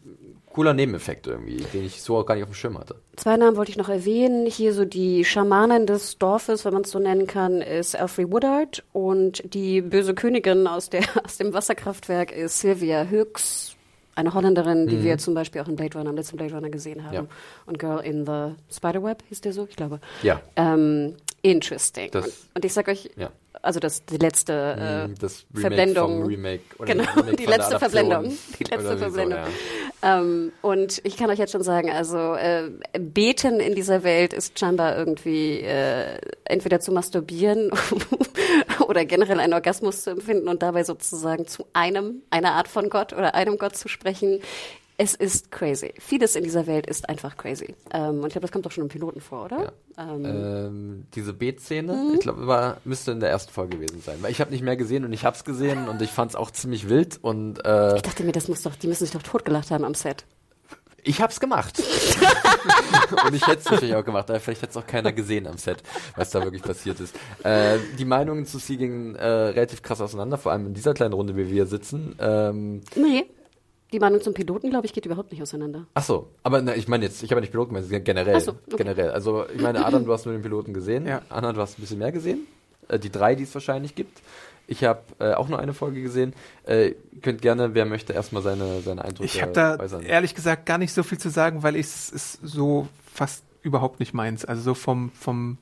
[0.58, 2.96] cooler Nebeneffekt irgendwie, den ich so auch gar nicht auf dem Schirm hatte.
[3.16, 4.48] Zwei Namen wollte ich noch erwähnen.
[4.48, 8.84] Hier so die Schamanin des Dorfes, wenn man es so nennen kann, ist Alfred Woodard
[8.92, 13.76] und die böse Königin aus, der, aus dem Wasserkraftwerk ist Sylvia Hooks.
[14.16, 17.04] eine Holländerin, die wir zum Beispiel auch in Blade Runner, am letzten Blade Runner gesehen
[17.06, 17.14] haben.
[17.14, 17.26] Ja.
[17.68, 20.00] Und Girl in the Spiderweb hieß der so, ich glaube.
[20.24, 20.42] Ja.
[20.56, 22.10] Ähm, interesting.
[22.12, 23.30] Das- und, und ich sag euch, Ja.
[23.68, 26.26] Also das die letzte äh, das Verblendung.
[26.26, 26.64] Remake.
[26.80, 28.38] oder Genau, Remake die letzte Verblendung.
[28.58, 29.40] Die letzte wie so, Verblendung.
[30.02, 30.20] ja.
[30.20, 34.58] Ähm, und ich kann euch jetzt schon sagen, also äh, Beten in dieser Welt ist
[34.58, 37.72] scheinbar irgendwie äh, entweder zu masturbieren
[38.88, 43.12] oder generell einen Orgasmus zu empfinden und dabei sozusagen zu einem, einer Art von Gott
[43.12, 44.40] oder einem Gott zu sprechen.
[45.00, 45.94] Es ist crazy.
[46.00, 47.76] Vieles in dieser Welt ist einfach crazy.
[47.94, 49.74] Ähm, und ich glaube, das kommt doch schon im Piloten vor, oder?
[49.98, 52.14] Ähm, Ähm, diese Beetszene, Mhm.
[52.16, 55.06] ich glaube, müsste in der ersten Folge gewesen sein, weil ich habe nicht mehr gesehen
[55.06, 58.02] und ich habe es gesehen und ich fand es auch ziemlich wild und äh, ich
[58.02, 60.26] dachte mir, das muss doch, die müssen sich doch totgelacht haben am Set.
[61.04, 61.80] ich habe es gemacht
[63.26, 65.58] und ich hätte es natürlich auch gemacht, aber vielleicht hätte es auch keiner gesehen am
[65.58, 65.84] Set,
[66.16, 67.16] was da wirklich passiert ist.
[67.44, 71.14] Äh, die Meinungen zu Sie gingen äh, relativ krass auseinander, vor allem in dieser kleinen
[71.14, 72.16] Runde, wie wir sitzen.
[72.20, 73.26] Ähm, Nee.
[73.94, 75.86] Die Meinung zum Piloten, glaube ich, geht überhaupt nicht auseinander.
[75.94, 78.36] Ach so, aber na, ich meine jetzt, ich habe ja nicht Piloten gemeint, generell.
[78.36, 78.78] Ach so, okay.
[78.78, 79.12] Generell.
[79.12, 81.08] Also ich meine, Adam, du hast nur den Piloten gesehen.
[81.08, 81.22] Ja.
[81.30, 82.48] Anna, du hast ein bisschen mehr gesehen.
[82.90, 84.22] Äh, die drei, die es wahrscheinlich gibt.
[84.68, 86.34] Ich habe äh, auch nur eine Folge gesehen.
[86.66, 90.04] Äh, könnt gerne, wer möchte, erstmal seine, seine Eindrücke Ich habe da äußern.
[90.04, 94.02] ehrlich gesagt gar nicht so viel zu sagen, weil ich es ist so fast überhaupt
[94.02, 94.44] nicht meins.
[94.44, 95.58] Also so vom, vom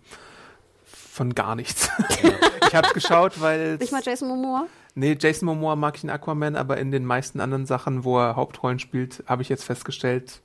[0.86, 1.90] von gar nichts.
[2.68, 4.68] ich habe geschaut, weil Nicht mal Jason Momoa?
[4.96, 8.36] Nee, Jason Momoa mag ich in Aquaman, aber in den meisten anderen Sachen, wo er
[8.36, 10.42] Hauptrollen spielt, habe ich jetzt festgestellt,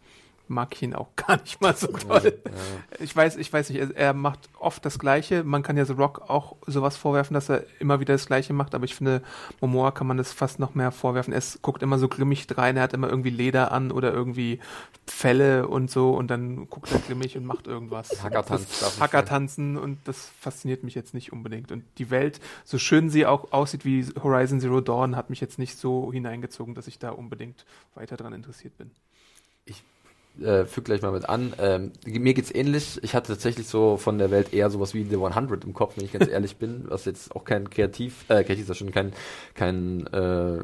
[0.50, 2.38] mag ich ihn auch gar nicht mal so toll.
[2.98, 5.44] Ich weiß, ich weiß nicht, er, er macht oft das Gleiche.
[5.44, 8.74] Man kann ja The Rock auch sowas vorwerfen, dass er immer wieder das Gleiche macht,
[8.74, 9.22] aber ich finde,
[9.60, 11.32] Momoa kann man das fast noch mehr vorwerfen.
[11.32, 14.60] Er guckt immer so grimmig rein, er hat immer irgendwie Leder an oder irgendwie
[15.06, 18.10] Felle und so und dann guckt er grimmig und macht irgendwas.
[18.22, 21.70] Hackertanz nicht Hackertanzen und das fasziniert mich jetzt nicht unbedingt.
[21.70, 25.58] Und die Welt, so schön sie auch aussieht wie Horizon Zero Dawn, hat mich jetzt
[25.58, 28.90] nicht so hineingezogen, dass ich da unbedingt weiter dran interessiert bin.
[30.40, 31.52] Äh, füg gleich mal mit an.
[31.58, 32.98] Ähm, mir geht's ähnlich.
[33.02, 36.04] Ich hatte tatsächlich so von der Welt eher sowas wie The 100 im Kopf, wenn
[36.04, 39.12] ich ganz ehrlich bin, was jetzt auch kein kreativ, äh, kreativ ist ja schon kein,
[39.54, 40.58] kein, äh,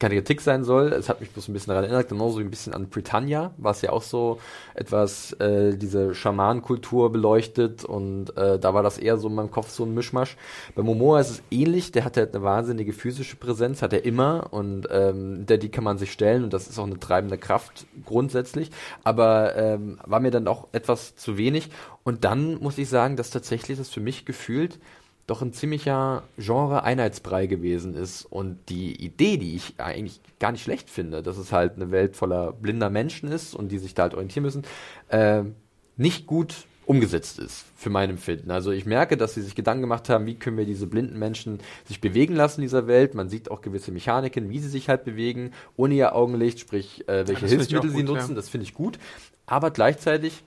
[0.00, 0.92] keine Kritik sein soll.
[0.92, 3.82] Es hat mich bloß ein bisschen daran erinnert, genauso wie ein bisschen an Britannia, was
[3.82, 4.40] ja auch so
[4.74, 9.70] etwas äh, diese Schamanenkultur beleuchtet und äh, da war das eher so in meinem Kopf
[9.70, 10.36] so ein Mischmasch.
[10.74, 14.48] Bei Momoa ist es ähnlich, der hat halt eine wahnsinnige physische Präsenz, hat er immer
[14.52, 17.86] und ähm, der die kann man sich stellen und das ist auch eine treibende Kraft
[18.06, 18.70] grundsätzlich,
[19.04, 21.68] aber ähm, war mir dann auch etwas zu wenig
[22.04, 24.78] und dann muss ich sagen, dass tatsächlich das für mich gefühlt
[25.30, 28.24] doch ein ziemlicher Genre-Einheitsbrei gewesen ist.
[28.24, 32.16] Und die Idee, die ich eigentlich gar nicht schlecht finde, dass es halt eine Welt
[32.16, 34.64] voller blinder Menschen ist und die sich da halt orientieren müssen,
[35.08, 35.44] äh,
[35.96, 38.50] nicht gut umgesetzt ist, für mein Empfinden.
[38.50, 41.60] Also ich merke, dass sie sich Gedanken gemacht haben, wie können wir diese blinden Menschen
[41.84, 43.14] sich bewegen lassen in dieser Welt.
[43.14, 47.28] Man sieht auch gewisse Mechaniken, wie sie sich halt bewegen, ohne ihr Augenlicht, sprich, äh,
[47.28, 48.34] welche Hilfsmittel sie gut, nutzen, ja.
[48.34, 48.98] das finde ich gut.
[49.46, 50.42] Aber gleichzeitig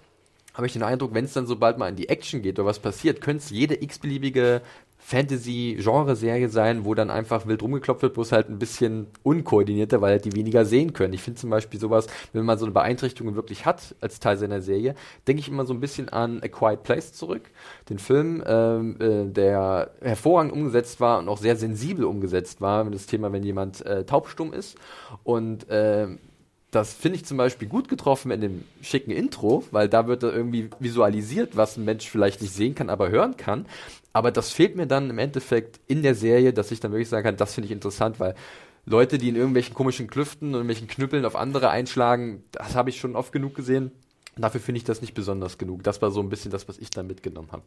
[0.53, 2.79] habe ich den Eindruck, wenn es dann sobald mal in die Action geht oder was
[2.79, 4.61] passiert, könnte es jede x-beliebige
[5.05, 10.25] Fantasy-Genre-Serie sein, wo dann einfach wild rumgeklopft wird, bloß halt ein bisschen unkoordinierter, weil halt
[10.25, 11.13] die weniger sehen können.
[11.13, 14.61] Ich finde zum Beispiel sowas, wenn man so eine Beeinträchtigung wirklich hat als Teil seiner
[14.61, 14.95] Serie,
[15.27, 17.49] denke ich immer so ein bisschen an A Quiet Place zurück,
[17.89, 23.05] den Film, ähm, äh, der hervorragend umgesetzt war und auch sehr sensibel umgesetzt war, das
[23.05, 24.77] Thema, wenn jemand äh, taubstumm ist.
[25.23, 26.19] Und ähm,
[26.75, 30.31] das finde ich zum Beispiel gut getroffen in dem schicken Intro, weil da wird da
[30.31, 33.65] irgendwie visualisiert, was ein Mensch vielleicht nicht sehen kann, aber hören kann.
[34.11, 37.23] Aber das fehlt mir dann im Endeffekt in der Serie, dass ich dann wirklich sagen
[37.23, 38.35] kann, das finde ich interessant, weil
[38.85, 42.99] Leute, die in irgendwelchen komischen Klüften und irgendwelchen Knüppeln auf andere einschlagen, das habe ich
[42.99, 43.91] schon oft genug gesehen.
[44.35, 45.83] Dafür finde ich das nicht besonders genug.
[45.83, 47.63] Das war so ein bisschen das, was ich da mitgenommen habe.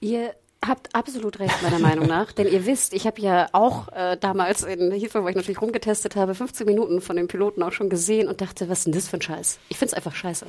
[0.00, 0.34] Ihr
[0.66, 2.32] habt absolut recht, meiner Meinung nach.
[2.32, 6.16] Denn ihr wisst, ich habe ja auch äh, damals in Hilfe, wo ich natürlich rumgetestet
[6.16, 9.08] habe, 15 Minuten von den Piloten auch schon gesehen und dachte, was ist denn das
[9.08, 9.58] für ein Scheiß?
[9.68, 10.46] Ich find's einfach scheiße.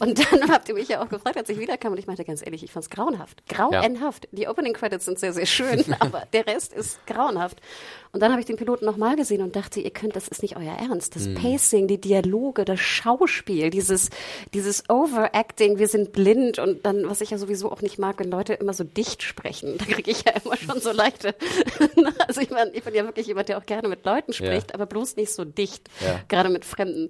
[0.00, 2.44] Und dann habt ihr mich ja auch gefragt, als ich wiederkam und ich meinte ganz
[2.44, 3.46] ehrlich, ich fand's grauenhaft.
[3.48, 4.28] Grauenhaft.
[4.32, 7.60] Die Opening Credits sind sehr, sehr schön, aber der Rest ist grauenhaft.
[8.12, 10.56] Und dann habe ich den Piloten nochmal gesehen und dachte, ihr könnt, das ist nicht
[10.56, 11.16] euer Ernst.
[11.16, 14.10] Das Pacing, die Dialoge, das Schauspiel, dieses,
[14.52, 18.30] dieses Overacting, wir sind blind und dann, was ich ja sowieso auch nicht mag, wenn
[18.30, 19.41] Leute immer so dicht sprechen.
[19.78, 21.34] Da kriege ich ja immer schon so leichte.
[22.28, 24.86] also ich meine, ich bin ja wirklich jemand, der auch gerne mit Leuten spricht, aber
[24.86, 26.20] bloß nicht so dicht, Ja.
[26.28, 27.08] gerade mit Fremden.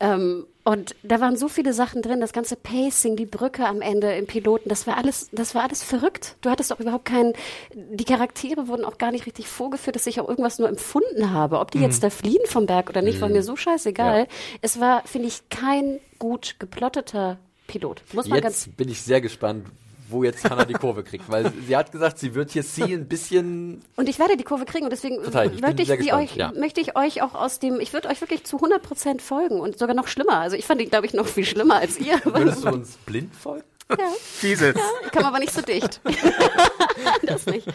[0.00, 4.14] Ähm, und da waren so viele Sachen drin, das ganze Pacing, die Brücke am Ende
[4.14, 6.36] im Piloten, das war alles, das war alles verrückt.
[6.40, 7.34] Du hattest auch überhaupt keinen,
[7.74, 11.58] die Charaktere wurden auch gar nicht richtig vorgeführt, dass ich auch irgendwas nur empfunden habe.
[11.58, 14.20] Ob die jetzt da fliehen vom Berg oder nicht, war mir so scheißegal.
[14.20, 14.26] Ja.
[14.62, 18.02] Es war, finde ich, kein gut geplotteter Pilot.
[18.14, 19.66] Muss man ganz Jetzt bin ich sehr gespannt,
[20.14, 23.06] wo jetzt Hannah die Kurve kriegt, weil sie hat gesagt, sie wird hier sie ein
[23.06, 23.82] bisschen.
[23.96, 26.52] Und ich werde die Kurve kriegen und deswegen ich möchte, ich gespannt, euch, ja.
[26.58, 29.78] möchte ich euch auch aus dem, ich würde euch wirklich zu 100 Prozent folgen und
[29.78, 30.38] sogar noch schlimmer.
[30.38, 32.20] Also ich fand ihn, glaube ich, noch viel schlimmer als ihr.
[32.24, 33.64] Würdest du uns blind folgen?
[33.90, 34.74] Ja, Fieses.
[35.04, 36.00] ich kam aber nicht so dicht.
[37.22, 37.66] das nicht.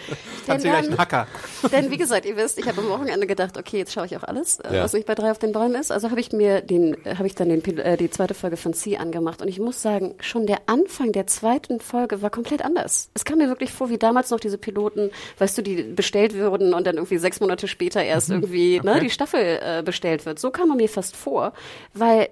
[0.48, 1.28] Hat sie gleich einen Hacker.
[1.72, 4.24] Denn wie gesagt, ihr wisst, ich habe am Wochenende gedacht, okay, jetzt schaue ich auch
[4.24, 4.84] alles, äh, Ja.
[4.84, 5.92] was nicht bei drei auf den Bäumen ist.
[5.92, 8.74] Also habe ich mir den, äh, habe ich dann den, äh, die zweite Folge von
[8.74, 13.10] C angemacht und ich muss sagen, schon der Anfang der zweiten Folge war komplett anders.
[13.14, 16.74] Es kam mir wirklich vor, wie damals noch diese Piloten, weißt du, die bestellt wurden
[16.74, 20.40] und dann irgendwie sechs Monate später erst irgendwie ne, die Staffel äh, bestellt wird.
[20.40, 21.54] So kam er mir fast vor,
[21.94, 22.30] weil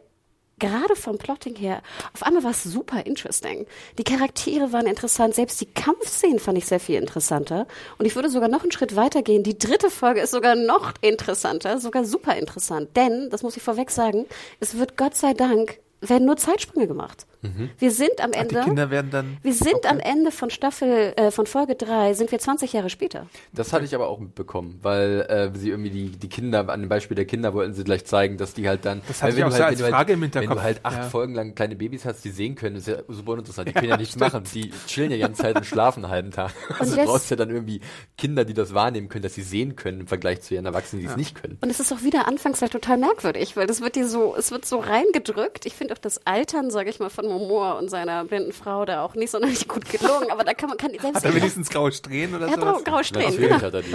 [0.60, 1.82] gerade vom Plotting her,
[2.14, 3.68] auf einmal war es super interesting.
[3.98, 7.68] Die Charaktere waren interessant, selbst die Kampfszenen fand ich sehr viel interessanter.
[7.98, 9.44] Und ich würde sogar noch einen Schritt weiter gehen.
[9.44, 12.96] Die dritte Folge ist sogar noch interessanter, sogar super interessant.
[12.96, 14.26] Denn, das muss ich vorweg sagen,
[14.60, 17.26] es wird Gott sei Dank, werden nur Zeitsprünge gemacht.
[17.80, 18.62] Wir sind am Die Ende.
[18.62, 19.38] Kinder werden dann.
[19.42, 23.28] wir sind am Ende von Staffel, äh, von Folge 3, sind wir 20 Jahre später.
[23.54, 26.90] Das hatte ich aber auch mitbekommen, weil äh, sie irgendwie die, die Kinder, an dem
[26.90, 29.02] Beispiel der Kinder wollten sie gleich zeigen, dass die halt dann.
[29.08, 30.58] Das hatte ich wenn auch halt, als wenn du Frage im halt, Wenn Hinterkopf.
[30.60, 31.04] du halt acht Ja.
[31.04, 33.70] Folgen lang kleine Babys hast, die sehen können, ist ja super uninteressant.
[33.70, 34.44] Die können ja nichts machen.
[34.54, 36.52] Die chillen ja die ganze Zeit und schlafen einen halben Tag.
[36.80, 37.82] Also du brauchst ja dann irgendwie
[38.18, 41.08] Kinder, die das wahrnehmen können, dass sie sehen können im Vergleich zu ihren Erwachsenen, die
[41.08, 41.58] es nicht können.
[41.62, 44.52] Und es ist auch wieder anfangs halt total merkwürdig, weil das wird dir so, es
[44.52, 45.66] wird so reingedrückt.
[45.66, 49.04] Ich finde auch das Altern, sage ich mal, von Momoa und seiner blinden Frau da
[49.04, 51.92] auch nicht sonderlich gut gelungen, aber da kann man, kann selbst Hat er wenigstens graue
[51.92, 52.84] Strähnen oder er hat sowas?
[52.84, 53.62] grau- graue Strähnen, Natürlich genau.
[53.66, 53.94] hat er die.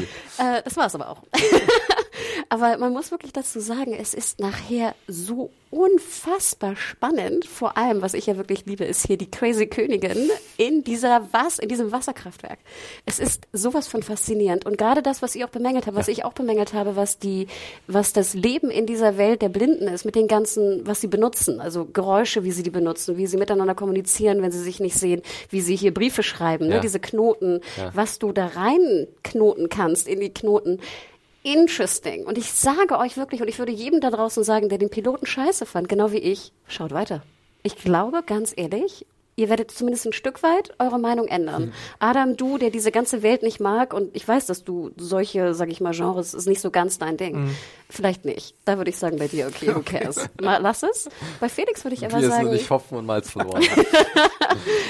[0.59, 1.22] Äh, das war es aber auch.
[2.49, 7.47] aber man muss wirklich dazu sagen, es ist nachher so unfassbar spannend.
[7.47, 11.59] Vor allem, was ich ja wirklich liebe, ist hier die Crazy Königin in dieser Was,
[11.59, 12.59] in diesem Wasserkraftwerk.
[13.07, 14.66] Es ist sowas von faszinierend.
[14.66, 17.47] Und gerade das, was ihr auch bemängelt habt, was ich auch bemängelt habe, was die,
[17.87, 21.61] was das Leben in dieser Welt der Blinden ist, mit den ganzen, was sie benutzen,
[21.61, 25.23] also Geräusche, wie sie die benutzen, wie sie miteinander kommunizieren, wenn sie sich nicht sehen,
[25.49, 26.81] wie sie hier Briefe schreiben, ne, Ja.
[26.81, 27.61] diese Knoten,
[27.95, 30.81] was du da rein knoten kannst in die Knoten.
[31.43, 32.24] Interesting.
[32.24, 35.26] Und ich sage euch wirklich, und ich würde jedem da draußen sagen, der den Piloten
[35.26, 37.22] scheiße fand, genau wie ich, schaut weiter.
[37.64, 39.07] Ich glaube, ganz ehrlich,
[39.37, 41.72] ihr werdet zumindest ein Stück weit eure Meinung ändern.
[41.99, 45.70] Adam, du, der diese ganze Welt nicht mag, und ich weiß, dass du solche, sag
[45.70, 47.51] ich mal, Genres ist nicht so ganz dein Ding.
[47.89, 48.55] Vielleicht nicht.
[48.64, 50.28] Da würde ich sagen bei dir, okay, who cares?
[50.41, 51.09] Mal, lass es.
[51.41, 52.51] Bei Felix würde ich aber ist nur sagen.
[52.51, 53.62] nicht Hopfen und Malz verloren.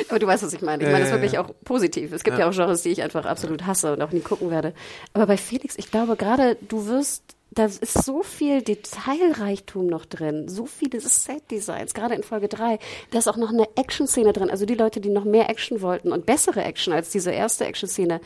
[0.09, 0.83] Aber du weißt, was ich meine.
[0.83, 1.45] Ich Ja, meine das ja, wirklich ja.
[1.45, 2.13] auch positiv.
[2.13, 2.49] Es gibt ja.
[2.49, 4.75] auch Genres, die ich einfach absolut hasse und auch nie gucken werde.
[5.15, 7.23] Aber bei Felix, ich glaube gerade, du wirst,
[7.55, 12.79] da ist so viel Detailreichtum noch drin, so viele Set-Designs, gerade in Folge 3.
[13.11, 14.51] Da ist auch noch eine Action-Szene drin.
[14.51, 18.21] Also die Leute, die noch mehr Action wollten und bessere Action als diese erste Action-Szene,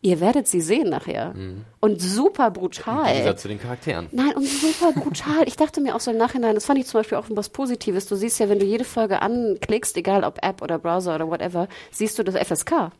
[0.00, 1.34] ihr werdet sie sehen nachher.
[1.80, 3.16] Und super brutal.
[3.16, 4.08] Gesagt, zu den Charakteren.
[4.10, 5.46] Nein, und super brutal.
[5.46, 8.06] Ich dachte mir auch so im Nachhinein, das fand ich zum Beispiel auch was Positives.
[8.06, 11.68] Du siehst ja, wenn du jede Folge anklickst, egal ob App oder Browser oder whatever,
[11.90, 12.90] siehst du das FSK.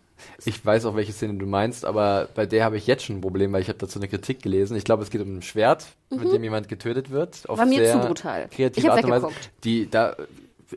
[0.44, 3.20] Ich weiß auch, welche Szene du meinst, aber bei der habe ich jetzt schon ein
[3.20, 4.76] Problem, weil ich habe dazu eine Kritik gelesen.
[4.76, 7.48] Ich glaube, es geht um ein Schwert, mit dem jemand getötet wird.
[7.48, 7.60] Auf Mhm.
[7.62, 8.48] War mir zu brutal.
[8.50, 9.26] Kreative Ich Art und Weise.
[9.26, 9.50] weggeguckt.
[9.64, 10.16] Die da,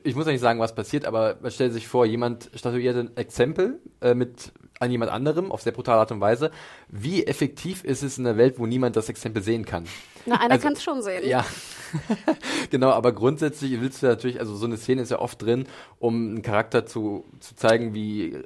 [0.04, 3.16] ich muss ja nicht sagen, was passiert, aber man stellt sich vor, jemand statuiert ein
[3.18, 6.52] Exempel äh, mit an jemand anderem auf sehr brutale Art und Weise.
[6.90, 9.86] Wie effektiv ist es in einer Welt, wo niemand das Exempel sehen kann?
[10.26, 11.26] Na, einer Also, kann es schon sehen.
[11.26, 11.46] Ja,
[12.72, 15.66] genau, aber grundsätzlich willst du natürlich, also so eine Szene ist ja oft drin,
[16.00, 18.44] um einen Charakter zu, zu zeigen, wie äh,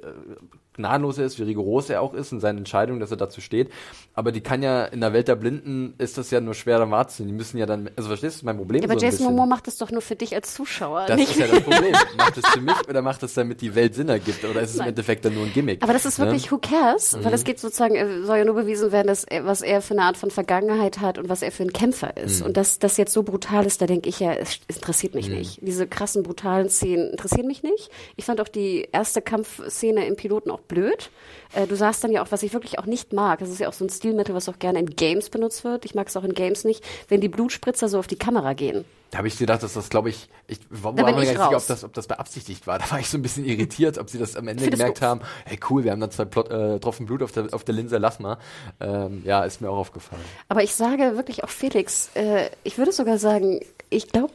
[0.74, 3.70] gnadenlos er ist, wie rigoros er auch ist in seinen Entscheidungen, dass er dazu steht.
[4.14, 6.90] Aber die kann ja, in der Welt der Blinden ist das ja nur schwer dann
[6.90, 7.34] wahrzunehmen.
[7.34, 8.82] Die müssen ja dann, also verstehst du mein Problem?
[8.82, 9.26] Ja, aber so Jason?
[9.26, 11.06] Momoa macht das doch nur für dich als Zuschauer.
[11.06, 11.92] Das nicht ist ja das Problem.
[12.16, 14.44] Macht es für mich oder macht es damit die Welt Sinn ergibt?
[14.44, 14.88] Oder ist es im Nein.
[14.90, 15.82] Endeffekt dann nur ein Gimmick?
[15.82, 16.26] Aber das ist Ne?
[16.26, 17.34] wirklich who cares, weil Mhm.
[17.34, 20.16] es geht sozusagen, äh, soll ja nur bewiesen werden, dass was er für eine Art
[20.16, 22.24] von Vergangenheit hat und was er für ein Kämpfer Mhm.
[22.24, 22.42] ist.
[22.42, 25.28] Und dass das jetzt so brutal ist, da denke ich ja, es, es interessiert mich
[25.28, 25.58] nicht.
[25.62, 27.90] Diese krassen, brutalen Szenen interessieren mich nicht.
[28.16, 31.10] Ich fand auch die erste Kampfszene im Piloten auch blöd.
[31.52, 33.68] Äh, du sahst dann ja auch, was ich wirklich auch nicht mag, das ist ja
[33.68, 35.84] auch so ein Stilmittel, was auch gerne in Games benutzt wird.
[35.84, 38.84] Ich mag es auch in Games nicht, wenn die Blutspritzer so auf die Kamera gehen.
[39.10, 41.50] Da habe ich gedacht, dass das, glaube ich, ich war mir gar ich nicht sicher,
[41.50, 42.78] ob das, ob das beabsichtigt war.
[42.80, 45.20] Da war ich so ein bisschen irritiert, ob sie das am Ende gemerkt haben.
[45.44, 47.98] Hey, cool, wir haben da zwei Plot, äh, Tropfen Blut auf der, auf der Linse,
[47.98, 48.38] lass mal.
[48.78, 50.22] Ähm, ja, ist mir auch aufgefallen.
[50.48, 53.60] Aber ich sage wirklich auch Felix, äh, ich würde sogar sagen,
[53.90, 54.32] ich glaube,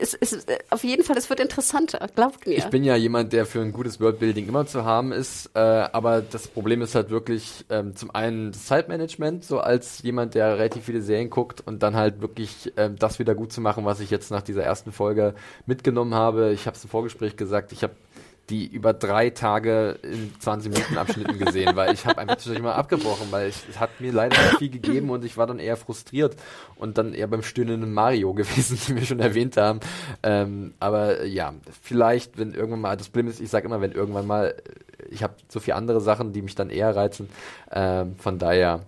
[0.00, 2.56] es äh, auf jeden Fall, es wird interessanter, glaubt mir.
[2.56, 6.22] Ich bin ja jemand, der für ein gutes Worldbuilding immer zu haben ist, äh, aber
[6.22, 10.84] das Problem ist halt wirklich ähm, zum einen das Zeitmanagement, so als jemand, der relativ
[10.84, 14.10] viele Serien guckt und dann halt wirklich ähm, das wieder gut zu machen, was ich
[14.10, 15.34] jetzt nach dieser ersten Folge
[15.66, 16.52] mitgenommen habe.
[16.52, 17.94] Ich habe es im Vorgespräch gesagt, ich habe
[18.50, 22.74] die über drei Tage in 20 Minuten Abschnitten gesehen, weil ich habe einfach zwischendurch mal
[22.74, 25.76] abgebrochen, weil ich, es hat mir leider nicht viel gegeben und ich war dann eher
[25.76, 26.36] frustriert
[26.76, 29.80] und dann eher beim stöhnenden Mario gewesen, den wir schon erwähnt haben.
[30.22, 34.26] Ähm, aber ja, vielleicht, wenn irgendwann mal, das Problem ist, ich sage immer, wenn irgendwann
[34.26, 34.54] mal
[35.10, 37.28] ich habe so viele andere Sachen, die mich dann eher reizen.
[37.70, 38.80] Ähm, von daher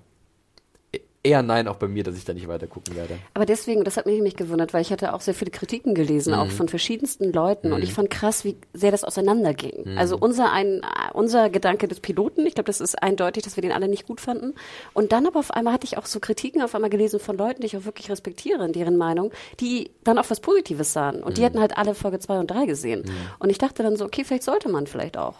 [1.22, 3.18] eher nein auch bei mir, dass ich da nicht weiter gucken werde.
[3.34, 6.32] Aber deswegen, das hat mich nämlich gewundert, weil ich hatte auch sehr viele Kritiken gelesen,
[6.32, 6.38] mhm.
[6.38, 7.68] auch von verschiedensten Leuten.
[7.68, 7.74] Mhm.
[7.74, 9.92] Und ich fand krass, wie sehr das auseinanderging.
[9.92, 9.98] Mhm.
[9.98, 10.80] Also unser, ein,
[11.12, 14.20] unser Gedanke des Piloten, ich glaube, das ist eindeutig, dass wir den alle nicht gut
[14.20, 14.54] fanden.
[14.94, 17.60] Und dann aber auf einmal hatte ich auch so Kritiken auf einmal gelesen von Leuten,
[17.60, 19.30] die ich auch wirklich respektiere in deren Meinung,
[19.60, 21.22] die dann auch was Positives sahen.
[21.22, 21.62] Und die hätten mhm.
[21.62, 23.02] halt alle Folge zwei und drei gesehen.
[23.02, 23.12] Mhm.
[23.38, 25.36] Und ich dachte dann so, okay, vielleicht sollte man vielleicht auch.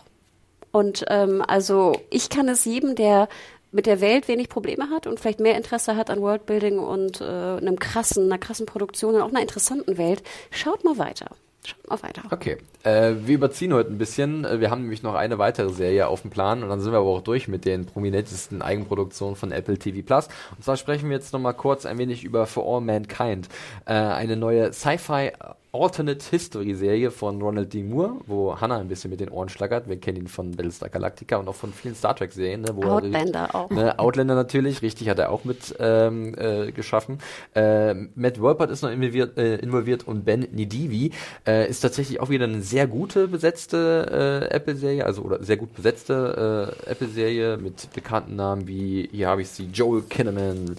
[0.72, 3.28] Und ähm, also ich kann es jedem, der
[3.72, 7.24] mit der Welt wenig Probleme hat und vielleicht mehr Interesse hat an Worldbuilding und äh,
[7.24, 11.26] einem krassen, einer krassen Produktion und auch einer interessanten Welt, schaut mal weiter.
[11.64, 12.22] Schaut mal weiter.
[12.30, 12.56] Okay.
[12.84, 14.46] Äh, wir überziehen heute ein bisschen.
[14.46, 16.98] Äh, wir haben nämlich noch eine weitere Serie auf dem Plan und dann sind wir
[16.98, 20.28] aber auch durch mit den prominentesten Eigenproduktionen von Apple TV Plus.
[20.56, 23.48] Und zwar sprechen wir jetzt nochmal kurz ein wenig über For All Mankind.
[23.84, 25.32] Äh, eine neue Sci-Fi
[25.72, 27.84] Alternate History Serie von Ronald D.
[27.84, 29.88] Moore, wo Hannah ein bisschen mit den Ohren schlagert.
[29.88, 32.62] Wir kennen ihn von Battlestar Galactica und auch von vielen Star Trek Serien.
[32.62, 33.70] Ne, Outlander er, auch.
[33.70, 37.18] Ne, Outlander natürlich, richtig, hat er auch mit ähm, äh, geschaffen.
[37.54, 41.12] Äh, Matt Wolpert ist noch involviert, äh, involviert und Ben Nidivi
[41.46, 45.72] äh, ist tatsächlich auch wieder eine sehr gute besetzte äh, Apple-Serie, also oder sehr gut
[45.74, 50.76] besetzte äh, Apple-Serie mit bekannten Namen wie, hier habe ich sie, Joel Kinnaman,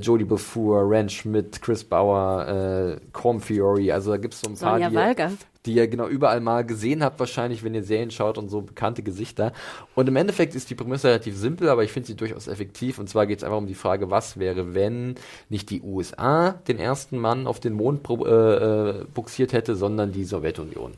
[0.00, 4.72] Jodie Befour, Ren Schmidt, Chris Bauer, Corm Fiore, also da gibt es so ein paar,
[4.72, 5.32] Sonja die, Walger.
[5.66, 9.02] die ihr genau überall mal gesehen habt, wahrscheinlich, wenn ihr Serien schaut und so bekannte
[9.02, 9.52] Gesichter.
[9.94, 12.98] Und im Endeffekt ist die Prämisse relativ simpel, aber ich finde sie durchaus effektiv.
[12.98, 15.14] Und zwar geht es einfach um die Frage, was wäre, wenn
[15.48, 20.24] nicht die USA den ersten Mann auf den Mond äh, äh, buxiert hätte, sondern die
[20.24, 20.92] Sowjetunion.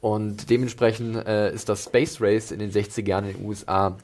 [0.00, 3.96] Und dementsprechend äh, ist das Space Race in den 60er Jahren in den USA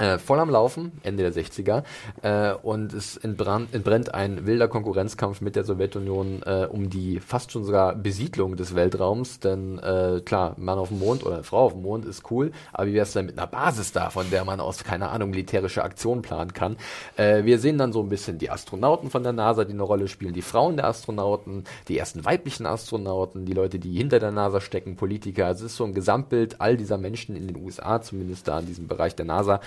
[0.00, 1.84] äh, voll am Laufen, Ende der 60er,
[2.22, 7.52] äh, und es entbrannt, entbrennt ein wilder Konkurrenzkampf mit der Sowjetunion äh, um die fast
[7.52, 11.72] schon sogar Besiedlung des Weltraums, denn äh, klar, Mann auf dem Mond oder Frau auf
[11.72, 14.44] dem Mond ist cool, aber wie wäre es denn mit einer Basis da, von der
[14.44, 16.76] man aus, keine Ahnung, militärische Aktionen planen kann?
[17.16, 20.08] Äh, wir sehen dann so ein bisschen die Astronauten von der NASA, die eine Rolle
[20.08, 24.60] spielen, die Frauen der Astronauten, die ersten weiblichen Astronauten, die Leute, die hinter der NASA
[24.62, 28.48] stecken, Politiker, also es ist so ein Gesamtbild all dieser Menschen in den USA, zumindest
[28.48, 29.60] da in diesem Bereich der NASA,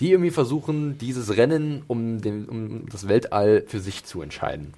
[0.00, 4.74] die irgendwie versuchen, dieses Rennen um, den, um das Weltall für sich zu entscheiden.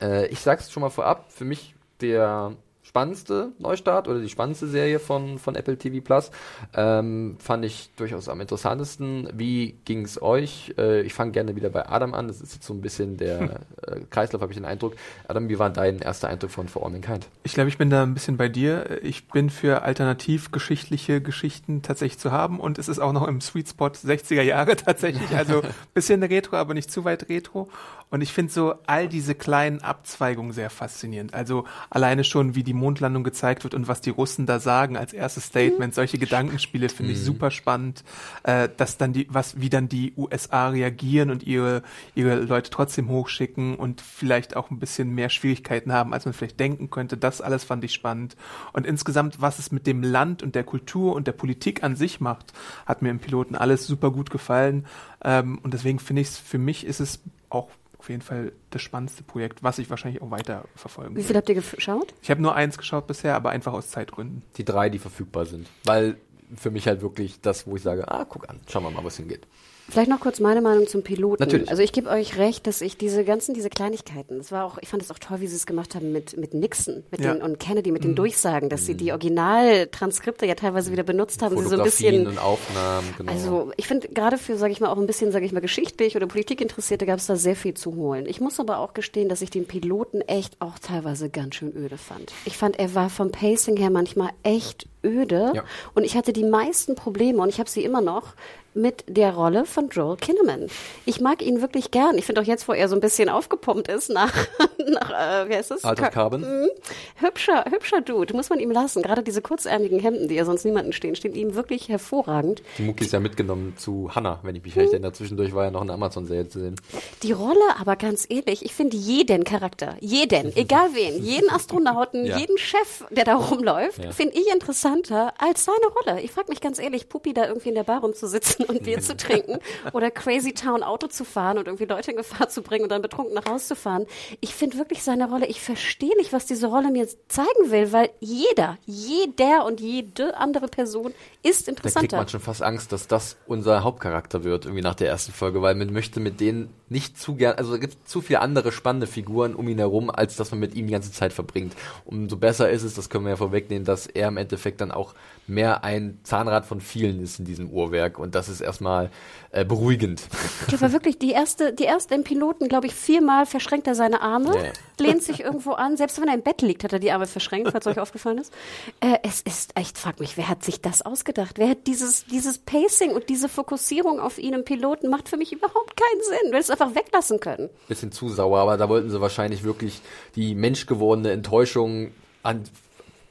[0.00, 2.52] Äh, ich sag's schon mal vorab, für mich der
[2.90, 6.32] spannendste Neustart oder die spannendste Serie von, von Apple TV Plus.
[6.74, 9.28] Ähm, fand ich durchaus am interessantesten.
[9.32, 10.74] Wie ging es euch?
[10.76, 12.26] Äh, ich fange gerne wieder bei Adam an.
[12.26, 14.96] Das ist jetzt so ein bisschen der äh, Kreislauf, habe ich den Eindruck.
[15.28, 17.28] Adam, wie war dein erster Eindruck von For All Mankind?
[17.44, 18.98] Ich glaube, ich bin da ein bisschen bei dir.
[19.04, 23.68] Ich bin für alternativgeschichtliche Geschichten tatsächlich zu haben und es ist auch noch im Sweet
[23.68, 25.30] Spot 60er Jahre tatsächlich.
[25.36, 25.62] Also
[25.94, 27.68] bisschen retro, aber nicht zu weit retro.
[28.10, 31.32] Und ich finde so all diese kleinen Abzweigungen sehr faszinierend.
[31.32, 35.12] Also alleine schon, wie die Mondlandung gezeigt wird und was die Russen da sagen als
[35.12, 35.92] erstes Statement.
[35.92, 35.94] Mhm.
[35.94, 37.24] Solche Gedankenspiele finde ich mhm.
[37.24, 38.02] super spannend.
[38.42, 41.82] Äh, dass dann die, was, wie dann die USA reagieren und ihre,
[42.16, 46.58] ihre Leute trotzdem hochschicken und vielleicht auch ein bisschen mehr Schwierigkeiten haben, als man vielleicht
[46.58, 47.16] denken könnte.
[47.16, 48.36] Das alles fand ich spannend.
[48.72, 52.20] Und insgesamt, was es mit dem Land und der Kultur und der Politik an sich
[52.20, 52.52] macht,
[52.86, 54.86] hat mir im Piloten alles super gut gefallen.
[55.22, 57.20] Ähm, und deswegen finde ich es, für mich ist es
[57.50, 57.68] auch
[58.00, 61.48] auf jeden Fall das spannendste Projekt, was ich wahrscheinlich auch weiter verfolgen Wie viel habt
[61.50, 62.14] ihr geschaut?
[62.22, 64.42] Ich habe nur eins geschaut bisher, aber einfach aus Zeitgründen.
[64.56, 65.68] Die drei, die verfügbar sind.
[65.84, 66.16] Weil
[66.56, 69.18] für mich halt wirklich das, wo ich sage, ah, guck an, schauen wir mal, was
[69.18, 69.46] hingeht.
[69.90, 71.42] Vielleicht noch kurz meine Meinung zum Piloten.
[71.42, 71.68] Natürlich.
[71.68, 74.88] Also ich gebe euch recht, dass ich diese ganzen, diese Kleinigkeiten, das war auch, ich
[74.88, 77.34] fand es auch toll, wie sie es gemacht haben mit, mit Nixon mit ja.
[77.34, 78.08] den, und Kennedy, mit mhm.
[78.08, 78.86] den Durchsagen, dass mhm.
[78.86, 81.56] sie die Originaltranskripte ja teilweise wieder benutzt haben.
[81.58, 83.32] Sie so ein bisschen, und Aufnahmen, genau.
[83.32, 86.16] Also ich finde gerade für, sage ich mal, auch ein bisschen, sage ich mal, geschichtlich
[86.16, 88.26] oder Politikinteressierte gab es da sehr viel zu holen.
[88.26, 91.98] Ich muss aber auch gestehen, dass ich den Piloten echt auch teilweise ganz schön öde
[91.98, 92.32] fand.
[92.44, 95.64] Ich fand, er war vom Pacing her manchmal echt öde ja.
[95.94, 98.34] und ich hatte die meisten Probleme und ich habe sie immer noch
[98.74, 100.68] mit der Rolle von Joel Kinnaman.
[101.04, 102.16] Ich mag ihn wirklich gern.
[102.18, 104.32] Ich finde auch jetzt, wo er so ein bisschen aufgepumpt ist nach,
[104.86, 105.84] nach äh, wie heißt es?
[105.84, 106.42] Alter Carbon.
[106.42, 106.68] Mhm.
[107.16, 108.34] Hübscher, hübscher Dude.
[108.34, 109.02] Muss man ihm lassen.
[109.02, 112.62] Gerade diese kurzärmigen Hemden, die ja sonst niemanden stehen, stehen ihm wirklich hervorragend.
[112.78, 115.12] Die Mucki ist ja mitgenommen zu Hannah, wenn ich mich recht erinnere.
[115.12, 116.76] Zwischendurch war ja noch eine Amazon-Serie zu sehen.
[117.22, 122.38] Die Rolle, aber ganz ehrlich, ich finde jeden Charakter, jeden, egal wen, jeden Astronauten, ja.
[122.38, 124.12] jeden Chef, der da rumläuft, ja.
[124.12, 126.20] finde ich interessanter als seine Rolle.
[126.22, 129.00] Ich frage mich ganz ehrlich, Puppi da irgendwie in der Bar rumzusitzen sitzen und Bier
[129.00, 129.58] zu trinken
[129.92, 133.02] oder Crazy Town Auto zu fahren und irgendwie Leute in Gefahr zu bringen und dann
[133.02, 134.06] betrunken nach Hause zu fahren.
[134.40, 138.10] Ich finde wirklich seine Rolle, ich verstehe nicht, was diese Rolle mir zeigen will, weil
[138.20, 141.12] jeder, jeder und jede andere Person
[141.42, 142.08] ist interessanter.
[142.08, 145.32] Da kriegt man schon fast Angst, dass das unser Hauptcharakter wird, irgendwie nach der ersten
[145.32, 148.72] Folge, weil man möchte mit den nicht zu gern, also es gibt zu viele andere
[148.72, 151.74] spannende Figuren um ihn herum, als dass man mit ihm die ganze Zeit verbringt.
[152.04, 155.14] Umso besser ist es, das können wir ja vorwegnehmen, dass er im Endeffekt dann auch
[155.46, 159.10] mehr ein Zahnrad von vielen ist in diesem Uhrwerk und das ist erstmal
[159.52, 160.22] äh, beruhigend.
[160.70, 164.20] Das war wirklich die erste, die erste im Piloten, glaube ich, viermal verschränkt er seine
[164.20, 164.72] Arme, Nee.
[165.00, 167.72] Lehnt sich irgendwo an, selbst wenn er im Bett liegt, hat er die Arme verschränkt,
[167.72, 168.52] falls euch aufgefallen ist.
[169.00, 171.58] Äh, es ist echt, frag mich, wer hat sich das ausgedacht?
[171.58, 175.52] Wer hat dieses, dieses Pacing und diese Fokussierung auf ihn im Piloten macht für mich
[175.52, 176.50] überhaupt keinen Sinn.
[176.50, 177.70] Du hättest es einfach weglassen können.
[177.88, 180.00] bisschen zu sauer, aber da wollten sie wahrscheinlich wirklich
[180.36, 182.12] die menschgewordene Enttäuschung
[182.42, 182.64] an,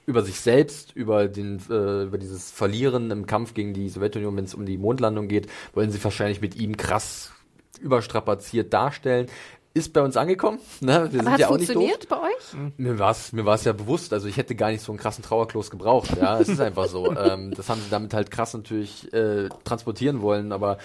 [0.09, 4.45] über sich selbst, über den, äh, über dieses Verlieren im Kampf gegen die Sowjetunion, wenn
[4.45, 7.31] es um die Mondlandung geht, wollen sie wahrscheinlich mit ihm krass
[7.79, 9.27] überstrapaziert darstellen.
[9.73, 10.59] Ist bei uns angekommen.
[10.81, 11.09] Ne?
[11.11, 11.83] Wir Aber hat ja auch nicht doof.
[11.83, 12.71] funktioniert bei euch?
[12.77, 15.23] Mir war es mir war's ja bewusst, also ich hätte gar nicht so einen krassen
[15.23, 17.15] Trauerklos gebraucht, ja, es ist einfach so.
[17.17, 20.79] ähm, das haben sie damit halt krass natürlich äh, transportieren wollen, aber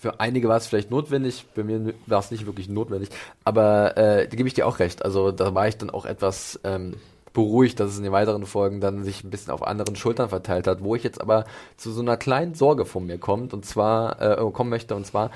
[0.00, 3.10] für einige war es vielleicht notwendig, bei mir war es nicht wirklich notwendig,
[3.44, 6.58] aber äh, da gebe ich dir auch recht, also da war ich dann auch etwas
[6.64, 6.94] ähm,
[7.34, 10.66] beruhigt, dass es in den weiteren Folgen dann sich ein bisschen auf anderen Schultern verteilt
[10.66, 11.44] hat, wo ich jetzt aber
[11.76, 15.30] zu so einer kleinen Sorge von mir kommt und zwar äh, kommen möchte und zwar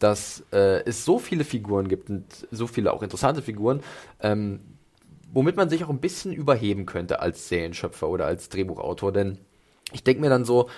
[0.00, 3.80] dass äh, es so viele Figuren gibt und so viele auch interessante Figuren,
[4.20, 4.60] ähm,
[5.32, 9.12] womit man sich auch ein bisschen überheben könnte als Serienschöpfer oder als Drehbuchautor.
[9.12, 9.38] Denn
[9.92, 10.68] ich denke mir dann so,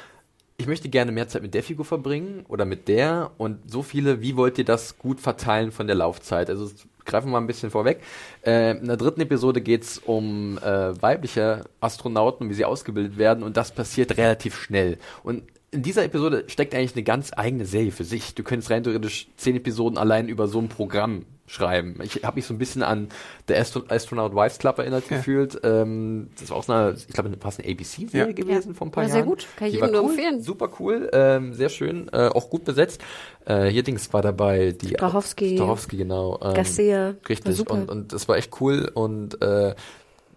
[0.59, 4.20] ich möchte gerne mehr Zeit mit der Figur verbringen oder mit der und so viele,
[4.20, 6.51] wie wollt ihr das gut verteilen von der Laufzeit?
[6.51, 6.70] Also
[7.05, 8.01] greifen wir mal ein bisschen vorweg.
[8.44, 13.57] Äh, in der dritten Episode geht's um äh, weibliche Astronauten, wie sie ausgebildet werden und
[13.57, 14.99] das passiert relativ schnell.
[15.23, 15.43] Und
[15.73, 18.35] in dieser Episode steckt eigentlich eine ganz eigene Serie für sich.
[18.35, 21.99] Du könntest rein theoretisch zehn Episoden allein über so ein Programm schreiben.
[22.03, 23.09] Ich habe mich so ein bisschen an
[23.49, 25.16] The Astro Astronaut Wives Club erinnert Ja.
[25.16, 25.59] gefühlt.
[25.65, 28.32] Ähm, das war auch so eine, ich glaube, eine ABC-Serie Ja.
[28.32, 28.74] gewesen Ja.
[28.74, 29.19] vor ein paar War Jahren.
[29.19, 29.47] sehr gut.
[29.57, 30.43] Kann ich jedem nur cool, empfehlen.
[30.43, 33.01] Super cool, ähm, sehr schön, äh, auch gut besetzt.
[33.44, 35.57] Äh, hier Dings war dabei, die Strachowski.
[35.57, 36.39] Strachowski, genau.
[36.43, 37.07] Ähm, Garcia.
[37.07, 37.74] War Richtig, super.
[37.74, 39.74] und, und das war echt cool und äh,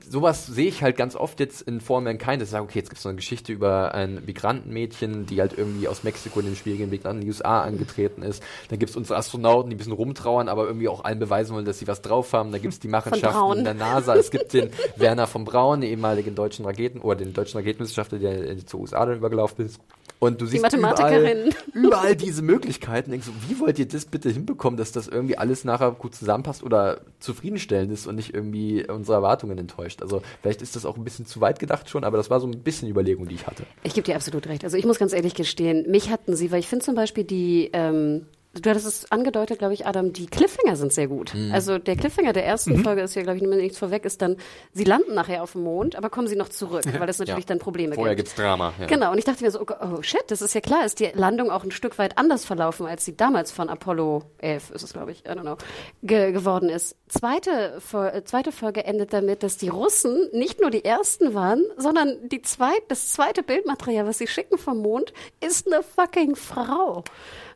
[0.10, 2.90] sowas sehe ich halt ganz oft jetzt in For Mankind, dass ich sage, okay, jetzt
[2.90, 6.56] gibt es so eine Geschichte über ein Migrantenmädchen, die halt irgendwie aus Mexiko in den
[6.56, 8.44] schwierigen Weg an die USA angetreten ist.
[8.70, 11.66] Dann gibt es unsere Astronauten, die ein bisschen rumtrauern, aber irgendwie auch allen beweisen wollen,
[11.66, 12.52] dass sie was drauf haben.
[12.52, 14.16] Dann gibt es die Machenschaften in der NASA.
[14.16, 18.50] Es gibt den Werner von Braun, den ehemaligen deutschen Raketen, oder den deutschen Raketenwissenschaftler, der
[18.50, 19.80] äh, zur USA dann übergelaufen ist.
[20.20, 21.50] Und du siehst Mathematikerin.
[21.50, 23.12] Überall, überall diese Möglichkeiten.
[23.12, 26.64] Denkst du, wie wollt ihr das bitte hinbekommen, dass das irgendwie alles nachher gut zusammenpasst
[26.64, 29.95] oder zufriedenstellend ist und nicht irgendwie unsere Erwartungen enttäuscht?
[30.02, 32.48] Also vielleicht ist das auch ein bisschen zu weit gedacht schon, aber das war so
[32.48, 33.64] ein bisschen Überlegung, die ich hatte.
[33.84, 34.64] Ich gebe dir absolut recht.
[34.64, 37.70] Also ich muss ganz ehrlich gestehen, mich hatten sie, weil ich finde zum Beispiel die,
[37.74, 38.26] ähm,
[38.62, 41.34] du hattest es angedeutet, glaube ich, Adam, die Cliffhanger sind sehr gut.
[41.34, 41.52] Mhm.
[41.54, 44.38] Also der Cliffhanger der ersten Folge ist ja, glaube ich, nichts vorweg, ist dann,
[44.74, 47.48] sie landen nachher auf dem Mond, aber kommen sie noch zurück, weil es natürlich Ja.
[47.48, 48.30] dann Probleme Vorher gibt.
[48.30, 48.74] gibt's Drama.
[48.80, 48.86] Ja.
[48.88, 49.66] Genau, und ich dachte mir so, oh,
[49.98, 52.86] oh shit, das ist ja klar, ist die Landung auch ein Stück weit anders verlaufen,
[52.88, 55.58] als sie damals von Apollo 11, ist es glaube ich, I don't know,
[56.04, 56.96] ge geworden ist.
[57.08, 61.64] Zweite, Fol- äh, zweite Folge endet damit, dass die Russen nicht nur die ersten waren,
[61.78, 65.14] sondern die zweit, das zweite Bildmaterial, was sie schicken vom Mond,
[65.46, 67.04] ist eine fucking Frau.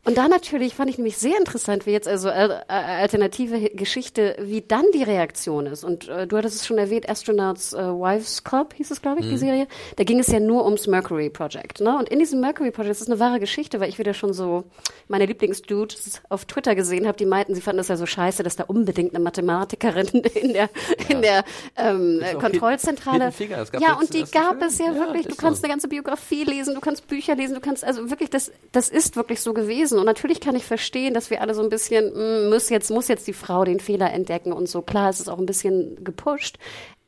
[0.05, 3.71] Und da natürlich fand ich nämlich sehr interessant, wie jetzt also äh, äh, alternative Hi-
[3.75, 5.83] Geschichte, wie dann die Reaktion ist.
[5.83, 9.29] Und äh, du hattest es schon erwähnt, Astronauts äh, Wives Club hieß es, glaube ich,
[9.29, 9.67] die Serie.
[9.97, 11.81] Da ging es ja nur ums Mercury Project.
[11.81, 11.97] Ne?
[11.97, 14.63] Und in diesem Mercury Project, das ist eine wahre Geschichte, weil ich wieder schon so
[15.09, 18.55] meine Lieblingsdudes auf Twitter gesehen habe, die meinten, sie fanden das ja so scheiße, dass
[18.55, 20.69] da unbedingt eine Mathematikerin in der,
[21.09, 21.43] in der
[21.75, 23.25] ähm, Kontrollzentrale.
[23.27, 23.39] Es
[23.79, 25.27] ja, und die gab es ja, Ja, wirklich.
[25.27, 25.65] Du kannst so.
[25.65, 29.15] eine ganze Biografie lesen, du kannst Bücher lesen, du kannst, also wirklich, das, das ist
[29.15, 29.88] wirklich so gewesen.
[29.97, 33.07] Und natürlich kann ich verstehen, dass wir alle so ein bisschen, mm, muss jetzt, muss
[33.07, 34.81] jetzt die Frau den Fehler entdecken und so.
[34.81, 36.57] Klar, es ist auch ein bisschen gepusht.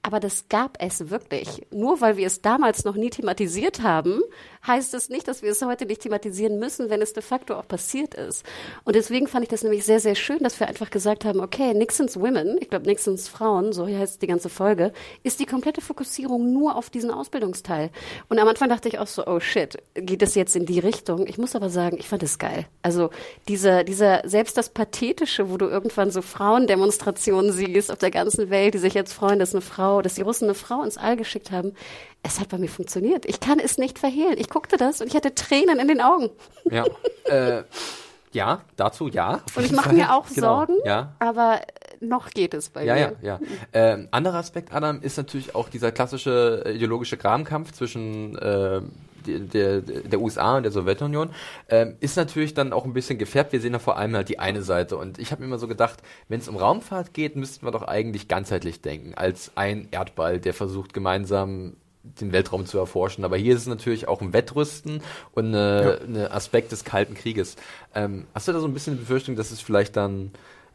[0.03, 1.67] Aber das gab es wirklich.
[1.71, 4.21] Nur weil wir es damals noch nie thematisiert haben,
[4.65, 7.67] heißt es nicht, dass wir es heute nicht thematisieren müssen, wenn es de facto auch
[7.67, 8.43] passiert ist.
[8.83, 11.73] Und deswegen fand ich das nämlich sehr, sehr schön, dass wir einfach gesagt haben, okay,
[11.73, 14.93] Nixons Women, ich glaube Nixons Frauen, so heißt die ganze Folge,
[15.23, 17.89] ist die komplette Fokussierung nur auf diesen Ausbildungsteil.
[18.29, 21.25] Und am Anfang dachte ich auch so, oh shit, geht es jetzt in die Richtung?
[21.27, 22.65] Ich muss aber sagen, ich fand es geil.
[22.81, 23.09] Also
[23.47, 28.73] dieser, dieser, selbst das Pathetische, wo du irgendwann so Frauendemonstrationen siehst auf der ganzen Welt,
[28.73, 31.51] die sich jetzt freuen, dass eine Frau, dass die Russen eine Frau ins All geschickt
[31.51, 31.73] haben,
[32.23, 33.25] es hat bei mir funktioniert.
[33.25, 34.35] Ich kann es nicht verhehlen.
[34.37, 36.29] Ich guckte das und ich hatte Tränen in den Augen.
[36.69, 36.85] Ja,
[37.25, 37.63] äh,
[38.31, 39.41] ja, dazu ja.
[39.55, 41.61] Und ich mache mir auch Genau, Sorgen, Ja, aber
[41.99, 43.15] noch geht es bei Ja, mir.
[43.21, 43.39] ja, ja.
[43.73, 48.81] Ähm, anderer Aspekt, Adam, ist natürlich auch dieser klassische äh, ideologische Grabenkampf zwischen äh,
[49.25, 51.29] die- der, der USA und der Sowjetunion.
[51.69, 53.51] Ähm, ist natürlich dann auch ein bisschen gefärbt.
[53.51, 54.95] Wir sehen da vor allem halt die eine Seite.
[54.97, 57.83] Und ich habe mir immer so gedacht, wenn es um Raumfahrt geht, müssten wir doch
[57.83, 63.23] eigentlich ganzheitlich denken, als ein Erdball, der versucht gemeinsam den Weltraum zu erforschen.
[63.23, 65.01] Aber hier ist es natürlich auch ein Wettrüsten
[65.33, 67.55] und ein eine Aspekt des Kalten Krieges.
[67.93, 70.31] Ähm, hast du da so ein bisschen die Befürchtung, dass es vielleicht dann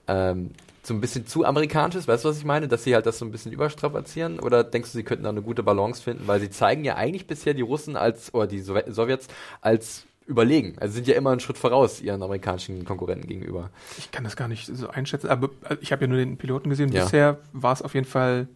[0.06, 0.50] ähm,
[0.86, 2.68] so ein bisschen zu amerikanisch ist, weißt du, was ich meine?
[2.68, 4.38] Dass sie halt das so ein bisschen überstrapazieren?
[4.38, 6.26] Oder denkst du, sie könnten da eine gute Balance finden?
[6.26, 9.26] Weil sie zeigen ja eigentlich bisher die Russen als, oder die Sowjets
[9.60, 10.76] als überlegen.
[10.78, 13.70] Also sind ja immer einen Schritt voraus ihren amerikanischen Konkurrenten gegenüber.
[13.98, 16.68] Ich kann das gar nicht so einschätzen, aber äh, ich habe ja nur den Piloten
[16.70, 16.92] gesehen.
[16.92, 17.04] Ja.
[17.04, 18.48] Bisher war es auf jeden Fall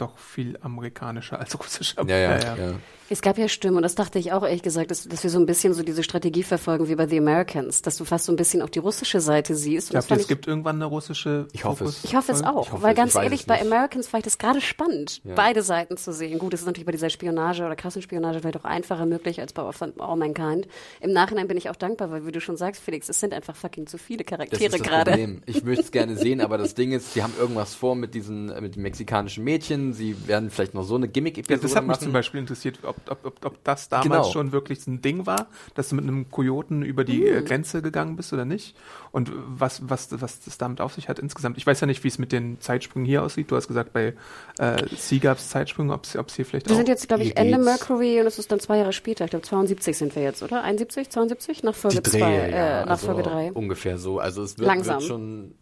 [0.00, 2.04] doch viel amerikanischer als russischer.
[2.06, 2.56] Ja, ja, ja.
[2.56, 2.72] ja.
[3.10, 5.38] Es gab ja Stimmen, und das dachte ich auch ehrlich gesagt, dass, dass wir so
[5.38, 8.36] ein bisschen so diese Strategie verfolgen wie bei The Americans, dass du fast so ein
[8.36, 9.90] bisschen auch die russische Seite siehst.
[9.90, 12.04] Glaubt ihr, es gibt irgendwann eine russische Ich hoffe es.
[12.04, 15.22] Ich hoffe es auch, hoffe weil ganz ehrlich, bei Americans war ich das gerade spannend,
[15.24, 15.34] ja.
[15.34, 16.38] beide Seiten zu sehen.
[16.38, 19.62] Gut, es ist natürlich bei dieser Spionage oder Kassenspionage vielleicht auch einfacher möglich als bei
[19.62, 20.68] All Mankind.
[21.00, 23.56] Im Nachhinein bin ich auch dankbar, weil wie du schon sagst, Felix, es sind einfach
[23.56, 25.38] fucking zu viele Charaktere gerade.
[25.46, 28.46] Ich möchte es gerne sehen, aber das Ding ist, sie haben irgendwas vor mit diesen,
[28.60, 29.92] mit den mexikanischen Mädchen.
[29.92, 32.04] Sie werden vielleicht noch so eine Gimmick-Episode ja, Das hat mich machen.
[32.04, 34.32] zum Beispiel interessiert, ob, ob, ob, ob das das damals genau.
[34.32, 37.44] schon wirklich ein Ding war, dass du mit einem Kojoten über die mhm.
[37.44, 38.76] Grenze gegangen bist oder nicht?
[39.12, 41.56] Und was, was, was das damit auf sich hat insgesamt.
[41.56, 43.50] Ich weiß ja nicht, wie es mit den Zeitsprüngen hier aussieht.
[43.50, 44.14] Du hast gesagt, bei
[44.58, 46.76] äh, Sie gab es Zeitsprünge, ob es hier vielleicht wir auch...
[46.76, 49.24] Wir sind jetzt, glaube ich, Ende Mercury und es ist dann zwei Jahre später.
[49.24, 50.62] Ich glaube, 72 sind wir jetzt, oder?
[50.62, 51.62] 71, 72?
[51.62, 53.52] Nach Folge 2, äh, nach also Folge 3.
[53.52, 54.18] Ungefähr so.
[54.18, 55.00] Also es wird, Langsam.
[55.00, 55.54] wird schon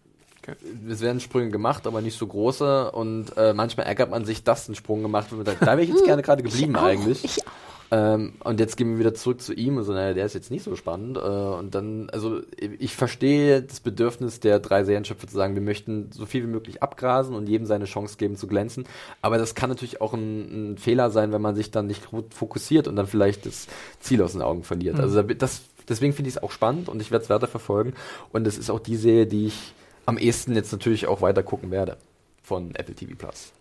[0.89, 4.68] es werden Sprünge gemacht, aber nicht so große und äh, manchmal ärgert man sich, dass
[4.68, 5.48] ein Sprung gemacht wird.
[5.60, 7.24] Da wäre ich jetzt gerne gerade geblieben ich eigentlich.
[7.24, 7.52] Ich auch.
[7.90, 10.51] Ähm, und jetzt gehen wir wieder zurück zu ihm und so, naja, der ist jetzt
[10.51, 11.16] nicht so spannend.
[11.18, 16.10] Äh, und dann, also ich verstehe das Bedürfnis der drei Serienschöpfer zu sagen, wir möchten
[16.12, 18.85] so viel wie möglich abgrasen und jedem seine Chance geben zu glänzen.
[19.23, 22.35] Aber das kann natürlich auch ein, ein Fehler sein, wenn man sich dann nicht gut
[22.35, 23.68] fokussiert und dann vielleicht das
[24.01, 24.97] Ziel aus den Augen verliert.
[24.97, 25.02] Mhm.
[25.02, 27.94] Also das, deswegen finde ich es auch spannend und ich werde es weiter verfolgen.
[28.32, 29.74] Und es ist auch die Serie, die ich
[30.06, 31.98] am ehesten jetzt natürlich auch weiter gucken werde
[32.42, 33.52] von Apple TV Plus.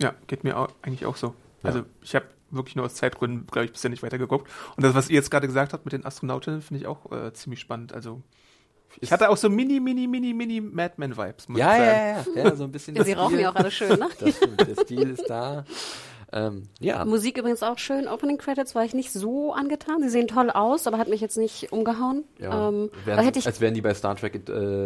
[0.00, 1.28] Ja, geht mir auch, eigentlich auch so.
[1.62, 1.70] Ja.
[1.70, 4.50] Also ich habe wirklich nur aus Zeitgründen, glaube ich, bisher nicht weitergeguckt.
[4.76, 7.32] Und das, was ihr jetzt gerade gesagt habt mit den Astronautinnen, finde ich auch äh,
[7.32, 7.92] ziemlich spannend.
[7.92, 8.22] Also
[9.00, 11.48] ich hatte auch so mini, mini, mini, mini Madman-Vibes.
[11.56, 12.94] Ja, ja, ja, ja, so ein bisschen.
[12.96, 14.08] ja, sie rauchen ja auch alle schön, ne?
[14.18, 15.64] Das stimmt, der Stil ist da.
[16.32, 17.04] Ähm, ja.
[17.04, 18.08] Musik übrigens auch schön.
[18.08, 20.02] Opening Credits war ich nicht so angetan.
[20.02, 22.24] Sie sehen toll aus, aber hat mich jetzt nicht umgehauen.
[22.38, 24.40] Ja, ähm, wären, hätte ich, als wären die bei Star Trek äh,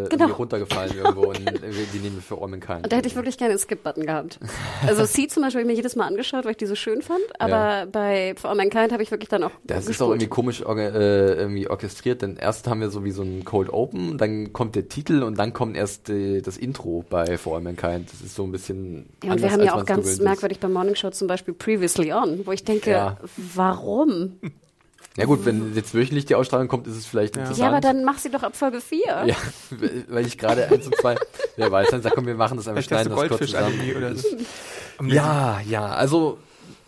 [0.08, 0.26] genau.
[0.26, 2.90] runtergefallen irgendwo und die nehmen wir für All Mankind.
[2.90, 4.38] Da hätte ich wirklich gerne einen Skip-Button gehabt.
[4.86, 7.02] Also C zum Beispiel habe ich mir jedes Mal angeschaut, weil ich die so schön
[7.02, 7.84] fand, aber ja.
[7.86, 9.94] bei For All Mankind habe ich wirklich dann auch Das gespult.
[9.94, 13.44] ist auch irgendwie komisch äh, irgendwie orchestriert, denn erst haben wir so wie so ein
[13.44, 17.56] Cold Open, dann kommt der Titel und dann kommt erst äh, das Intro bei For
[17.56, 18.12] All Mankind.
[18.12, 20.94] Das ist so ein bisschen Ja, und wir haben ja auch ganz merkwürdig beim Morning
[20.94, 23.16] Show zum Beispiel Previously On, wo ich denke, ja.
[23.55, 24.39] warum?
[25.16, 27.43] Ja gut, wenn jetzt wöchentlich die Ausstrahlung kommt, ist es vielleicht ja.
[27.43, 27.65] interessant.
[27.65, 29.24] Ja, aber dann mach sie doch ab Folge 4.
[29.27, 29.36] Ja,
[30.09, 31.16] weil ich gerade eins und zwei,
[31.57, 33.81] wer weiß, dann sag komm, wir machen das einfach, schneiden das kurz zusammen.
[33.97, 34.28] Oder so.
[35.02, 36.39] Ja, ja, also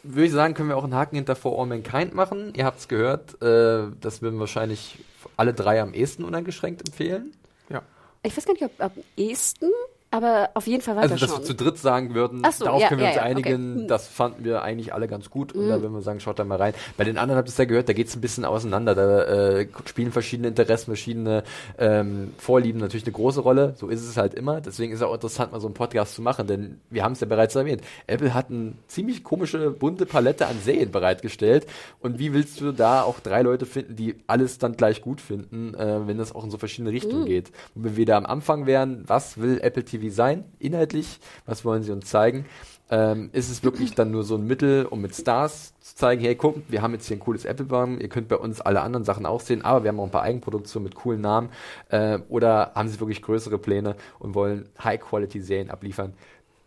[0.05, 2.53] würde ich sagen, können wir auch einen Haken hinter For All Mankind machen.
[2.57, 4.99] Ihr habt es gehört, äh, das würden wahrscheinlich
[5.37, 7.33] alle drei am ehesten uneingeschränkt empfehlen.
[7.69, 7.83] Ja.
[8.23, 9.71] Ich weiß gar nicht, ob am ehesten
[10.13, 12.89] aber auf jeden Fall weiter Also, dass wir zu dritt sagen würden, so, darauf ja,
[12.89, 13.87] können wir ja, uns ja, einigen, okay.
[13.87, 15.55] das fanden wir eigentlich alle ganz gut.
[15.55, 15.71] Und mhm.
[15.71, 16.75] da würden wir sagen, schaut da mal rein.
[16.99, 18.95] Bei den anderen habt ihr es ja gehört, da geht es ein bisschen auseinander.
[18.95, 21.45] Da äh, spielen verschiedene Interessen, verschiedene
[21.79, 23.73] ähm, Vorlieben natürlich eine große Rolle.
[23.77, 24.61] So ist es halt immer.
[24.61, 27.21] Deswegen ist es auch interessant, mal so einen Podcast zu machen, denn wir haben es
[27.21, 27.81] ja bereits erwähnt.
[28.07, 31.67] Apple hat eine ziemlich komische, bunte Palette an Serien bereitgestellt.
[32.01, 35.73] Und wie willst du da auch drei Leute finden, die alles dann gleich gut finden,
[35.73, 37.27] äh, wenn das auch in so verschiedene Richtungen mhm.
[37.27, 37.51] geht?
[37.75, 41.19] Und wenn wir da am Anfang wären, was will Apple TV TV sein, inhaltlich?
[41.47, 42.47] Was wollen sie uns zeigen?
[42.91, 46.35] Ähm, ist es wirklich dann nur so ein Mittel, um mit Stars zu zeigen, hey,
[46.35, 49.25] guck, wir haben jetzt hier ein cooles Apple-Baum, ihr könnt bei uns alle anderen Sachen
[49.25, 51.49] auch sehen, aber wir haben auch ein paar Eigenproduktionen mit coolen Namen.
[51.89, 56.13] Äh, oder haben sie wirklich größere Pläne und wollen High-Quality-Serien abliefern?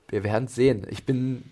[0.08, 0.88] Wir werden es sehen.
[0.90, 1.44] Ich bin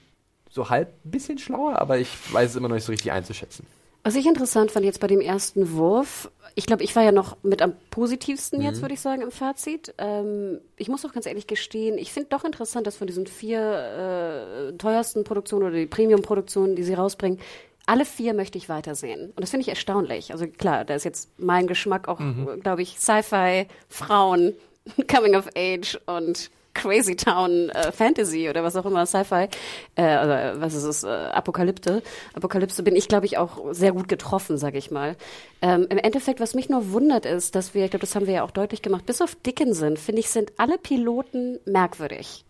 [0.49, 3.65] so halb ein bisschen schlauer, aber ich weiß es immer noch nicht so richtig einzuschätzen.
[4.03, 7.37] Was ich interessant fand jetzt bei dem ersten Wurf, ich glaube, ich war ja noch
[7.41, 8.81] mit am positivsten jetzt, mhm.
[8.81, 9.93] würde ich sagen, im Fazit.
[9.97, 13.61] Ähm, ich muss auch ganz ehrlich gestehen, ich finde doch interessant, dass von diesen vier
[13.61, 17.39] äh, teuersten Produktionen oder die Premium-Produktionen, die sie rausbringen,
[17.85, 19.27] alle vier möchte ich weitersehen.
[19.27, 20.31] Und das finde ich erstaunlich.
[20.31, 22.59] Also klar, da ist jetzt mein Geschmack auch, mhm.
[22.61, 24.53] glaube ich, Sci-Fi, Frauen,
[25.07, 29.47] Coming of Age und Crazy Town äh, Fantasy oder was auch immer, Sci-Fi,
[29.95, 32.01] äh, also, was ist es, äh, Apokalypse.
[32.33, 35.15] Apokalypse bin ich, glaube ich, auch sehr gut getroffen, sage ich mal.
[35.61, 38.33] Ähm, Im Endeffekt, was mich nur wundert, ist, dass wir, ich glaube, das haben wir
[38.33, 42.45] ja auch deutlich gemacht, bis auf Dickinson, finde ich, sind alle Piloten merkwürdig.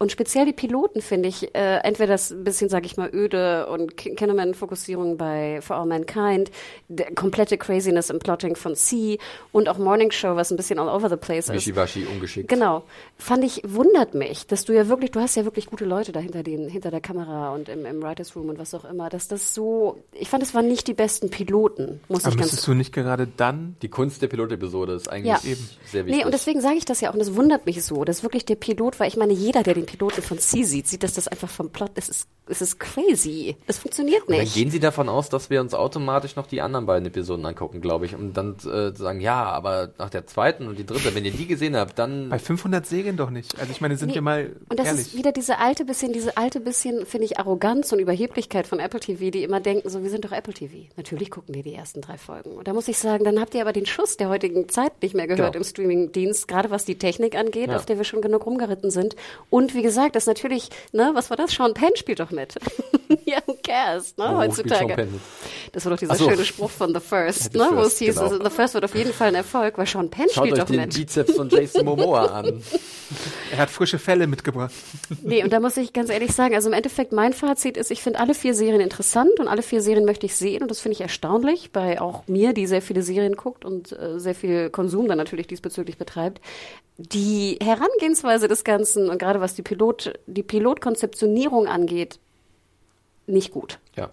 [0.00, 3.66] Und speziell die Piloten finde ich, äh, entweder das ein bisschen, sag ich mal, öde
[3.66, 6.52] und Kinnaman-Fokussierung bei For All Mankind,
[6.86, 9.18] der komplette Craziness im Plotting von C
[9.50, 11.54] und auch Morning Show, was ein bisschen all over the place ist.
[11.54, 12.48] Wischiwaschi, ungeschickt.
[12.48, 12.84] Genau.
[13.16, 16.20] Fand ich, wundert mich, dass du ja wirklich, du hast ja wirklich gute Leute da
[16.20, 19.26] hinter, den, hinter der Kamera und im, im Writers Room und was auch immer, dass
[19.26, 22.68] das so, ich fand, es waren nicht die besten Piloten, muss Aber ich ganz müsstest
[22.68, 25.40] du nicht gerade dann Die Kunst der Pilotepisode ist eigentlich Ja.
[25.44, 26.20] eben sehr wichtig.
[26.20, 28.44] Nee, und deswegen sage ich das ja auch, und das wundert mich so, dass wirklich
[28.44, 31.28] der Pilot, weil ich meine, jeder, der den Piloten von C sieht, sieht, dass das
[31.28, 33.56] einfach vom Plot, das ist, es ist crazy.
[33.66, 34.54] Das funktioniert Dann nicht.
[34.54, 38.04] gehen sie davon aus, dass wir uns automatisch noch die anderen beiden Episoden angucken, glaube
[38.06, 41.24] ich, um dann äh, zu sagen, ja, aber nach der zweiten und die dritte, wenn
[41.24, 43.58] ihr die gesehen habt, dann bei 500 Serien doch nicht.
[43.58, 45.06] Also ich meine, sind Nee, wir mal und das ehrlich.
[45.08, 49.00] ist wieder diese alte bisschen, diese alte bisschen, finde ich, Arroganz und Überheblichkeit von Apple
[49.00, 50.74] TV, die immer denken, so, wir sind doch Apple TV.
[50.96, 52.50] Natürlich gucken die die ersten drei Folgen.
[52.52, 55.14] Und da muss ich sagen, dann habt ihr aber den Schuss der heutigen Zeit nicht
[55.14, 55.64] mehr gehört Genau.
[55.64, 57.76] im Streamingdienst, gerade was die Technik angeht, Ja.
[57.76, 59.16] auf der wir schon genug rumgeritten sind.
[59.50, 61.52] Und wie gesagt, das natürlich, ne, was war das?
[61.52, 62.56] Sean Penn spielt doch mit.
[63.24, 65.08] ja, who cares, ne, Sean heutzutage.
[65.72, 66.28] Das war doch dieser so.
[66.28, 68.26] schöne Spruch von The First, Ja, The ne, wo es First, hieß, genau.
[68.26, 70.58] also, The First wird auf jeden Fall ein Erfolg, weil Sean Penn Schaut spielt euch
[70.58, 70.94] doch den mit.
[70.94, 72.62] Bizeps von Jason Momoa an.
[73.52, 74.72] er hat frische Fälle mitgebracht.
[75.22, 78.02] Nee, und da muss ich ganz ehrlich sagen, also im Endeffekt mein Fazit ist, ich
[78.02, 80.94] finde alle vier Serien interessant und alle vier Serien möchte ich sehen und das finde
[80.94, 85.08] ich erstaunlich bei auch mir, die sehr viele Serien guckt und äh, sehr viel Konsum
[85.08, 86.40] dann natürlich diesbezüglich betreibt.
[86.96, 92.18] Die Herangehensweise des Ganzen und gerade was die Pilot, die Pilotkonzeptionierung angeht,
[93.26, 93.78] nicht gut.
[93.96, 94.10] Ja.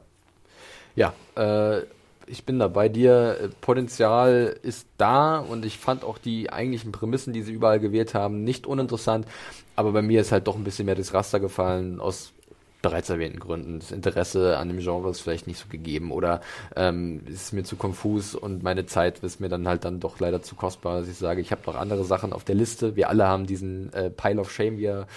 [0.95, 1.81] Ja, äh,
[2.27, 3.37] ich bin da bei dir.
[3.41, 8.13] Äh, Potenzial ist da und ich fand auch die eigentlichen Prämissen, die sie überall gewählt
[8.13, 9.25] haben, nicht uninteressant.
[9.75, 12.33] Aber bei mir ist halt doch ein bisschen mehr das Raster gefallen aus
[12.85, 13.79] bereits erwähnten Gründen.
[13.79, 16.41] Das Interesse an dem Genre ist vielleicht nicht so gegeben oder
[16.75, 20.43] ähm, ist mir zu konfus und meine Zeit ist mir dann halt dann doch leider
[20.43, 22.95] zu kostbar, dass ich sage, ich habe noch andere Sachen auf der Liste.
[22.95, 25.07] Wir alle haben diesen äh, Pile of Shame, wie er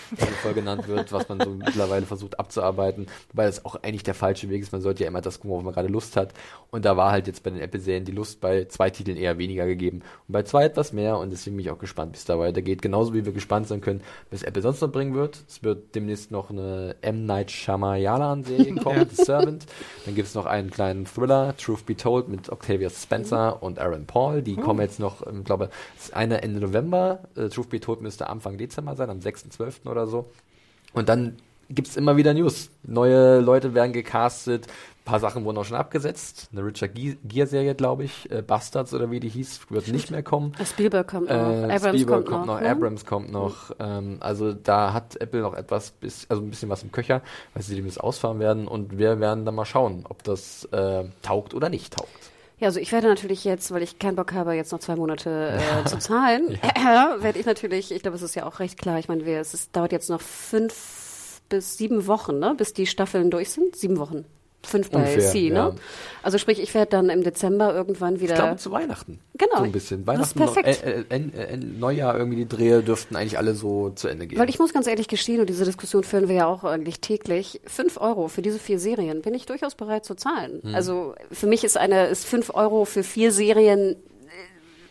[0.41, 4.49] voll genannt wird, was man so mittlerweile versucht abzuarbeiten, wobei das auch eigentlich der falsche
[4.49, 4.73] Weg ist.
[4.73, 6.33] Man sollte ja immer das gucken, worauf man gerade Lust hat.
[6.71, 9.67] Und da war halt jetzt bei den Apple-Serien die Lust bei zwei Titeln eher weniger
[9.67, 12.39] gegeben und bei zwei etwas mehr und deswegen bin ich auch gespannt, wie es da
[12.39, 12.81] weitergeht.
[12.81, 14.01] Genauso wie wir gespannt sein können,
[14.31, 15.45] was Apple sonst noch bringen wird.
[15.47, 17.27] Es wird demnächst noch eine M.
[17.27, 19.67] Night Shyamalan-Serie kommen, The Servant.
[20.05, 24.07] Dann gibt es noch einen kleinen Thriller, Truth Be Told, mit Octavia Spencer und Aaron
[24.07, 24.43] Paul.
[24.43, 27.21] Die kommen jetzt noch, ich glaube, es ist eine Ende November.
[27.37, 29.89] Äh, Truth Be Told müsste Anfang Dezember sein, am 6.12.
[29.89, 30.31] oder so.
[30.93, 31.37] Und dann
[31.71, 32.71] gibt's immer wieder News.
[32.83, 34.67] Neue Leute werden gecastet.
[35.09, 36.51] Ein paar Sachen wurden auch schon abgesetzt.
[36.53, 38.31] Eine Richard Ge- Gere-Serie, glaube ich.
[38.31, 40.53] Äh, Bastards oder wie die hieß, wird nicht mehr kommen.
[40.67, 42.61] Spielberg kommt noch, Äh, Abrams Spielberg kommt, noch.
[42.61, 42.69] ne?
[42.71, 43.71] Abrams kommt noch.
[43.81, 47.23] Ähm, also da hat Apple noch etwas, bis, also ein bisschen was im Köcher,
[47.55, 48.69] weil sie dem das ausfahren werden.
[48.69, 52.11] Und wir werden dann mal schauen, ob das äh, taugt oder nicht taugt.
[52.59, 55.59] Ja, also ich werde natürlich jetzt, weil ich keinen Bock habe, jetzt noch zwei Monate
[55.59, 56.51] äh, zu zahlen,
[57.23, 59.55] werde ich natürlich, ich glaube, es ist ja auch recht klar, ich meine, wir, es
[59.55, 63.75] ist, dauert jetzt noch fünf bis sieben Wochen, ne, bis die Staffeln durch sind.
[63.75, 64.27] Sieben Wochen.
[64.65, 65.71] Fünf bei Ungefähr, C, ja.
[65.71, 65.75] ne?
[66.23, 68.35] Also sprich, ich werde dann im Dezember irgendwann wieder.
[68.35, 69.21] Ich glaube zu Weihnachten.
[69.35, 69.59] Genau.
[69.59, 70.05] So ein bisschen.
[70.05, 70.85] Das ist Weihnachten, perfekt.
[70.85, 74.39] Äh, äh, äh, äh, Neujahr irgendwie die Drehe dürften eigentlich alle so zu Ende gehen.
[74.39, 77.61] Weil ich muss ganz ehrlich gestehen, und diese Diskussion führen wir ja auch eigentlich täglich,
[77.67, 80.61] fünf Euro für diese vier Serien bin ich durchaus bereit zu zahlen.
[80.63, 80.75] Hm.
[80.75, 83.97] Also für mich ist eine, ist fünf Euro für vier Serien,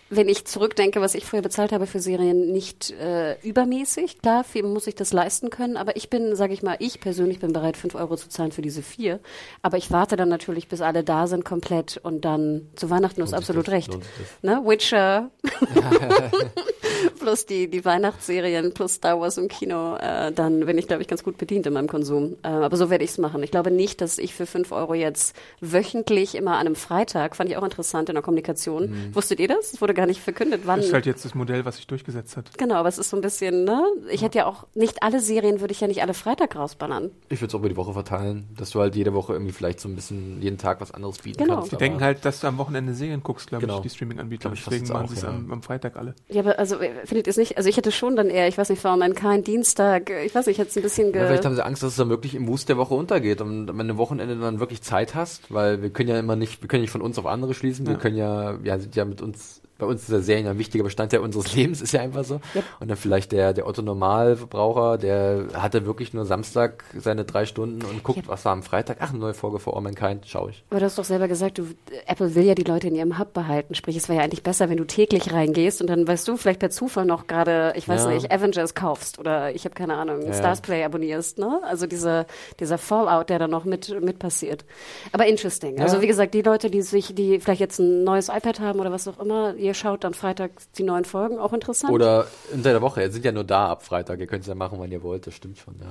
[0.09, 4.21] wenn ich zurückdenke, was ich früher bezahlt habe für Serien, nicht äh, übermäßig.
[4.21, 7.39] Klar, viel muss ich das leisten können, aber ich bin, sage ich mal, ich persönlich
[7.39, 9.19] bin bereit, fünf Euro zu zahlen für diese vier.
[9.61, 13.35] Aber ich warte dann natürlich, bis alle da sind komplett und dann zu Weihnachten, sich
[13.35, 13.97] absolut das, recht.
[14.41, 14.61] Ne?
[14.63, 15.29] Witcher,
[17.19, 21.07] plus die, die Weihnachtsserien, plus Star Wars im Kino, äh, dann bin ich, glaube ich,
[21.07, 22.37] ganz gut bedient in meinem Konsum.
[22.43, 23.43] Äh, aber so werde ich es machen.
[23.43, 27.49] Ich glaube nicht, dass ich für fünf Euro jetzt wöchentlich immer an einem Freitag, fand
[27.49, 28.89] ich auch interessant in der Kommunikation.
[28.89, 29.15] Mhm.
[29.15, 29.73] Wusstet ihr das?
[29.73, 30.77] Es wurde gar nicht verkündet, wann.
[30.79, 32.57] Das ist halt jetzt das Modell, was sich durchgesetzt hat.
[32.57, 33.83] Genau, aber es ist so ein bisschen, ne?
[34.09, 37.11] Ich hätte ja auch, nicht alle Serien würde ich ja nicht alle Freitag rausballern.
[37.27, 39.79] Ich würde es auch über die Woche verteilen, dass du halt jede Woche irgendwie vielleicht
[39.81, 41.55] so ein bisschen jeden Tag was anderes bieten Genau.
[41.55, 41.71] kannst.
[41.71, 43.77] Die aber- denken halt, dass du am Wochenende Serien guckst, glaube Genau.
[43.77, 44.49] ich, die Streaming-Anbieter.
[44.51, 45.29] Deswegen machen auch, sie es ja.
[45.29, 46.15] am, am Freitag alle.
[46.29, 47.57] Ja, aber also findet ihr es nicht?
[47.57, 50.55] Also ich hätte schon dann eher, ich weiß nicht, allem kein Dienstag, ich weiß nicht,
[50.55, 52.35] ich hätte es ein bisschen ge Ja, vielleicht haben sie Angst, dass es dann wirklich
[52.35, 55.81] im Wust der Woche untergeht und wenn du am Wochenende dann wirklich Zeit hast, weil
[55.81, 57.99] wir können ja immer nicht, wir können nicht von uns auf andere schließen, wir Ja.
[57.99, 61.19] können ja, ja, sind ja mit uns, bei uns ist der Serien ein wichtiger Bestandteil
[61.19, 62.35] unseres Lebens, ist ja einfach so.
[62.55, 62.63] Yep.
[62.79, 67.83] Und dann vielleicht der, der Otto Normalverbraucher, der hatte wirklich nur Samstag seine drei Stunden
[67.85, 68.27] und guckt, Yep.
[68.27, 70.63] was war am Freitag, ach, eine neue Folge vor All Mankind, schau ich.
[70.69, 71.65] Aber du hast doch selber gesagt, du,
[72.07, 73.75] Apple will ja die Leute in ihrem Hub behalten.
[73.75, 76.59] Sprich, es wäre ja eigentlich besser, wenn du täglich reingehst und dann, weißt du, vielleicht
[76.59, 78.09] per Zufall noch gerade, ich weiß Ja.
[78.11, 80.33] nicht, Avengers kaufst oder ich habe keine Ahnung, Ja, ja.
[80.33, 81.59] Stars Play abonnierst, ne?
[81.63, 82.25] Also dieser,
[82.59, 84.65] dieser Fallout, der da noch mit, mit passiert.
[85.11, 85.79] Aber interesting.
[85.79, 86.01] Also Ja.
[86.01, 89.07] wie gesagt, die Leute, die sich, die vielleicht jetzt ein neues iPad haben oder was
[89.07, 91.93] auch immer, ihr schaut dann freitags die neuen Folgen, auch interessant.
[91.93, 93.01] Oder unter der Woche.
[93.01, 94.19] Ihr sind ja nur da ab Freitag.
[94.19, 95.27] Ihr könnt es ja machen, wann ihr wollt.
[95.27, 95.87] Das stimmt schon, ja.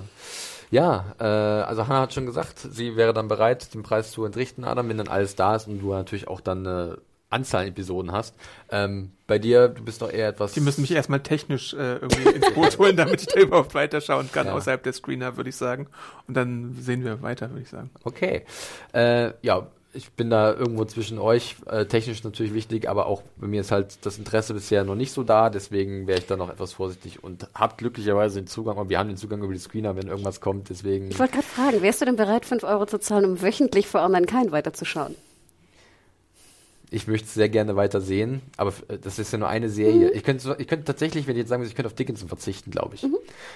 [0.70, 4.64] Ja, äh, also Hannah hat schon gesagt, sie wäre dann bereit, den Preis zu entrichten,
[4.64, 6.98] Adam, wenn dann alles da ist und du natürlich auch dann eine
[7.30, 8.34] Anzahl an Episoden hast.
[8.70, 10.52] Ähm, bei dir, du bist doch eher etwas.
[10.52, 14.30] Die müssen mich erstmal technisch äh, irgendwie ins Boot holen, damit ich da überhaupt weiterschauen
[14.32, 14.54] kann, Ja.
[14.54, 15.88] außerhalb der Screener, würde ich sagen.
[16.26, 17.90] Und dann sehen wir weiter, würde ich sagen.
[18.04, 18.44] Okay.
[18.92, 19.66] Äh, ja,
[19.96, 21.56] ich bin da irgendwo zwischen euch.
[21.66, 25.12] Äh, technisch natürlich wichtig, aber auch bei mir ist halt das Interesse bisher noch nicht
[25.12, 25.50] so da.
[25.50, 28.76] Deswegen wäre ich da noch etwas vorsichtig und habt glücklicherweise den Zugang.
[28.76, 30.70] Und wir haben den Zugang über die Screener, wenn irgendwas kommt.
[30.70, 31.10] Deswegen.
[31.10, 34.02] ich wollte gerade fragen, wärst du denn bereit, 5 Euro zu zahlen, um wöchentlich vor
[34.02, 35.14] Online kein weiterzuschauen?
[36.90, 40.10] Ich möchte es sehr gerne weiter sehen, aber äh, das ist ja nur eine Serie.
[40.12, 42.70] Ich könnte, ich könnte tatsächlich, wenn ich jetzt sagen würde, ich könnte auf Dickinson verzichten,
[42.70, 43.00] glaube ich.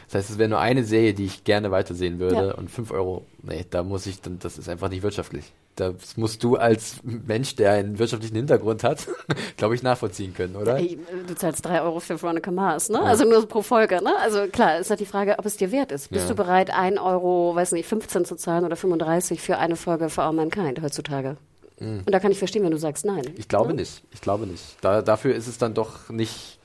[0.06, 2.54] Das heißt, es wäre nur eine Serie, die ich gerne weitersehen würde Ja.
[2.54, 5.52] und 5 Euro, nee, da muss ich dann, das ist einfach nicht wirtschaftlich.
[5.76, 9.06] Das musst du als Mensch, der einen wirtschaftlichen Hintergrund hat,
[9.56, 10.76] glaube ich, nachvollziehen können, oder?
[10.78, 10.98] Ey,
[11.28, 13.00] du zahlst 3 Euro für Veronica Mars, ne?
[13.00, 14.12] Also nur pro Folge, ne?
[14.20, 16.10] Also klar, ist halt die Frage, ob es dir wert ist.
[16.10, 16.30] Bist Ja.
[16.30, 20.24] du bereit, 1 Euro, weiß nicht, 15 zu zahlen oder 35 für eine Folge For
[20.24, 21.36] All Mankind heutzutage?
[21.80, 23.24] Und da kann ich verstehen, wenn du sagst nein.
[23.36, 24.02] Ich glaube nicht.
[24.12, 24.62] Ich glaube nicht.
[24.82, 26.58] Da, dafür ist es dann doch nicht.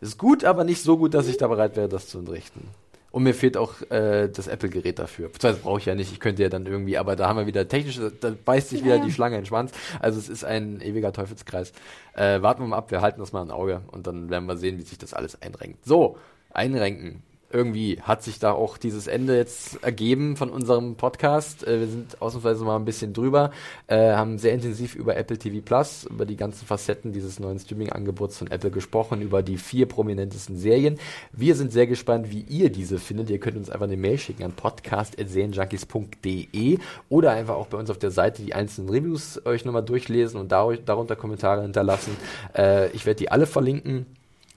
[0.00, 2.68] Ist gut, aber nicht so gut, dass ich da bereit wäre, das zu entrichten.
[3.16, 5.30] Und mir fehlt auch äh, das Apple-Gerät dafür.
[5.30, 6.12] Beziehungsweise brauche ich ja nicht.
[6.12, 8.98] Ich könnte ja dann irgendwie, aber da haben wir wieder technisch, da beißt sich wieder
[8.98, 9.72] die Schlange in den Schwanz.
[10.00, 11.72] Also es ist ein ewiger Teufelskreis.
[12.12, 14.58] Äh, warten wir mal ab, wir halten das mal im Auge und dann werden wir
[14.58, 15.82] sehen, wie sich das alles einrenkt.
[15.86, 16.18] So,
[16.50, 17.22] einrenken.
[17.52, 21.64] Irgendwie hat sich da auch dieses Ende jetzt ergeben von unserem Podcast.
[21.64, 23.52] Äh, wir sind ausnahmsweise mal ein bisschen drüber,
[23.86, 28.38] äh, haben sehr intensiv über Apple TV Plus, über die ganzen Facetten dieses neuen Streaming-Angebots
[28.38, 30.98] von Apple gesprochen, über die vier prominentesten Serien.
[31.30, 33.30] Wir sind sehr gespannt, wie ihr diese findet.
[33.30, 36.78] Ihr könnt uns einfach eine Mail schicken an podcast.serienjunkies.de
[37.08, 40.50] oder einfach auch bei uns auf der Seite die einzelnen Reviews euch nochmal durchlesen und
[40.50, 42.16] dar darunter Kommentare hinterlassen.
[42.56, 44.06] Äh, ich werde die alle verlinken.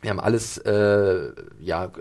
[0.02, 1.92] Wir haben alles, ja,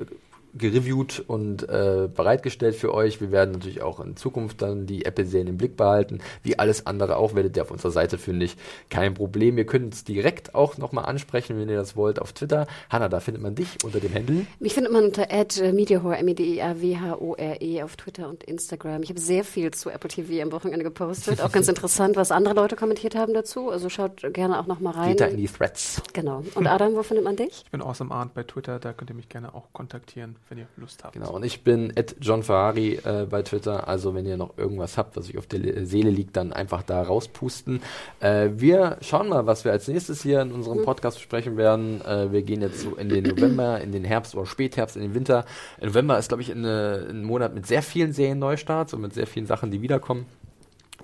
[0.59, 3.21] gereviewt und äh, bereitgestellt für euch.
[3.21, 6.21] Wir werden natürlich auch in Zukunft dann die Apple-Serien im Blick behalten.
[6.43, 8.57] Wie alles andere auch werdet ihr auf unserer Seite fündig.
[8.91, 9.59] Kein Problem.
[9.59, 12.67] Ihr könnt uns direkt auch nochmal ansprechen, wenn ihr das wollt, auf Twitter.
[12.91, 14.47] Hanna, da findet man dich unter dem Handle.
[14.61, 15.27] Mich findet man unter
[15.73, 19.03] @mediahore m e d a w h o r auf Twitter und Instagram.
[19.03, 21.41] Ich habe sehr viel zu Apple TV am Wochenende gepostet.
[21.41, 23.71] Auch ganz interessant, was andere Leute kommentiert haben dazu.
[23.71, 25.11] Also schaut gerne auch noch mal rein.
[25.11, 26.03] Geht da in die Threads.
[26.13, 26.43] Genau.
[26.55, 27.63] Und Adam, wo findet man dich?
[27.65, 30.67] Ich bin Awesome Arndt bei Twitter, da könnt ihr mich gerne auch kontaktieren, wenn ihr
[30.77, 31.15] Lust habt.
[31.15, 33.89] Genau, und ich bin at John Ferrari äh, bei Twitter.
[33.89, 36.83] Also wenn ihr noch irgendwas habt, was euch auf der Le- Seele liegt, dann einfach
[36.83, 37.83] da rauspusten.
[38.21, 42.01] Äh, wir schauen mal, was wir als nächstes hier in unserem Podcast besprechen werden.
[42.05, 45.15] Äh, wir gehen jetzt so in den November, in den Herbst oder Spätherbst, in den
[45.15, 45.45] Winter.
[45.81, 49.27] Im November ist, glaube ich, eine, ein Monat mit sehr vielen Serien-Neustarts und mit sehr
[49.27, 50.27] vielen Sachen, die wiederkommen.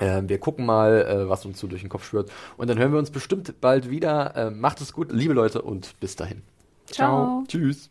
[0.01, 2.31] Äh, wir gucken mal, äh, was uns so durch den Kopf schwirrt.
[2.57, 4.35] Und dann hören wir uns bestimmt bald wieder.
[4.35, 6.43] Äh, macht es gut, liebe Leute, und bis dahin.
[6.87, 7.45] Ciao.
[7.47, 7.91] Tschüss.